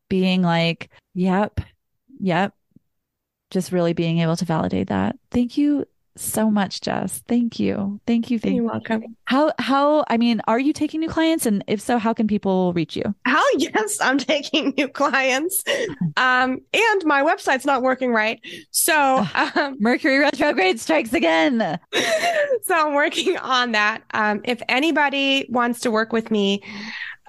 being 0.09 0.41
like 0.41 0.89
yep 1.12 1.61
yep 2.21 2.55
just 3.51 3.71
really 3.71 3.93
being 3.93 4.21
able 4.21 4.37
to 4.37 4.47
validate 4.47 4.89
that. 4.89 5.19
Thank 5.31 5.59
you 5.59 5.85
so 6.16 6.51
much, 6.51 6.81
Jess. 6.81 7.23
Thank 7.28 7.59
you. 7.59 8.01
Thank 8.07 8.31
you. 8.31 8.39
Thank 8.39 8.57
You're 8.57 8.65
you. 8.65 8.70
welcome. 8.70 9.16
How, 9.24 9.53
how, 9.59 10.05
I 10.09 10.16
mean, 10.16 10.41
are 10.47 10.59
you 10.59 10.73
taking 10.73 11.01
new 11.01 11.09
clients? 11.09 11.47
And 11.47 11.65
if 11.66 11.81
so, 11.81 11.99
how 11.99 12.12
can 12.12 12.27
people 12.27 12.73
reach 12.73 12.97
you? 12.97 13.15
How, 13.24 13.43
yes, 13.57 14.01
I'm 14.01 14.19
taking 14.19 14.74
new 14.77 14.89
clients. 14.89 15.65
Um, 16.16 16.59
and 16.74 17.05
my 17.05 17.23
website's 17.23 17.65
not 17.65 17.82
working 17.82 18.12
right. 18.12 18.41
So, 18.70 19.27
um, 19.35 19.77
Mercury 19.78 20.19
retrograde 20.19 20.78
strikes 20.78 21.12
again. 21.12 21.78
so 22.62 22.74
I'm 22.74 22.95
working 22.95 23.39
on 23.39 23.73
that. 23.73 24.03
Um, 24.12 24.41
if 24.45 24.61
anybody 24.69 25.47
wants 25.49 25.81
to 25.81 25.91
work 25.91 26.12
with 26.12 26.31
me, 26.31 26.62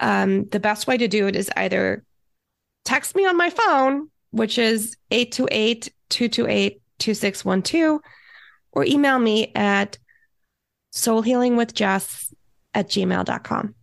um, 0.00 0.44
the 0.48 0.60
best 0.60 0.86
way 0.86 0.98
to 0.98 1.08
do 1.08 1.26
it 1.26 1.36
is 1.36 1.50
either 1.56 2.04
text 2.84 3.14
me 3.14 3.24
on 3.24 3.36
my 3.36 3.50
phone, 3.50 4.10
which 4.30 4.58
is 4.58 4.96
828 5.10 5.92
228 6.10 6.82
2612 6.98 8.00
or 8.72 8.84
email 8.84 9.18
me 9.18 9.52
at 9.54 9.98
soulhealingwithjess 10.92 12.32
at 12.74 12.88
gmail.com. 12.88 13.74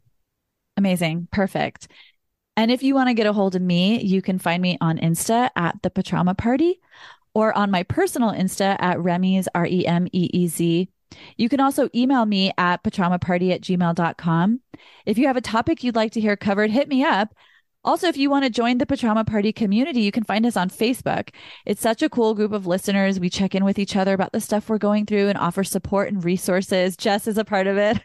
Amazing. 0.78 1.28
Perfect. 1.32 1.88
And 2.56 2.72
if 2.72 2.84
you 2.84 2.94
want 2.94 3.10
to 3.10 3.14
get 3.14 3.28
a 3.28 3.34
hold 3.34 3.56
of 3.56 3.62
me, 3.62 4.02
you 4.02 4.22
can 4.22 4.40
find 4.40 4.62
me 4.62 4.78
on 4.82 4.98
Insta 4.98 5.50
at 5.56 5.82
the 5.82 5.90
Patrauma 5.90 6.38
Party 6.38 6.80
or 7.34 7.58
on 7.58 7.72
my 7.72 7.84
personal 7.84 8.32
Insta 8.32 8.76
at 8.80 8.98
Remeez 8.98 9.48
R 9.56 9.66
E 9.66 9.86
M 9.86 10.08
E 10.12 10.30
E 10.34 10.48
Z. 10.48 10.90
You 11.38 11.50
can 11.50 11.60
also 11.60 11.90
email 11.96 12.26
me 12.26 12.52
at 12.58 12.84
patraumaparty 12.84 13.52
at 13.52 13.62
gmail.com. 13.62 14.60
If 15.06 15.18
you 15.18 15.28
have 15.28 15.38
a 15.38 15.42
topic 15.42 15.84
you'd 15.84 15.96
like 15.96 16.12
to 16.14 16.22
hear 16.22 16.36
covered, 16.36 16.70
hit 16.70 16.88
me 16.88 17.04
up. 17.04 17.34
Also, 17.86 18.08
if 18.08 18.18
you 18.18 18.30
want 18.30 18.44
to 18.44 18.50
join 18.50 18.78
the 18.78 18.86
Patrauma 18.86 19.26
Party 19.26 19.54
community, 19.54 20.02
you 20.02 20.12
can 20.12 20.26
find 20.26 20.46
us 20.46 20.58
on 20.58 20.70
Facebook. 20.70 21.30
It's 21.66 21.82
such 21.82 22.02
a 22.02 22.10
cool 22.10 22.36
group 22.36 22.52
of 22.52 22.68
listeners. 22.68 23.22
We 23.22 23.30
check 23.30 23.56
in 23.56 23.64
with 23.64 23.80
each 23.80 23.96
other 23.96 24.14
about 24.14 24.34
the 24.34 24.42
stuff 24.42 24.68
we're 24.68 24.78
going 24.78 25.06
through 25.06 25.30
and 25.30 25.38
offer 25.38 25.64
support 25.64 26.12
and 26.12 26.24
resources. 26.24 26.98
Jess 26.98 27.26
is 27.26 27.38
a 27.38 27.46
part 27.46 27.68
of 27.68 27.78
it. 27.78 28.00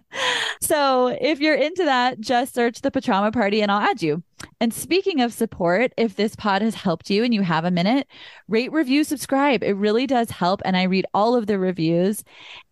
so 0.60 1.08
if 1.20 1.40
you're 1.40 1.56
into 1.56 1.84
that, 1.84 2.20
just 2.20 2.54
search 2.54 2.82
the 2.82 2.92
Patrauma 2.92 3.32
Party 3.32 3.62
and 3.62 3.72
I'll 3.72 3.80
add 3.80 4.00
you. 4.00 4.22
And 4.60 4.72
speaking 4.72 5.20
of 5.20 5.32
support, 5.32 5.92
if 5.96 6.14
this 6.14 6.36
pod 6.36 6.62
has 6.62 6.76
helped 6.76 7.10
you 7.10 7.24
and 7.24 7.34
you 7.34 7.42
have 7.42 7.64
a 7.64 7.70
minute, 7.70 8.06
rate, 8.46 8.70
review, 8.70 9.02
subscribe. 9.02 9.64
It 9.64 9.74
really 9.74 10.06
does 10.06 10.30
help. 10.30 10.62
And 10.64 10.76
I 10.76 10.84
read 10.84 11.06
all 11.12 11.34
of 11.34 11.46
the 11.46 11.58
reviews. 11.58 12.22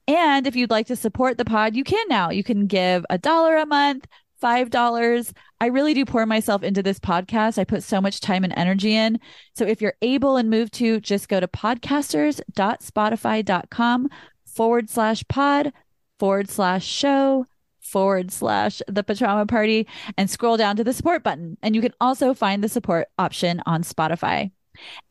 And 0.07 0.47
if 0.47 0.55
you'd 0.55 0.71
like 0.71 0.87
to 0.89 0.97
support 0.97 1.39
the 1.39 1.45
pod, 1.45 1.75
you 1.75 1.83
can 1.83 2.07
now. 2.09 2.31
You 2.31 2.45
can 2.45 2.67
give 2.67 3.07
a 3.09 3.17
dollar 3.17 3.57
a 3.57 3.67
month, 3.67 4.07
$5. 4.45 5.33
I 5.61 5.67
really 5.67 5.95
do 5.95 6.05
pour 6.05 6.27
myself 6.27 6.63
into 6.63 6.83
this 6.83 6.99
podcast. 6.99 7.59
I 7.59 7.65
put 7.65 7.83
so 7.83 8.01
much 8.01 8.21
time 8.21 8.45
and 8.45 8.53
energy 8.57 8.95
in. 8.95 9.19
So 9.55 9.65
if 9.65 9.81
you're 9.81 9.97
able 10.03 10.37
and 10.37 10.51
moved 10.51 10.75
to, 10.75 11.01
just 11.01 11.29
go 11.29 11.41
to 11.41 11.49
podcasters.spotify.com 11.49 14.09
forward 14.45 14.91
slash 14.91 15.25
pod 15.29 15.73
forward 16.19 16.51
slash 16.51 16.85
show 16.85 17.47
forward 17.81 18.31
slash 18.31 18.83
the 18.89 19.05
Patrauma 19.05 19.49
Party 19.49 19.87
and 20.17 20.31
scroll 20.31 20.57
down 20.57 20.77
to 20.77 20.85
the 20.85 20.93
support 20.93 21.23
button. 21.23 21.57
And 21.63 21.75
you 21.75 21.81
can 21.81 21.93
also 22.01 22.35
find 22.35 22.63
the 22.63 22.69
support 22.69 23.09
option 23.19 23.63
on 23.67 23.83
Spotify. 23.83 24.53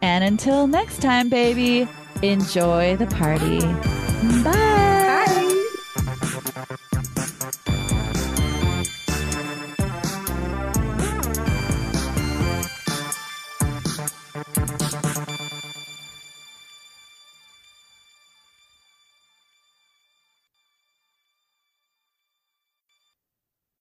And 0.02 0.24
until 0.24 0.68
next 0.68 1.02
time, 1.02 1.30
baby, 1.30 1.88
enjoy 2.22 2.98
the 2.98 3.08
party. 3.08 3.60
Bye. 4.44 4.63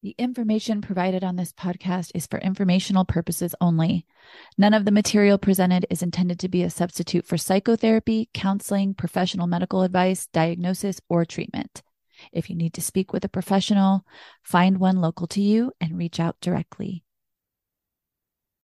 The 0.03 0.17
information 0.19 0.81
provided 0.81 1.23
on 1.23 1.37
this 1.37 1.53
podcast 1.53 2.11
is 2.13 2.27
for 2.27 2.41
informational 2.41 3.05
purposes 3.05 3.55
only. 3.61 4.05
None 4.59 4.75
of 4.75 4.85
the 4.85 4.91
material 4.91 5.39
presented 5.39 5.87
is 5.91 6.03
intended 6.03 6.41
to 6.41 6.49
be 6.49 6.65
a 6.65 6.71
substitute 6.71 7.25
for 7.25 7.39
psychotherapy, 7.39 8.29
counseling, 8.35 8.95
professional 8.95 9.47
medical 9.47 9.83
advice, 9.83 10.27
diagnosis, 10.27 11.01
or 11.09 11.25
treatment. 11.25 11.83
If 12.33 12.51
you 12.51 12.57
need 12.57 12.75
to 12.75 12.81
speak 12.81 13.13
with 13.13 13.25
a 13.25 13.29
professional, 13.29 14.05
find 14.43 14.79
one 14.79 14.97
local 15.01 15.29
to 15.29 15.41
you 15.41 15.71
and 15.81 15.97
reach 15.97 16.19
out 16.19 16.41
directly. 16.41 17.05